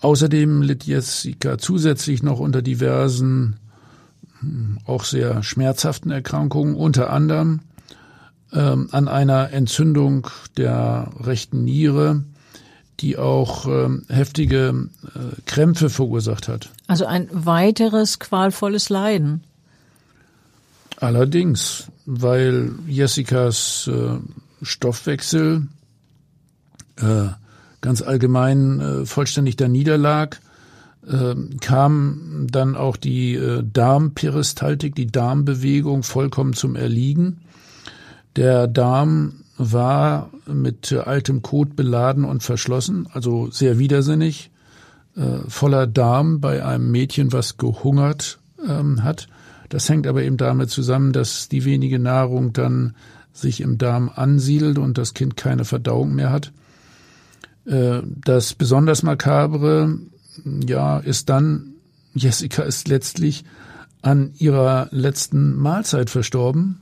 Außerdem 0.00 0.62
litt 0.62 0.84
Jessica 0.84 1.58
zusätzlich 1.58 2.22
noch 2.22 2.38
unter 2.38 2.62
diversen, 2.62 3.56
hm, 4.40 4.78
auch 4.86 5.04
sehr 5.04 5.42
schmerzhaften 5.42 6.10
Erkrankungen, 6.10 6.74
unter 6.74 7.10
anderem 7.10 7.60
ähm, 8.52 8.88
an 8.92 9.08
einer 9.08 9.50
Entzündung 9.52 10.28
der 10.56 11.10
rechten 11.20 11.64
Niere, 11.64 12.24
die 13.00 13.18
auch 13.18 13.66
ähm, 13.66 14.04
heftige 14.08 14.88
äh, 15.14 15.40
Krämpfe 15.46 15.90
verursacht 15.90 16.48
hat. 16.48 16.70
Also 16.86 17.06
ein 17.06 17.28
weiteres 17.32 18.18
qualvolles 18.18 18.88
Leiden. 18.88 19.42
Allerdings, 21.00 21.88
weil 22.06 22.70
Jessicas 22.86 23.90
äh, 23.92 24.18
Stoffwechsel 24.62 25.66
äh, 26.96 27.28
ganz 27.80 28.02
allgemein 28.02 28.80
äh, 28.80 29.06
vollständig 29.06 29.56
da 29.56 29.68
niederlag, 29.68 30.40
äh, 31.06 31.34
kam 31.60 32.46
dann 32.50 32.76
auch 32.76 32.96
die 32.96 33.34
äh, 33.34 33.62
Darmperistaltik, 33.62 34.94
die 34.94 35.06
Darmbewegung 35.06 36.02
vollkommen 36.02 36.54
zum 36.54 36.76
Erliegen. 36.76 37.40
Der 38.36 38.66
Darm 38.66 39.44
war 39.56 40.30
mit 40.46 40.92
altem 40.92 41.42
Kot 41.42 41.76
beladen 41.76 42.24
und 42.24 42.42
verschlossen, 42.42 43.06
also 43.12 43.50
sehr 43.50 43.78
widersinnig, 43.78 44.50
äh, 45.16 45.38
voller 45.48 45.86
Darm 45.86 46.40
bei 46.40 46.64
einem 46.64 46.90
Mädchen, 46.90 47.32
was 47.32 47.56
gehungert 47.56 48.38
ähm, 48.66 49.04
hat. 49.04 49.28
Das 49.68 49.88
hängt 49.88 50.06
aber 50.06 50.22
eben 50.22 50.36
damit 50.36 50.70
zusammen, 50.70 51.12
dass 51.12 51.48
die 51.48 51.64
wenige 51.64 51.98
Nahrung 51.98 52.52
dann 52.52 52.94
sich 53.32 53.60
im 53.60 53.78
Darm 53.78 54.10
ansiedelt 54.14 54.78
und 54.78 54.98
das 54.98 55.14
Kind 55.14 55.36
keine 55.36 55.64
Verdauung 55.64 56.14
mehr 56.14 56.30
hat. 56.30 56.52
Äh, 57.66 58.02
das 58.04 58.54
besonders 58.54 59.02
makabre, 59.02 59.98
ja, 60.66 60.98
ist 60.98 61.28
dann, 61.28 61.74
Jessica 62.14 62.62
ist 62.62 62.88
letztlich 62.88 63.44
an 64.02 64.32
ihrer 64.38 64.88
letzten 64.90 65.56
Mahlzeit 65.56 66.10
verstorben. 66.10 66.80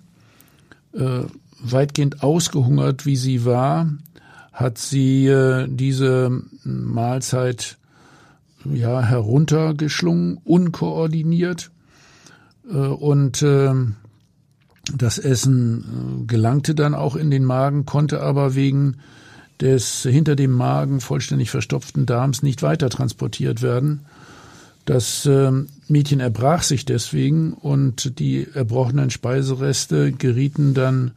Äh, 0.92 1.22
weitgehend 1.62 2.22
ausgehungert, 2.22 3.06
wie 3.06 3.16
sie 3.16 3.44
war, 3.44 3.88
hat 4.52 4.78
sie 4.78 5.26
äh, 5.26 5.68
diese 5.68 6.42
Mahlzeit 6.64 7.78
ja 8.64 9.00
heruntergeschlungen, 9.00 10.38
unkoordiniert 10.44 11.70
äh, 12.68 12.76
und 12.76 13.42
äh, 13.42 13.72
das 14.96 15.18
Essen 15.18 16.22
äh, 16.22 16.26
gelangte 16.26 16.74
dann 16.74 16.94
auch 16.94 17.16
in 17.16 17.30
den 17.30 17.44
Magen, 17.44 17.86
konnte 17.86 18.20
aber 18.20 18.54
wegen 18.54 18.96
des 19.62 20.02
hinter 20.02 20.36
dem 20.36 20.50
Magen 20.50 21.00
vollständig 21.00 21.50
verstopften 21.50 22.04
Darms 22.04 22.42
nicht 22.42 22.62
weiter 22.62 22.90
transportiert 22.90 23.62
werden. 23.62 24.00
Das 24.84 25.24
ähm, 25.26 25.68
Mädchen 25.86 26.18
erbrach 26.18 26.64
sich 26.64 26.84
deswegen 26.84 27.52
und 27.52 28.18
die 28.18 28.48
erbrochenen 28.52 29.10
Speisereste 29.10 30.10
gerieten 30.10 30.74
dann 30.74 31.12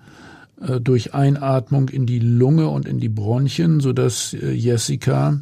äh, 0.61 0.79
durch 0.79 1.15
Einatmung 1.15 1.89
in 1.89 2.05
die 2.05 2.19
Lunge 2.19 2.69
und 2.69 2.87
in 2.87 2.99
die 2.99 3.09
Bronchien, 3.09 3.79
sodass 3.79 4.33
äh, 4.33 4.51
Jessica 4.51 5.39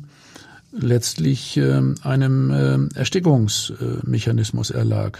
letztlich 0.71 1.57
ähm, 1.57 1.95
einem 2.01 2.89
Erstickungsmechanismus 2.95 4.71
erlag. 4.71 5.19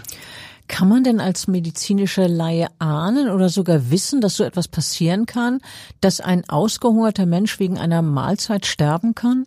Kann 0.66 0.88
man 0.88 1.04
denn 1.04 1.20
als 1.20 1.46
medizinischer 1.46 2.26
Laie 2.26 2.68
ahnen 2.78 3.28
oder 3.28 3.48
sogar 3.50 3.90
wissen, 3.90 4.20
dass 4.20 4.36
so 4.36 4.44
etwas 4.44 4.66
passieren 4.66 5.26
kann, 5.26 5.60
dass 6.00 6.20
ein 6.20 6.48
ausgehungerter 6.48 7.26
Mensch 7.26 7.58
wegen 7.60 7.78
einer 7.78 8.00
Mahlzeit 8.00 8.64
sterben 8.64 9.14
kann? 9.14 9.46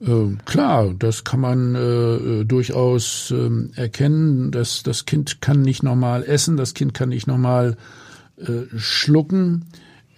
Äh, 0.00 0.36
klar, 0.44 0.94
das 0.98 1.24
kann 1.24 1.40
man 1.40 1.74
äh, 1.74 2.44
durchaus 2.44 3.30
äh, 3.30 3.50
erkennen. 3.78 4.50
dass 4.50 4.82
das 4.82 5.04
Kind 5.04 5.40
kann 5.40 5.60
nicht 5.60 5.82
normal 5.82 6.24
essen, 6.24 6.56
das 6.56 6.74
Kind 6.74 6.94
kann 6.94 7.10
nicht 7.10 7.26
normal 7.26 7.76
äh, 8.36 8.62
schlucken. 8.76 9.66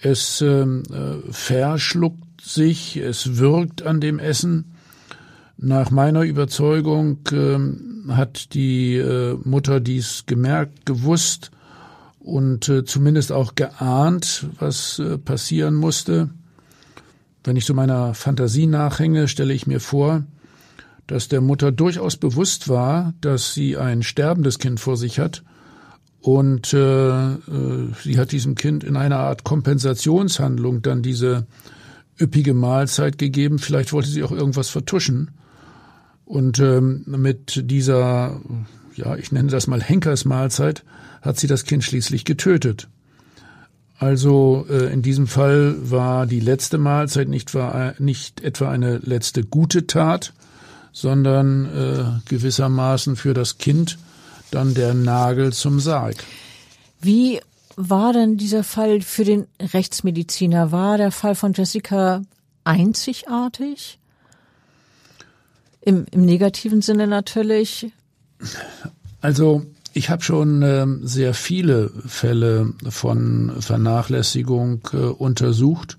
Es 0.00 0.40
ähm, 0.42 0.82
äh, 0.92 1.32
verschluckt 1.32 2.40
sich, 2.40 2.96
es 2.96 3.38
wirkt 3.38 3.82
an 3.82 4.00
dem 4.00 4.18
Essen. 4.18 4.75
Nach 5.58 5.90
meiner 5.90 6.22
Überzeugung 6.22 7.20
ähm, 7.32 8.04
hat 8.08 8.52
die 8.54 8.96
äh, 8.96 9.38
Mutter 9.42 9.80
dies 9.80 10.24
gemerkt, 10.26 10.84
gewusst 10.84 11.50
und 12.20 12.68
äh, 12.68 12.84
zumindest 12.84 13.32
auch 13.32 13.54
geahnt, 13.54 14.48
was 14.58 14.98
äh, 14.98 15.16
passieren 15.16 15.74
musste. 15.74 16.30
Wenn 17.42 17.56
ich 17.56 17.64
so 17.64 17.72
meiner 17.72 18.12
Fantasie 18.14 18.66
nachhänge, 18.66 19.28
stelle 19.28 19.54
ich 19.54 19.66
mir 19.66 19.80
vor, 19.80 20.24
dass 21.06 21.28
der 21.28 21.40
Mutter 21.40 21.72
durchaus 21.72 22.16
bewusst 22.16 22.68
war, 22.68 23.14
dass 23.20 23.54
sie 23.54 23.76
ein 23.76 24.02
sterbendes 24.02 24.58
Kind 24.58 24.80
vor 24.80 24.96
sich 24.96 25.18
hat 25.18 25.42
und 26.20 26.74
äh, 26.74 27.34
äh, 27.34 27.38
sie 28.02 28.18
hat 28.18 28.32
diesem 28.32 28.56
Kind 28.56 28.82
in 28.82 28.96
einer 28.96 29.18
Art 29.18 29.44
Kompensationshandlung 29.44 30.82
dann 30.82 31.00
diese 31.00 31.46
üppige 32.20 32.52
Mahlzeit 32.52 33.16
gegeben. 33.16 33.60
Vielleicht 33.60 33.92
wollte 33.92 34.08
sie 34.08 34.24
auch 34.24 34.32
irgendwas 34.32 34.68
vertuschen. 34.68 35.30
Und 36.26 36.58
ähm, 36.58 37.04
mit 37.06 37.70
dieser, 37.70 38.40
ja, 38.96 39.16
ich 39.16 39.30
nenne 39.32 39.48
das 39.48 39.68
mal 39.68 39.80
Henkersmahlzeit, 39.80 40.84
hat 41.22 41.38
sie 41.38 41.46
das 41.46 41.64
Kind 41.64 41.84
schließlich 41.84 42.24
getötet. 42.24 42.88
Also 43.98 44.66
äh, 44.68 44.92
in 44.92 45.02
diesem 45.02 45.28
Fall 45.28 45.76
war 45.80 46.26
die 46.26 46.40
letzte 46.40 46.78
Mahlzeit 46.78 47.28
nicht, 47.28 47.54
war, 47.54 47.94
nicht 47.98 48.42
etwa 48.42 48.70
eine 48.70 48.98
letzte 48.98 49.44
gute 49.44 49.86
Tat, 49.86 50.34
sondern 50.92 51.66
äh, 51.66 52.28
gewissermaßen 52.28 53.16
für 53.16 53.32
das 53.32 53.58
Kind 53.58 53.96
dann 54.50 54.74
der 54.74 54.94
Nagel 54.94 55.52
zum 55.52 55.80
Sarg. 55.80 56.16
Wie 57.00 57.40
war 57.76 58.12
denn 58.12 58.36
dieser 58.36 58.64
Fall 58.64 59.00
für 59.00 59.24
den 59.24 59.46
Rechtsmediziner? 59.60 60.72
War 60.72 60.98
der 60.98 61.12
Fall 61.12 61.34
von 61.34 61.52
Jessica 61.52 62.22
einzigartig? 62.64 63.98
Im, 65.86 66.04
im 66.10 66.24
negativen 66.24 66.82
Sinne 66.82 67.06
natürlich. 67.06 67.92
Also 69.20 69.64
ich 69.92 70.10
habe 70.10 70.24
schon 70.24 70.60
äh, 70.62 70.84
sehr 71.02 71.32
viele 71.32 71.90
Fälle 72.08 72.72
von 72.88 73.52
Vernachlässigung 73.60 74.80
äh, 74.92 74.96
untersucht, 74.96 75.96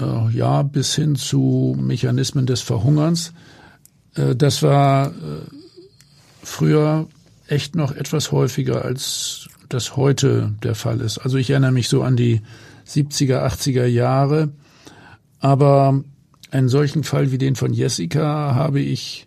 äh, 0.00 0.36
ja, 0.36 0.62
bis 0.62 0.96
hin 0.96 1.14
zu 1.14 1.76
Mechanismen 1.80 2.44
des 2.44 2.60
Verhungerns. 2.60 3.32
Äh, 4.16 4.34
das 4.34 4.64
war 4.64 5.10
äh, 5.10 5.12
früher 6.42 7.06
echt 7.46 7.76
noch 7.76 7.94
etwas 7.94 8.32
häufiger, 8.32 8.84
als 8.84 9.48
das 9.68 9.94
heute 9.94 10.56
der 10.64 10.74
Fall 10.74 11.00
ist. 11.02 11.18
Also 11.18 11.36
ich 11.36 11.50
erinnere 11.50 11.70
mich 11.70 11.88
so 11.88 12.02
an 12.02 12.16
die 12.16 12.40
70er, 12.88 13.46
80er 13.46 13.86
Jahre, 13.86 14.50
aber 15.38 16.02
einen 16.52 16.68
solchen 16.68 17.02
Fall 17.02 17.32
wie 17.32 17.38
den 17.38 17.56
von 17.56 17.72
Jessica 17.72 18.54
habe 18.54 18.80
ich 18.80 19.26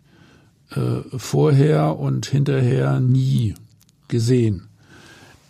äh, 0.70 1.02
vorher 1.18 1.98
und 1.98 2.28
hinterher 2.28 3.00
nie 3.00 3.56
gesehen. 4.08 4.68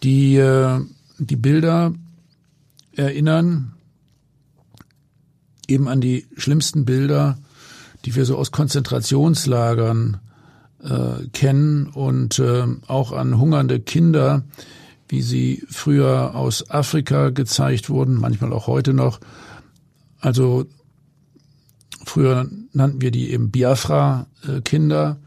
Die, 0.02 0.38
äh, 0.38 0.80
die 1.20 1.36
Bilder 1.36 1.94
erinnern 2.96 3.74
eben 5.68 5.90
an 5.90 6.00
die 6.00 6.28
schlimmsten 6.38 6.86
Bilder, 6.86 7.38
die 8.06 8.16
wir 8.16 8.24
so 8.24 8.38
aus 8.38 8.52
Konzentrationslagern 8.52 10.22
äh, 10.82 11.28
kennen 11.34 11.88
und 11.88 12.40
äh, 12.40 12.68
auch 12.88 13.12
an 13.12 13.38
hungernde 13.38 13.82
Kinder, 13.82 14.44
wie 15.10 15.22
sie 15.22 15.64
früher 15.70 16.36
aus 16.36 16.70
Afrika 16.70 17.32
gezeigt 17.32 17.90
wurden, 17.90 18.16
manchmal 18.16 18.54
auch 18.54 18.68
heute 18.68 18.94
noch. 18.94 19.20
Also 20.22 20.68
Früher 22.06 22.48
nannten 22.72 23.02
wir 23.02 23.12
die 23.12 23.32
eben 23.32 23.52
Biafra-Kinder. 23.52 25.18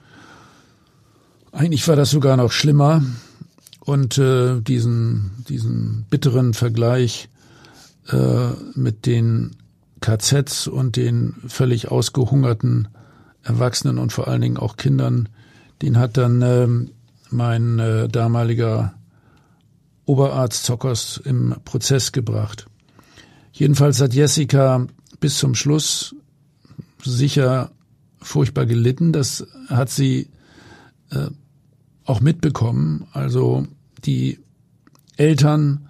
Eigentlich 1.52 1.86
war 1.88 1.96
das 1.96 2.10
sogar 2.10 2.36
noch 2.36 2.52
schlimmer. 2.52 3.02
Und 3.80 4.18
äh, 4.18 4.60
diesen, 4.60 5.44
diesen 5.48 6.06
bitteren 6.08 6.54
Vergleich 6.54 7.28
äh, 8.08 8.50
mit 8.74 9.06
den 9.06 9.56
KZs 10.00 10.68
und 10.68 10.96
den 10.96 11.34
völlig 11.48 11.90
ausgehungerten 11.90 12.88
Erwachsenen 13.42 13.98
und 13.98 14.12
vor 14.12 14.28
allen 14.28 14.40
Dingen 14.42 14.56
auch 14.56 14.76
Kindern, 14.76 15.28
den 15.82 15.98
hat 15.98 16.16
dann 16.16 16.42
äh, 16.42 16.68
mein 17.30 17.78
äh, 17.78 18.08
damaliger 18.08 18.94
Oberarzt 20.04 20.64
Zockers 20.64 21.20
im 21.24 21.56
Prozess 21.64 22.12
gebracht. 22.12 22.66
Jedenfalls 23.52 24.00
hat 24.00 24.14
Jessica 24.14 24.86
bis 25.20 25.38
zum 25.38 25.54
Schluss 25.54 26.14
sicher 27.02 27.70
furchtbar 28.20 28.66
gelitten. 28.66 29.12
Das 29.12 29.46
hat 29.68 29.90
sie 29.90 30.28
äh, 31.10 31.28
auch 32.04 32.20
mitbekommen. 32.20 33.06
Also 33.12 33.66
die 34.04 34.38
Eltern 35.16 35.88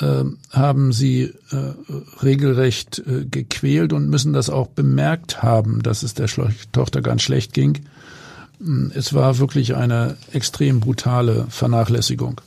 äh, 0.00 0.24
haben 0.50 0.92
sie 0.92 1.32
äh, 1.50 1.72
regelrecht 2.22 3.02
äh, 3.06 3.24
gequält 3.24 3.92
und 3.92 4.08
müssen 4.08 4.32
das 4.32 4.50
auch 4.50 4.68
bemerkt 4.68 5.42
haben, 5.42 5.82
dass 5.82 6.02
es 6.02 6.14
der 6.14 6.28
Schlo 6.28 6.48
Tochter 6.72 7.02
ganz 7.02 7.22
schlecht 7.22 7.54
ging. 7.54 7.80
Mm, 8.58 8.88
es 8.94 9.14
war 9.14 9.38
wirklich 9.38 9.74
eine 9.74 10.16
extrem 10.32 10.80
brutale 10.80 11.46
Vernachlässigung. 11.48 12.40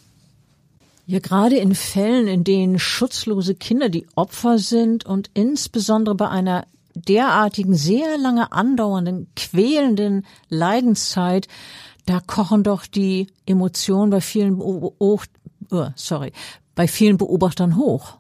Ja, 1.06 1.18
gerade 1.18 1.58
in 1.58 1.74
Fällen, 1.74 2.28
in 2.28 2.44
denen 2.44 2.78
schutzlose 2.78 3.56
Kinder 3.56 3.90
die 3.90 4.06
Opfer 4.14 4.60
sind 4.60 5.08
und 5.08 5.32
insbesondere 5.34 6.14
bei 6.14 6.30
einer 6.30 6.68
derartigen 7.08 7.76
sehr 7.76 8.18
lange 8.18 8.52
andauernden, 8.52 9.28
quälenden 9.36 10.26
Leidenszeit, 10.50 11.48
da 12.06 12.20
kochen 12.20 12.64
doch 12.64 12.86
die 12.86 13.28
Emotionen 13.46 14.10
bei 14.10 14.22
vielen, 14.22 14.60
oh, 14.60 15.20
sorry, 15.96 16.32
bei 16.76 16.88
vielen 16.88 17.18
Beobachtern 17.18 17.76
hoch. 17.76 18.20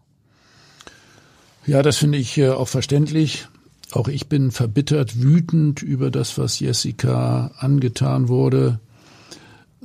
Ja, 1.65 1.83
das 1.83 1.97
finde 1.97 2.17
ich 2.17 2.37
äh, 2.37 2.49
auch 2.49 2.67
verständlich. 2.67 3.47
Auch 3.91 4.07
ich 4.07 4.27
bin 4.27 4.51
verbittert, 4.51 5.21
wütend 5.21 5.81
über 5.81 6.11
das, 6.11 6.37
was 6.37 6.59
Jessica 6.59 7.51
angetan 7.57 8.27
wurde. 8.27 8.79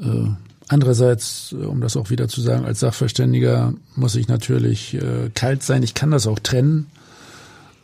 Äh, 0.00 0.28
andererseits, 0.68 1.52
äh, 1.52 1.64
um 1.64 1.80
das 1.80 1.96
auch 1.96 2.10
wieder 2.10 2.28
zu 2.28 2.40
sagen, 2.40 2.64
als 2.64 2.80
Sachverständiger 2.80 3.74
muss 3.96 4.16
ich 4.16 4.28
natürlich 4.28 4.98
kalt 5.34 5.62
sein. 5.62 5.82
Ich 5.82 5.94
kann 5.94 6.10
das 6.10 6.26
auch 6.26 6.38
trennen. 6.38 6.86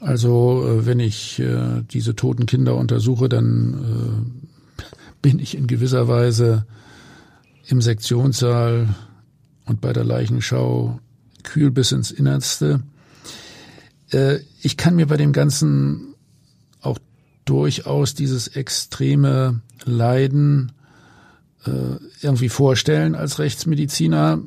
Also 0.01 0.67
äh, 0.67 0.87
wenn 0.87 0.99
ich 0.99 1.39
äh, 1.39 1.83
diese 1.91 2.17
toten 2.17 2.47
Kinder 2.47 2.75
untersuche, 2.77 3.29
dann 3.29 3.75
äh, 3.75 4.83
bin 5.21 5.39
ich 5.39 5.57
in 5.57 5.67
gewisser 5.67 6.09
Weise 6.09 6.67
im 7.67 7.83
Sektionssaal 7.83 8.89
und 9.67 9.83
bei 9.83 9.93
der 9.93 10.05
Leichenschau 10.05 10.99
kühl 11.43 11.71
bis 11.71 11.93
ins 11.93 12.11
Innerste. 12.11 12.81
ich 14.63 14.77
kann 14.77 14.97
mir 14.97 15.07
bei 15.07 15.17
dem 15.17 15.33
Ganzen 15.33 16.15
auch 16.81 16.99
durchaus 17.45 18.15
dieses 18.15 18.49
extreme 18.49 19.61
Leiden 19.85 20.73
irgendwie 22.21 22.49
vorstellen 22.49 23.15
als 23.15 23.39
Rechtsmediziner, 23.39 24.41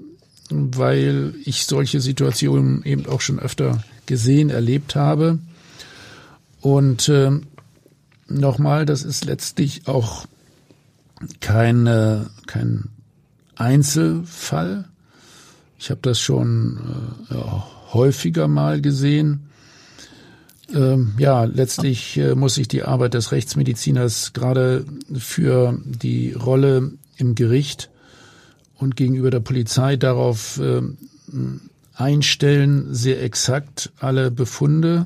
weil 0.49 1.33
ich 1.45 1.65
solche 1.65 2.01
Situationen 2.01 2.83
eben 2.83 3.05
auch 3.05 3.21
schon 3.21 3.39
öfter 3.39 3.81
gesehen, 4.05 4.49
erlebt 4.49 4.95
habe. 4.95 5.39
Und 6.61 7.09
äh, 7.09 7.31
nochmal, 8.27 8.85
das 8.85 9.03
ist 9.03 9.25
letztlich 9.25 9.87
auch 9.87 10.25
kein, 11.39 11.87
äh, 11.87 12.21
kein 12.47 12.89
Einzelfall. 13.55 14.85
Ich 15.77 15.89
habe 15.89 15.99
das 16.01 16.19
schon 16.19 16.79
äh, 17.29 17.35
häufiger 17.93 18.47
mal 18.47 18.81
gesehen. 18.81 19.49
Ähm, 20.73 21.13
ja, 21.17 21.43
letztlich 21.43 22.17
äh, 22.17 22.35
muss 22.35 22.55
sich 22.55 22.67
die 22.67 22.83
Arbeit 22.83 23.13
des 23.13 23.31
Rechtsmediziners 23.31 24.33
gerade 24.33 24.85
für 25.13 25.77
die 25.85 26.31
Rolle 26.31 26.93
im 27.17 27.35
Gericht 27.35 27.89
und 28.75 28.95
gegenüber 28.95 29.29
der 29.29 29.41
Polizei 29.41 29.97
darauf 29.97 30.59
äh, 30.59 30.81
einstellen, 31.95 32.93
sehr 32.93 33.21
exakt 33.23 33.91
alle 33.99 34.31
Befunde 34.31 35.05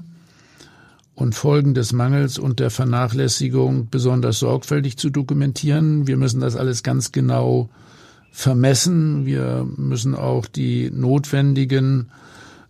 und 1.16 1.34
Folgen 1.34 1.74
des 1.74 1.94
Mangels 1.94 2.38
und 2.38 2.60
der 2.60 2.70
Vernachlässigung 2.70 3.88
besonders 3.90 4.40
sorgfältig 4.40 4.98
zu 4.98 5.10
dokumentieren. 5.10 6.08
Wir 6.08 6.16
müssen 6.16 6.42
das 6.42 6.56
alles 6.56 6.84
ganz 6.84 7.12
genau 7.12 7.70
vermessen. 8.32 9.26
Wir 9.26 9.68
müssen 9.78 10.14
auch 10.14 10.46
die 10.46 10.92
notwendigen 10.92 12.10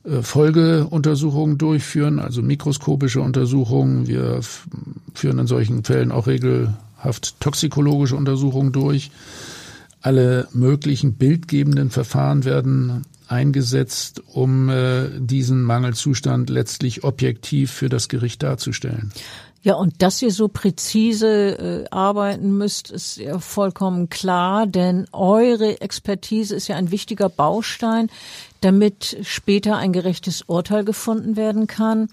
äh, 0.05 0.21
Folgeuntersuchungen 0.21 1.57
durchführen, 1.57 2.19
also 2.19 2.41
mikroskopische 2.41 3.19
Untersuchungen. 3.21 4.07
Wir 4.07 4.39
führen 5.13 5.39
in 5.39 5.47
solchen 5.47 5.83
Fällen 5.83 6.13
auch 6.13 6.27
regelhaft 6.27 7.39
toxikologische 7.41 8.15
Untersuchungen 8.15 8.71
durch. 8.71 9.11
Alle 10.01 10.47
möglichen 10.53 11.15
bildgebenden 11.15 11.89
Verfahren 11.89 12.45
werden 12.45 13.03
eingesetzt, 13.27 14.21
um 14.33 14.69
äh, 14.69 15.09
diesen 15.19 15.63
Mangelzustand 15.63 16.49
letztlich 16.49 17.03
objektiv 17.03 17.71
für 17.71 17.89
das 17.89 18.09
Gericht 18.09 18.43
darzustellen. 18.43 19.11
Ja, 19.63 19.75
und 19.75 20.01
dass 20.01 20.21
ihr 20.21 20.31
so 20.31 20.47
präzise 20.47 21.83
äh, 21.85 21.85
arbeiten 21.89 22.57
müsst, 22.57 22.89
ist 22.89 23.17
ja 23.17 23.39
vollkommen 23.39 24.07
klar, 24.09 24.65
denn 24.65 25.07
eure 25.11 25.81
Expertise 25.81 26.55
ist 26.55 26.67
ja 26.67 26.77
ein 26.77 26.91
wichtiger 26.91 27.27
Baustein, 27.27 28.09
damit 28.61 29.17
später 29.23 29.75
ein 29.77 29.91
gerechtes 29.93 30.43
Urteil 30.43 30.85
gefunden 30.85 31.35
werden 31.35 31.67
kann. 31.67 32.07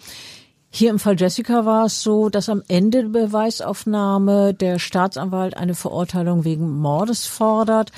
Hier 0.70 0.90
im 0.90 0.98
Fall 0.98 1.14
Jessica 1.16 1.64
war 1.64 1.86
es 1.86 2.02
so, 2.02 2.28
dass 2.28 2.48
am 2.48 2.64
Ende 2.66 3.02
der 3.02 3.26
Beweisaufnahme 3.26 4.54
der 4.54 4.80
Staatsanwalt 4.80 5.56
eine 5.56 5.74
Verurteilung 5.74 6.42
wegen 6.44 6.80
Mordes 6.80 7.26
fordert. 7.26 7.92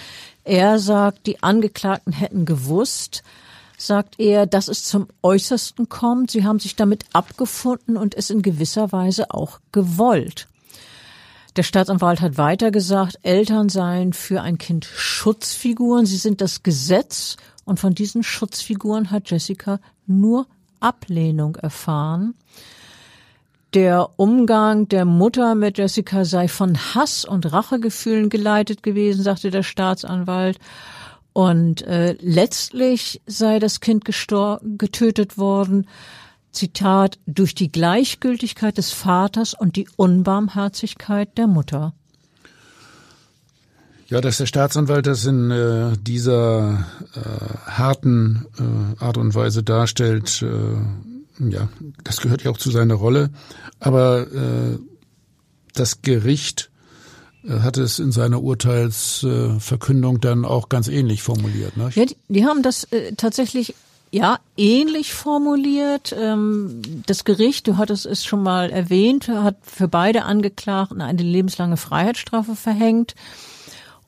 Er 0.46 0.78
sagt, 0.78 1.26
die 1.26 1.42
Angeklagten 1.42 2.12
hätten 2.12 2.44
gewusst, 2.44 3.24
sagt 3.76 4.20
er, 4.20 4.46
dass 4.46 4.68
es 4.68 4.84
zum 4.84 5.08
Äußersten 5.20 5.88
kommt. 5.88 6.30
Sie 6.30 6.44
haben 6.44 6.60
sich 6.60 6.76
damit 6.76 7.04
abgefunden 7.12 7.96
und 7.96 8.14
es 8.14 8.30
in 8.30 8.42
gewisser 8.42 8.92
Weise 8.92 9.32
auch 9.32 9.58
gewollt. 9.72 10.46
Der 11.56 11.64
Staatsanwalt 11.64 12.20
hat 12.20 12.38
weiter 12.38 12.70
gesagt, 12.70 13.18
Eltern 13.22 13.68
seien 13.68 14.12
für 14.12 14.40
ein 14.40 14.56
Kind 14.56 14.84
Schutzfiguren. 14.84 16.06
Sie 16.06 16.16
sind 16.16 16.40
das 16.40 16.62
Gesetz 16.62 17.36
und 17.64 17.80
von 17.80 17.96
diesen 17.96 18.22
Schutzfiguren 18.22 19.10
hat 19.10 19.28
Jessica 19.28 19.80
nur 20.06 20.46
Ablehnung 20.78 21.56
erfahren. 21.56 22.34
Der 23.76 24.08
Umgang 24.16 24.88
der 24.88 25.04
Mutter 25.04 25.54
mit 25.54 25.76
Jessica 25.76 26.24
sei 26.24 26.48
von 26.48 26.78
Hass 26.78 27.26
und 27.26 27.52
Rachegefühlen 27.52 28.30
geleitet 28.30 28.82
gewesen, 28.82 29.22
sagte 29.22 29.50
der 29.50 29.62
Staatsanwalt. 29.62 30.58
Und 31.34 31.82
äh, 31.82 32.16
letztlich 32.18 33.20
sei 33.26 33.58
das 33.58 33.80
Kind 33.80 34.06
getötet 34.06 35.36
worden, 35.36 35.86
Zitat, 36.52 37.18
durch 37.26 37.54
die 37.54 37.70
Gleichgültigkeit 37.70 38.78
des 38.78 38.92
Vaters 38.92 39.52
und 39.52 39.76
die 39.76 39.86
Unbarmherzigkeit 39.96 41.36
der 41.36 41.46
Mutter. 41.46 41.92
Ja, 44.06 44.22
dass 44.22 44.38
der 44.38 44.46
Staatsanwalt 44.46 45.06
das 45.06 45.26
in 45.26 45.50
äh, 45.50 45.98
dieser 46.00 46.86
äh, 47.14 47.70
harten 47.72 48.46
äh, 48.58 49.04
Art 49.04 49.18
und 49.18 49.34
Weise 49.34 49.62
darstellt, 49.62 50.40
äh, 50.40 50.46
ja, 51.38 51.68
das 52.04 52.20
gehört 52.20 52.42
ja 52.42 52.50
auch 52.50 52.58
zu 52.58 52.70
seiner 52.70 52.94
Rolle. 52.94 53.30
Aber 53.80 54.26
äh, 54.32 54.78
das 55.74 56.02
Gericht 56.02 56.70
äh, 57.44 57.60
hat 57.60 57.76
es 57.76 57.98
in 57.98 58.12
seiner 58.12 58.42
Urteilsverkündung 58.42 60.20
dann 60.20 60.44
auch 60.44 60.68
ganz 60.68 60.88
ähnlich 60.88 61.22
formuliert. 61.22 61.76
Ne? 61.76 61.90
Ja, 61.94 62.04
die, 62.04 62.16
die 62.28 62.44
haben 62.44 62.62
das 62.62 62.84
äh, 62.84 63.12
tatsächlich 63.16 63.74
ja, 64.10 64.38
ähnlich 64.56 65.12
formuliert. 65.12 66.14
Ähm, 66.18 66.80
das 67.06 67.24
Gericht, 67.24 67.66
du 67.66 67.76
hattest 67.76 68.06
es 68.06 68.24
schon 68.24 68.42
mal 68.42 68.70
erwähnt, 68.70 69.28
hat 69.28 69.56
für 69.62 69.88
beide 69.88 70.24
Angeklagten 70.24 71.00
eine 71.00 71.22
lebenslange 71.22 71.76
Freiheitsstrafe 71.76 72.56
verhängt. 72.56 73.14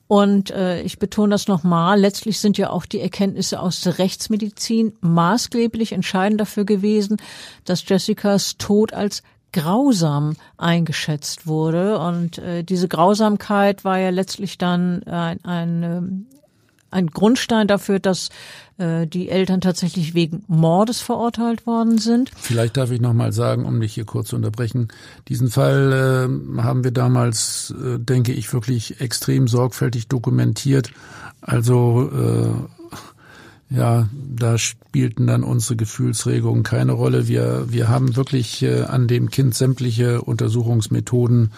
Und 0.09 0.49
äh, 0.49 0.81
ich 0.81 0.97
betone 0.97 1.29
das 1.29 1.47
nochmal, 1.47 1.99
letztlich 1.99 2.39
sind 2.39 2.57
ja 2.57 2.71
auch 2.71 2.87
die 2.87 2.99
Erkenntnisse 2.99 3.59
aus 3.59 3.81
der 3.81 3.99
Rechtsmedizin 3.99 4.93
maßgeblich 5.01 5.91
entscheidend 5.91 6.41
dafür 6.41 6.65
gewesen, 6.65 7.17
dass 7.63 7.87
Jessicas 7.87 8.57
Tod 8.57 8.91
als 8.91 9.21
grausam 9.51 10.35
eingeschätzt 10.57 11.45
wurde. 11.45 11.99
Und 11.99 12.39
äh, 12.39 12.63
diese 12.63 12.87
Grausamkeit 12.87 13.85
war 13.85 13.99
ja 13.99 14.09
letztlich 14.09 14.57
dann 14.57 15.03
ein, 15.03 15.45
ein, 15.45 16.25
ein 16.91 17.07
Grundstein 17.07 17.67
dafür, 17.67 17.99
dass 17.99 18.29
äh, 18.77 19.07
die 19.07 19.29
Eltern 19.29 19.61
tatsächlich 19.61 20.13
wegen 20.13 20.43
Mordes 20.47 21.01
verurteilt 21.01 21.65
worden 21.67 21.97
sind. 21.97 22.31
Vielleicht 22.35 22.77
darf 22.77 22.91
ich 22.91 23.01
noch 23.01 23.13
mal 23.13 23.31
sagen, 23.31 23.65
um 23.65 23.79
dich 23.79 23.93
hier 23.93 24.05
kurz 24.05 24.29
zu 24.29 24.35
unterbrechen. 24.35 24.87
Diesen 25.27 25.49
Fall 25.49 26.29
äh, 26.57 26.61
haben 26.61 26.83
wir 26.83 26.91
damals, 26.91 27.73
äh, 27.83 27.99
denke 27.99 28.31
ich, 28.31 28.51
wirklich 28.53 29.01
extrem 29.01 29.47
sorgfältig 29.47 30.07
dokumentiert. 30.07 30.91
Also 31.41 32.09
äh, 32.11 33.75
ja, 33.75 34.09
da 34.13 34.57
spielten 34.57 35.27
dann 35.27 35.43
unsere 35.43 35.75
Gefühlsregungen 35.75 36.63
keine 36.63 36.93
Rolle. 36.93 37.27
Wir, 37.27 37.65
wir 37.69 37.87
haben 37.87 38.15
wirklich 38.15 38.63
äh, 38.63 38.83
an 38.83 39.07
dem 39.07 39.29
Kind 39.29 39.53
sämtliche 39.53 40.21
Untersuchungsmethoden 40.23 41.51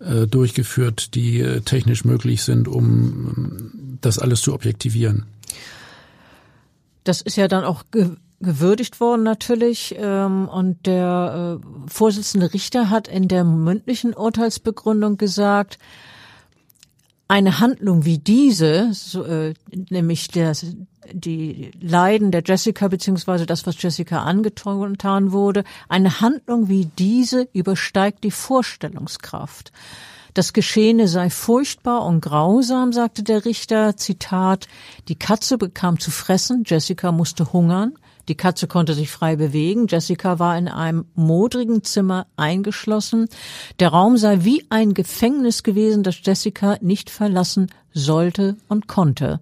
äh, 0.00 0.26
durchgeführt, 0.26 1.14
die 1.14 1.40
äh, 1.40 1.60
technisch 1.60 2.04
möglich 2.04 2.42
sind, 2.42 2.68
um 2.68 3.70
äh, 3.74 3.98
das 4.00 4.18
alles 4.18 4.42
zu 4.42 4.54
objektivieren. 4.54 5.26
Das 7.04 7.20
ist 7.20 7.36
ja 7.36 7.48
dann 7.48 7.64
auch 7.64 7.84
ge 7.90 8.10
gewürdigt 8.40 9.00
worden 9.00 9.24
natürlich. 9.24 9.96
Ähm, 9.98 10.48
und 10.48 10.86
der 10.86 11.60
äh, 11.60 11.90
Vorsitzende 11.90 12.54
Richter 12.54 12.88
hat 12.88 13.08
in 13.08 13.26
der 13.26 13.42
mündlichen 13.42 14.14
Urteilsbegründung 14.14 15.16
gesagt, 15.16 15.78
eine 17.26 17.60
Handlung 17.60 18.04
wie 18.04 18.18
diese, 18.18 18.90
so, 18.92 19.24
äh, 19.24 19.54
nämlich 19.90 20.28
der, 20.28 20.52
die 21.12 21.70
Leiden 21.80 22.30
der 22.30 22.42
Jessica 22.44 22.88
beziehungsweise 22.88 23.46
das, 23.46 23.66
was 23.66 23.80
Jessica 23.82 24.22
angetan 24.22 25.32
wurde, 25.32 25.64
eine 25.88 26.20
Handlung 26.20 26.68
wie 26.68 26.86
diese 26.98 27.48
übersteigt 27.52 28.24
die 28.24 28.30
Vorstellungskraft. 28.30 29.72
Das 30.34 30.52
Geschehene 30.52 31.08
sei 31.08 31.30
furchtbar 31.30 32.04
und 32.04 32.20
grausam, 32.20 32.92
sagte 32.92 33.22
der 33.22 33.44
Richter. 33.44 33.96
Zitat, 33.96 34.68
die 35.08 35.18
Katze 35.18 35.58
bekam 35.58 35.98
zu 35.98 36.10
fressen, 36.10 36.62
Jessica 36.64 37.10
musste 37.10 37.52
hungern. 37.52 37.94
Die 38.28 38.36
Katze 38.36 38.68
konnte 38.68 38.92
sich 38.94 39.10
frei 39.10 39.36
bewegen. 39.36 39.86
Jessica 39.88 40.38
war 40.38 40.56
in 40.56 40.68
einem 40.68 41.06
modrigen 41.14 41.82
Zimmer 41.82 42.26
eingeschlossen. 42.36 43.28
Der 43.80 43.88
Raum 43.88 44.16
sei 44.18 44.44
wie 44.44 44.66
ein 44.68 44.94
Gefängnis 44.94 45.62
gewesen, 45.62 46.02
das 46.02 46.20
Jessica 46.22 46.76
nicht 46.82 47.08
verlassen 47.10 47.68
sollte 47.92 48.56
und 48.68 48.86
konnte. 48.86 49.40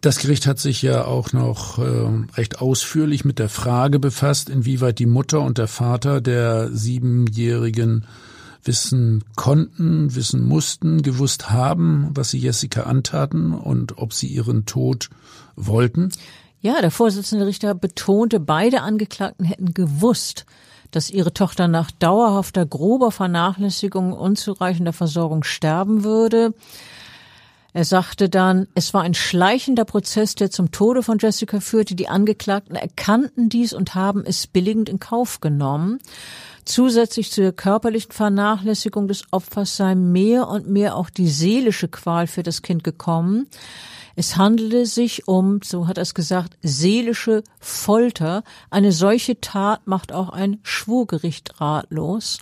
Das 0.00 0.18
Gericht 0.18 0.46
hat 0.46 0.58
sich 0.58 0.82
ja 0.82 1.04
auch 1.04 1.32
noch 1.32 1.78
äh, 1.78 2.08
recht 2.34 2.60
ausführlich 2.60 3.24
mit 3.24 3.38
der 3.38 3.48
Frage 3.48 3.98
befasst, 3.98 4.48
inwieweit 4.48 4.98
die 4.98 5.06
Mutter 5.06 5.40
und 5.40 5.58
der 5.58 5.68
Vater 5.68 6.20
der 6.20 6.70
siebenjährigen 6.72 8.06
wissen 8.64 9.24
konnten, 9.34 10.14
wissen 10.14 10.44
mussten, 10.44 11.02
gewusst 11.02 11.50
haben, 11.50 12.10
was 12.14 12.30
sie 12.30 12.38
Jessica 12.38 12.82
antaten 12.82 13.52
und 13.52 13.98
ob 13.98 14.12
sie 14.12 14.28
ihren 14.28 14.66
Tod 14.66 15.10
wollten? 15.56 16.10
Ja, 16.60 16.80
der 16.80 16.92
Vorsitzende 16.92 17.46
Richter 17.46 17.74
betonte, 17.74 18.38
beide 18.38 18.82
Angeklagten 18.82 19.44
hätten 19.44 19.74
gewusst, 19.74 20.46
dass 20.92 21.10
ihre 21.10 21.34
Tochter 21.34 21.66
nach 21.66 21.90
dauerhafter 21.90 22.64
grober 22.64 23.10
Vernachlässigung 23.10 24.12
unzureichender 24.12 24.92
Versorgung 24.92 25.42
sterben 25.42 26.04
würde. 26.04 26.54
Er 27.74 27.84
sagte 27.84 28.28
dann, 28.28 28.68
es 28.74 28.92
war 28.92 29.02
ein 29.02 29.14
schleichender 29.14 29.86
Prozess, 29.86 30.34
der 30.34 30.50
zum 30.50 30.72
Tode 30.72 31.02
von 31.02 31.18
Jessica 31.18 31.60
führte. 31.60 31.94
Die 31.94 32.08
Angeklagten 32.08 32.76
erkannten 32.76 33.48
dies 33.48 33.72
und 33.72 33.94
haben 33.94 34.24
es 34.26 34.46
billigend 34.46 34.90
in 34.90 35.00
Kauf 35.00 35.40
genommen. 35.40 35.98
Zusätzlich 36.66 37.32
zur 37.32 37.52
körperlichen 37.52 38.12
Vernachlässigung 38.12 39.08
des 39.08 39.24
Opfers 39.30 39.76
sei 39.76 39.94
mehr 39.94 40.48
und 40.48 40.68
mehr 40.68 40.96
auch 40.96 41.08
die 41.08 41.28
seelische 41.28 41.88
Qual 41.88 42.26
für 42.26 42.42
das 42.42 42.60
Kind 42.60 42.84
gekommen. 42.84 43.48
Es 44.16 44.36
handelte 44.36 44.84
sich 44.84 45.26
um, 45.26 45.60
so 45.64 45.88
hat 45.88 45.96
er 45.96 46.02
es 46.02 46.14
gesagt, 46.14 46.58
seelische 46.62 47.42
Folter. 47.58 48.44
Eine 48.70 48.92
solche 48.92 49.40
Tat 49.40 49.86
macht 49.86 50.12
auch 50.12 50.28
ein 50.28 50.60
Schwurgericht 50.62 51.58
ratlos. 51.60 52.38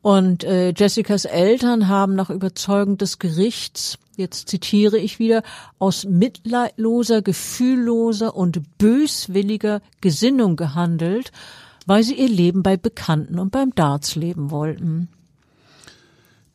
Und 0.00 0.44
äh, 0.44 0.72
Jessicas 0.76 1.24
Eltern 1.24 1.88
haben 1.88 2.14
nach 2.14 2.30
Überzeugung 2.30 2.98
des 2.98 3.18
Gerichts, 3.18 3.98
jetzt 4.16 4.48
zitiere 4.48 4.98
ich 4.98 5.18
wieder, 5.18 5.42
aus 5.78 6.04
mitleidloser, 6.04 7.22
gefühlloser 7.22 8.36
und 8.36 8.78
böswilliger 8.78 9.80
Gesinnung 10.00 10.56
gehandelt, 10.56 11.32
weil 11.86 12.02
sie 12.02 12.14
ihr 12.14 12.28
Leben 12.28 12.62
bei 12.62 12.76
Bekannten 12.76 13.38
und 13.38 13.50
beim 13.50 13.74
Darts 13.74 14.14
leben 14.14 14.50
wollten. 14.50 15.08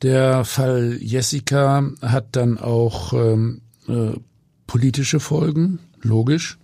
Der 0.01 0.43
Fall 0.45 0.97
Jessica 0.99 1.89
hat 2.01 2.35
dann 2.35 2.57
auch 2.57 3.13
ähm, 3.13 3.61
äh, 3.87 4.11
politische 4.67 5.19
Folgen, 5.19 5.79
logisch. 6.01 6.57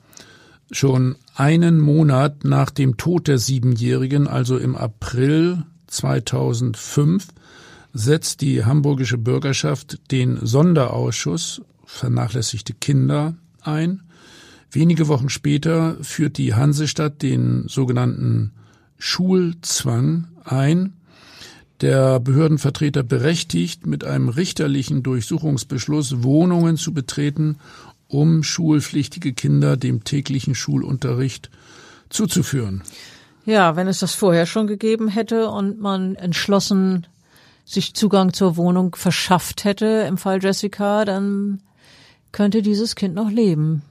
Schon 0.72 1.16
einen 1.36 1.80
Monat 1.80 2.44
nach 2.44 2.70
dem 2.70 2.98
Tod 2.98 3.28
der 3.28 3.40
Siebenjährigen, 3.40 4.28
also 4.28 4.58
im 4.58 4.76
April 4.76 5.64
2005, 5.90 7.28
setzt 7.94 8.42
die 8.42 8.66
hamburgische 8.66 9.18
Bürgerschaft 9.18 10.00
den 10.12 10.46
Sonderausschuss 10.46 11.62
vernachlässigte 11.86 12.74
Kinder 12.74 13.36
ein. 13.62 14.02
Wenige 14.72 15.08
Wochen 15.08 15.30
später 15.30 15.98
führt 16.02 16.38
die 16.38 16.54
Hansestadt 16.54 17.22
den 17.22 17.68
sogenannten 17.68 18.52
Schulzwang 19.00 20.28
ein, 20.44 20.94
der 21.82 22.20
Behördenvertreter 22.20 23.04
berechtigt, 23.04 23.88
mit 23.88 24.04
einem 24.04 24.30
richterlichen 24.30 25.02
Durchsuchungsbeschluss 25.02 26.24
Wohnungen 26.24 26.78
zu 26.78 26.94
betreten, 26.94 27.58
um 28.08 28.44
schulpflichtige 28.44 29.34
Kinder 29.34 29.78
dem 29.78 30.04
täglichen 30.04 30.56
Schulunterricht 30.56 31.50
zuzuführen. 32.10 32.84
Ja, 33.50 33.76
wenn 33.76 33.88
es 33.88 33.98
das 33.98 34.14
vorher 34.14 34.46
schon 34.46 34.68
gegeben 34.68 35.08
hätte 35.08 35.50
und 35.50 35.80
man 35.80 36.14
entschlossen 36.14 37.08
sich 37.66 37.96
Zugang 37.96 38.32
zur 38.32 38.58
Wohnung 38.58 38.96
verschafft 38.96 39.64
hätte 39.64 40.06
im 40.08 40.20
Fall 40.20 40.38
Jessica, 40.40 41.04
dann 41.04 41.64
könnte 42.32 42.62
dieses 42.62 42.96
Kind 42.96 43.16
noch 43.16 43.32
leben. 43.32 43.82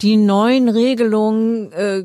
Die 0.00 0.16
neuen 0.16 0.70
Regelungen 0.70 1.72
äh, 1.72 2.02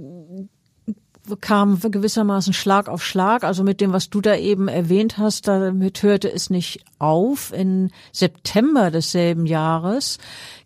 kam 1.39 1.79
gewissermaßen 1.79 2.51
Schlag 2.51 2.89
auf 2.89 3.01
Schlag. 3.01 3.45
Also 3.45 3.63
mit 3.63 3.79
dem, 3.79 3.93
was 3.93 4.09
du 4.09 4.19
da 4.19 4.35
eben 4.35 4.67
erwähnt 4.67 5.17
hast, 5.17 5.47
damit 5.47 6.03
hörte 6.03 6.29
es 6.29 6.49
nicht 6.49 6.83
auf. 6.99 7.53
In 7.53 7.89
September 8.11 8.91
desselben 8.91 9.45
Jahres 9.45 10.17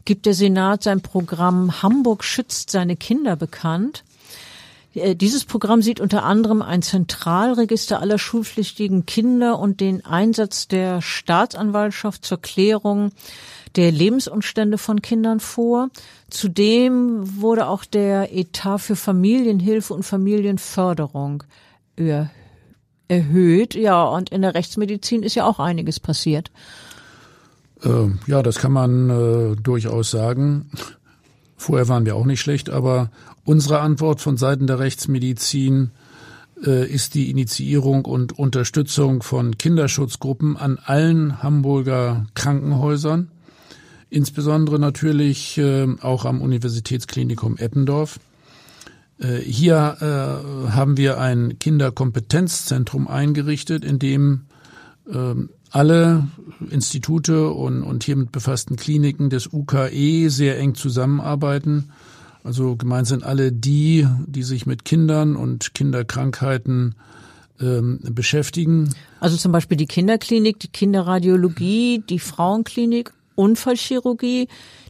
gibt 0.05 0.25
der 0.25 0.33
Senat 0.33 0.81
sein 0.81 1.01
Programm 1.01 1.83
Hamburg 1.83 2.23
schützt 2.23 2.71
seine 2.71 2.95
Kinder 2.95 3.35
bekannt. 3.35 4.03
Äh, 4.93 5.15
dieses 5.15 5.45
Programm 5.45 5.81
sieht 5.81 5.99
unter 5.99 6.23
anderem 6.23 6.61
ein 6.61 6.81
Zentralregister 6.81 7.99
aller 7.99 8.17
schulpflichtigen 8.17 9.05
Kinder 9.05 9.59
und 9.59 9.79
den 9.81 10.05
Einsatz 10.05 10.67
der 10.67 11.01
Staatsanwaltschaft 11.01 12.25
zur 12.25 12.41
Klärung 12.41 13.11
der 13.75 13.91
Lebensumstände 13.91 14.77
von 14.77 15.01
Kindern 15.01 15.39
vor. 15.39 15.89
Zudem 16.29 17.41
wurde 17.41 17.67
auch 17.67 17.85
der 17.85 18.35
Etat 18.35 18.79
für 18.79 18.95
Familienhilfe 18.95 19.93
und 19.93 20.03
Familienförderung 20.03 21.43
erhöht. 23.07 23.75
Ja, 23.75 24.03
und 24.03 24.31
in 24.31 24.41
der 24.41 24.55
Rechtsmedizin 24.55 25.23
ist 25.23 25.35
ja 25.35 25.45
auch 25.45 25.59
einiges 25.59 25.99
passiert. 25.99 26.51
Äh, 27.83 28.07
ja, 28.27 28.41
das 28.41 28.57
kann 28.57 28.71
man 28.71 29.09
äh, 29.09 29.55
durchaus 29.55 30.11
sagen. 30.11 30.71
Vorher 31.57 31.89
waren 31.89 32.05
wir 32.05 32.15
auch 32.15 32.25
nicht 32.25 32.39
schlecht, 32.39 32.69
aber 32.69 33.11
unsere 33.49 33.79
Antwort 33.79 34.21
von 34.21 34.37
Seiten 34.37 34.67
der 34.67 34.77
Rechtsmedizin 34.77 35.89
äh, 36.63 36.87
ist 36.87 37.15
die 37.15 37.31
Initiierung 37.31 38.05
und 38.05 38.37
Unterstützung 38.37 39.23
von 39.23 39.57
Kinderschutzgruppen 39.57 40.55
an 40.55 40.77
allen 40.77 41.41
Hamburger 41.41 42.27
Krankenhäusern 42.35 43.31
insbesondere 44.11 44.77
natürlich 44.77 45.57
äh, 45.57 45.87
auch 46.01 46.25
am 46.25 46.41
Universitätsklinikum 46.41 47.57
Eppendorf. 47.57 48.19
Äh, 49.17 49.37
hier 49.37 49.97
haben 49.99 50.97
wir 50.97 51.19
ein 51.19 51.57
Kinderkompetenzzentrum 51.57 53.07
eingerichtet, 53.07 53.83
in 53.83 53.97
dem 53.99 54.45
alle 55.71 56.27
Institute 56.69 57.49
und, 57.49 57.81
und 57.81 58.03
hiermit 58.03 58.31
befassten 58.31 58.75
Kliniken 58.75 59.31
des 59.31 59.51
UKE 59.51 60.29
sehr 60.29 60.59
eng 60.59 60.75
zusammenarbeiten. 60.75 61.89
Also 62.49 62.75
gemeint 62.75 63.05
sind 63.05 63.23
alle 63.23 63.51
die, 63.51 64.07
die 64.25 64.41
sich 64.41 64.65
mit 64.65 64.83
Kindern 64.83 65.35
und 65.35 65.75
Kinderkrankheiten 65.75 66.95
ähm, 67.61 67.99
beschäftigen. 68.01 68.89
Also 69.19 69.37
zum 69.37 69.51
Beispiel 69.51 69.77
die 69.77 69.85
Kinderklinik, 69.85 70.59
die 70.59 70.69
Kinderradiologie, 70.69 72.03
die 72.09 72.17
Frauenklinik 72.17 73.13
Unfallchirurgie, 73.35 74.47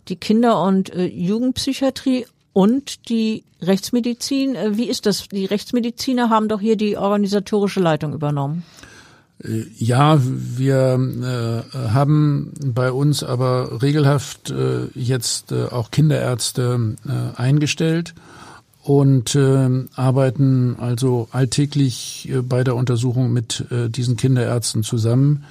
die 0.07 0.15
Kinder- 0.15 0.63
und 0.63 0.89
äh, 0.91 1.03
Jugendpsychiatrie 1.07 2.27
und 2.53 3.09
die 3.09 3.43
Rechtsmedizin. 3.61 4.55
Äh, 4.55 4.77
wie 4.77 4.87
ist 4.87 5.05
das? 5.05 5.27
Die 5.27 5.43
Rechtsmediziner 5.43 6.29
haben 6.29 6.47
doch 6.47 6.61
hier 6.61 6.77
die 6.77 6.95
organisatorische 6.95 7.81
Leitung 7.81 8.13
übernommen. 8.13 8.63
Ja, 9.41 10.19
wir 10.21 10.99
äh, 10.99 11.63
haben 11.91 12.51
bei 12.61 12.91
uns 12.91 13.23
aber 13.23 13.81
regelhaft 13.81 14.49
äh, 14.49 14.87
jetzt 14.95 15.53
äh, 15.53 15.67
auch 15.67 15.91
Kinderärzte 15.91 16.97
äh, 17.07 17.39
eingestellt 17.39 18.15
und 18.83 19.35
äh, 19.35 19.69
arbeiten 19.95 20.75
also 20.77 21.29
alltäglich 21.31 22.27
äh, 22.29 22.41
bei 22.41 22.65
der 22.65 22.75
Untersuchung 22.75 23.31
mit 23.31 23.63
diesen 23.71 24.17
Kinderärzten 24.17 24.83
zusammen. 24.83 25.45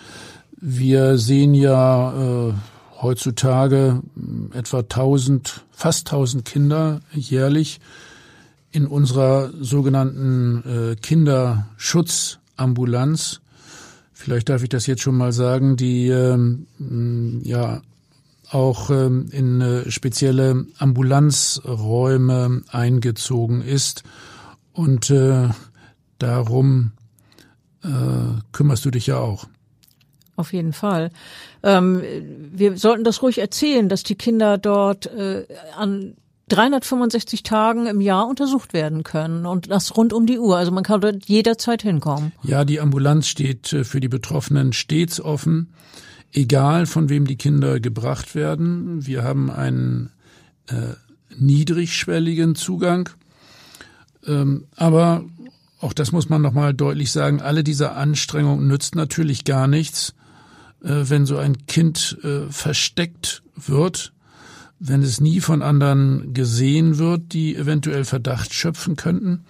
Wir 0.60 1.16
sehen 1.18 1.54
ja 1.54 2.52
heutzutage 3.00 4.02
etwa 4.52 4.80
1000, 4.80 5.62
fast 5.70 6.08
1000 6.08 6.44
Kinder 6.44 7.00
jährlich 7.12 7.78
in 8.72 8.88
unserer 8.88 9.52
sogenannten 9.60 10.96
Kinderschutzambulanz. 11.00 13.40
Vielleicht 14.20 14.48
darf 14.48 14.64
ich 14.64 14.68
das 14.68 14.88
jetzt 14.88 15.02
schon 15.02 15.16
mal 15.16 15.30
sagen, 15.30 15.76
die 15.76 16.08
ähm, 16.08 16.66
ja 17.44 17.82
auch 18.50 18.90
ähm, 18.90 19.28
in 19.30 19.60
äh, 19.60 19.88
spezielle 19.92 20.66
Ambulanzräume 20.76 22.62
eingezogen 22.66 23.62
ist 23.62 24.02
und 24.72 25.08
äh, 25.10 25.50
darum 26.18 26.90
äh, 27.84 27.88
kümmerst 28.50 28.84
du 28.84 28.90
dich 28.90 29.06
ja 29.06 29.18
auch. 29.18 29.46
Auf 30.34 30.52
jeden 30.52 30.72
Fall. 30.72 31.10
Ähm, 31.62 32.02
wir 32.52 32.76
sollten 32.76 33.04
das 33.04 33.22
ruhig 33.22 33.38
erzählen, 33.38 33.88
dass 33.88 34.02
die 34.02 34.16
Kinder 34.16 34.58
dort 34.58 35.06
äh, 35.06 35.46
an 35.76 36.16
365 36.48 37.42
Tagen 37.42 37.86
im 37.86 38.00
Jahr 38.00 38.26
untersucht 38.28 38.72
werden 38.72 39.02
können 39.02 39.46
und 39.46 39.70
das 39.70 39.96
rund 39.96 40.12
um 40.12 40.26
die 40.26 40.38
Uhr. 40.38 40.56
Also 40.56 40.72
man 40.72 40.84
kann 40.84 41.00
dort 41.00 41.26
jederzeit 41.26 41.82
hinkommen. 41.82 42.32
Ja, 42.42 42.64
die 42.64 42.80
Ambulanz 42.80 43.28
steht 43.28 43.72
äh, 43.72 43.84
für 43.84 44.00
die 44.00 44.08
Betroffenen 44.08 44.72
stets 44.72 45.20
offen, 45.20 45.72
egal 46.32 46.86
von 46.86 47.08
wem 47.08 47.26
die 47.26 47.36
Kinder 47.36 47.80
gebracht 47.80 48.34
werden. 48.34 49.06
Wir 49.06 49.22
haben 49.24 49.50
einen 49.50 50.10
äh, 50.68 50.94
niedrigschwelligen 51.36 52.54
Zugang, 52.54 53.08
ähm, 54.26 54.66
aber 54.76 55.24
auch 55.80 55.92
das 55.92 56.12
muss 56.12 56.28
man 56.28 56.42
nochmal 56.42 56.74
deutlich 56.74 57.12
sagen, 57.12 57.40
alle 57.40 57.62
diese 57.62 57.92
Anstrengungen 57.92 58.66
nützt 58.66 58.94
natürlich 58.94 59.44
gar 59.44 59.68
nichts, 59.68 60.14
äh, 60.82 60.88
wenn 60.88 61.26
so 61.26 61.36
ein 61.38 61.66
Kind 61.66 62.18
äh, 62.24 62.50
versteckt 62.50 63.42
wird, 63.54 64.12
wenn 64.80 65.02
es 65.02 65.20
nie 65.20 65.40
von 65.40 65.62
anderen 65.62 66.34
gesehen 66.34 66.98
wird, 66.98 67.32
die 67.32 67.56
eventuell 67.56 68.04
Verdacht 68.04 68.54
schöpfen 68.54 68.96
könnten. 68.96 69.44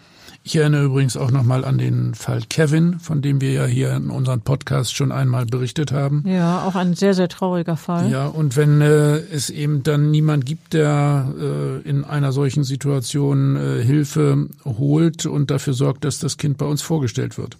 Ich 0.44 0.56
erinnere 0.56 0.84
übrigens 0.84 1.18
auch 1.18 1.30
nochmal 1.30 1.64
an 1.64 1.76
den 1.76 2.14
Fall 2.14 2.40
Kevin, 2.48 3.00
von 3.00 3.20
dem 3.20 3.42
wir 3.42 3.52
ja 3.52 3.66
hier 3.66 3.94
in 3.94 4.08
unserem 4.08 4.40
Podcast 4.40 4.94
schon 4.96 5.12
einmal 5.12 5.44
berichtet 5.44 5.92
haben. 5.92 6.24
Ja, 6.26 6.64
auch 6.64 6.74
ein 6.74 6.94
sehr, 6.94 7.12
sehr 7.12 7.28
trauriger 7.28 7.76
Fall. 7.76 8.10
Ja, 8.10 8.26
und 8.26 8.56
wenn 8.56 8.80
äh, 8.80 9.18
es 9.18 9.50
eben 9.50 9.82
dann 9.82 10.10
niemand 10.10 10.46
gibt, 10.46 10.72
der 10.72 11.34
äh, 11.38 11.86
in 11.86 12.04
einer 12.04 12.32
solchen 12.32 12.64
Situation 12.64 13.56
äh, 13.56 13.82
Hilfe 13.82 14.48
holt 14.64 15.26
und 15.26 15.50
dafür 15.50 15.74
sorgt, 15.74 16.04
dass 16.04 16.18
das 16.18 16.38
Kind 16.38 16.56
bei 16.56 16.64
uns 16.64 16.80
vorgestellt 16.80 17.36
wird. 17.36 17.58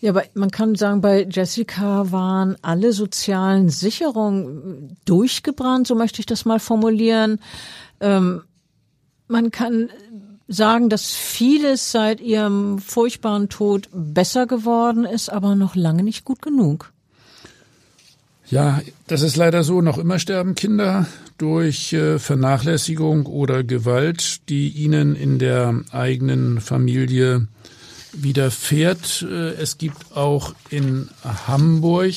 Ja, 0.00 0.10
aber 0.10 0.24
man 0.34 0.50
kann 0.50 0.76
sagen, 0.76 1.00
bei 1.00 1.26
Jessica 1.28 2.12
waren 2.12 2.56
alle 2.62 2.92
sozialen 2.92 3.68
Sicherungen 3.68 4.96
durchgebrannt, 5.04 5.88
so 5.88 5.96
möchte 5.96 6.20
ich 6.20 6.26
das 6.26 6.44
mal 6.44 6.60
formulieren. 6.60 7.40
Ähm, 8.00 8.42
man 9.26 9.50
kann 9.50 9.90
sagen, 10.46 10.88
dass 10.88 11.10
vieles 11.10 11.90
seit 11.90 12.20
ihrem 12.20 12.78
furchtbaren 12.78 13.48
Tod 13.48 13.88
besser 13.92 14.46
geworden 14.46 15.04
ist, 15.04 15.30
aber 15.30 15.56
noch 15.56 15.74
lange 15.74 16.04
nicht 16.04 16.24
gut 16.24 16.42
genug. 16.42 16.92
Ja, 18.50 18.80
das 19.08 19.20
ist 19.20 19.36
leider 19.36 19.62
so. 19.62 19.82
Noch 19.82 19.98
immer 19.98 20.18
sterben 20.18 20.54
Kinder 20.54 21.06
durch 21.36 21.92
äh, 21.92 22.18
Vernachlässigung 22.18 23.26
oder 23.26 23.62
Gewalt, 23.62 24.48
die 24.48 24.70
ihnen 24.70 25.16
in 25.16 25.38
der 25.38 25.82
eigenen 25.92 26.60
Familie 26.60 27.48
widerfährt. 28.22 29.22
Äh, 29.22 29.52
es 29.54 29.78
gibt 29.78 30.16
auch 30.16 30.54
in 30.70 31.08
Hamburg 31.46 32.14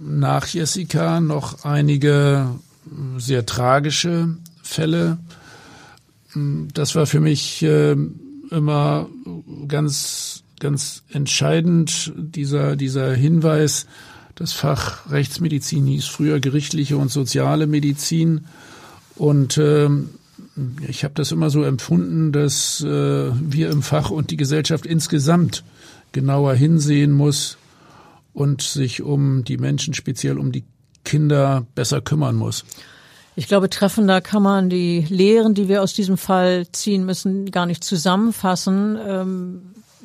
nach 0.00 0.48
Jessica 0.48 1.20
noch 1.20 1.64
einige 1.64 2.50
sehr 3.18 3.46
tragische 3.46 4.36
Fälle. 4.62 5.18
Das 6.34 6.94
war 6.94 7.06
für 7.06 7.20
mich 7.20 7.62
äh, 7.62 7.96
immer 8.50 9.08
ganz, 9.68 10.42
ganz 10.60 11.02
entscheidend, 11.10 12.12
dieser, 12.16 12.76
dieser 12.76 13.14
Hinweis, 13.14 13.86
das 14.34 14.52
Fach 14.52 15.10
Rechtsmedizin 15.10 15.86
hieß 15.86 16.04
früher 16.04 16.40
gerichtliche 16.40 16.98
und 16.98 17.10
soziale 17.10 17.66
Medizin. 17.66 18.44
Und 19.14 19.56
ähm, 19.56 20.10
ich 20.86 21.04
habe 21.04 21.14
das 21.14 21.32
immer 21.32 21.50
so 21.50 21.62
empfunden, 21.62 22.32
dass 22.32 22.80
äh, 22.82 23.30
wir 23.32 23.70
im 23.70 23.82
Fach 23.82 24.10
und 24.10 24.30
die 24.30 24.36
Gesellschaft 24.36 24.86
insgesamt 24.86 25.64
genauer 26.12 26.54
hinsehen 26.54 27.12
muss 27.12 27.58
und 28.32 28.62
sich 28.62 29.02
um 29.02 29.44
die 29.44 29.58
Menschen, 29.58 29.94
speziell 29.94 30.38
um 30.38 30.52
die 30.52 30.64
Kinder, 31.04 31.66
besser 31.74 32.00
kümmern 32.00 32.36
muss. 32.36 32.64
Ich 33.36 33.48
glaube, 33.48 33.68
treffender 33.68 34.22
kann 34.22 34.42
man 34.42 34.70
die 34.70 35.06
Lehren, 35.10 35.54
die 35.54 35.68
wir 35.68 35.82
aus 35.82 35.92
diesem 35.92 36.16
Fall 36.16 36.66
ziehen 36.72 37.04
müssen, 37.04 37.50
gar 37.50 37.66
nicht 37.66 37.84
zusammenfassen. 37.84 38.98
Ähm, 39.06 39.62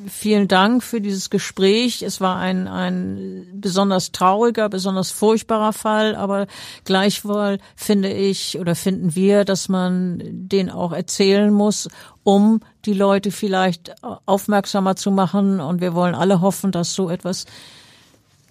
vielen 0.08 0.48
Dank 0.48 0.82
für 0.82 1.00
dieses 1.00 1.30
Gespräch. 1.30 2.02
Es 2.02 2.20
war 2.20 2.36
ein, 2.36 2.68
ein 2.68 3.46
besonders 3.54 4.12
trauriger, 4.12 4.68
besonders 4.68 5.10
furchtbarer 5.10 5.72
Fall, 5.72 6.14
aber 6.14 6.46
gleichwohl 6.84 7.58
finde 7.76 8.12
ich 8.12 8.58
oder 8.58 8.74
finden 8.74 9.14
wir, 9.14 9.44
dass 9.44 9.68
man 9.68 10.22
den 10.24 10.70
auch 10.70 10.92
erzählen 10.92 11.52
muss, 11.52 11.88
um 12.24 12.60
die 12.84 12.94
Leute 12.94 13.30
vielleicht 13.30 13.94
aufmerksamer 14.26 14.96
zu 14.96 15.10
machen. 15.10 15.60
Und 15.60 15.80
wir 15.80 15.94
wollen 15.94 16.14
alle 16.14 16.40
hoffen, 16.40 16.72
dass 16.72 16.94
so 16.94 17.10
etwas 17.10 17.46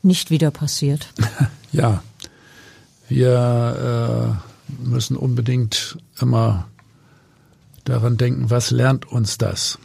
nicht 0.04 0.32
wieder 0.32 0.52
passiert. 0.52 1.08
Ja, 1.74 2.04
wir 3.08 4.38
äh, 4.78 4.84
müssen 4.84 5.16
unbedingt 5.16 5.98
immer 6.20 6.68
daran 7.86 8.18
denken, 8.18 8.50
was 8.50 8.72
lernt 8.72 9.10
uns 9.10 9.38
das? 9.38 9.80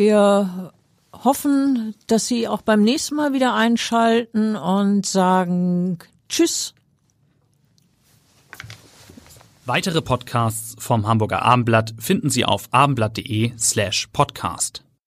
Wir 0.00 0.72
hoffen, 1.12 1.94
dass 2.06 2.26
Sie 2.26 2.48
auch 2.48 2.62
beim 2.62 2.82
nächsten 2.82 3.16
Mal 3.16 3.34
wieder 3.34 3.52
einschalten 3.52 4.56
und 4.56 5.04
sagen 5.04 5.98
Tschüss. 6.26 6.72
Weitere 9.66 10.00
Podcasts 10.00 10.74
vom 10.82 11.06
Hamburger 11.06 11.42
Abendblatt 11.42 11.92
finden 11.98 12.30
Sie 12.30 12.46
auf 12.46 12.68
abendblatt.de 12.70 13.52
slash 13.58 14.08
podcast. 14.10 14.84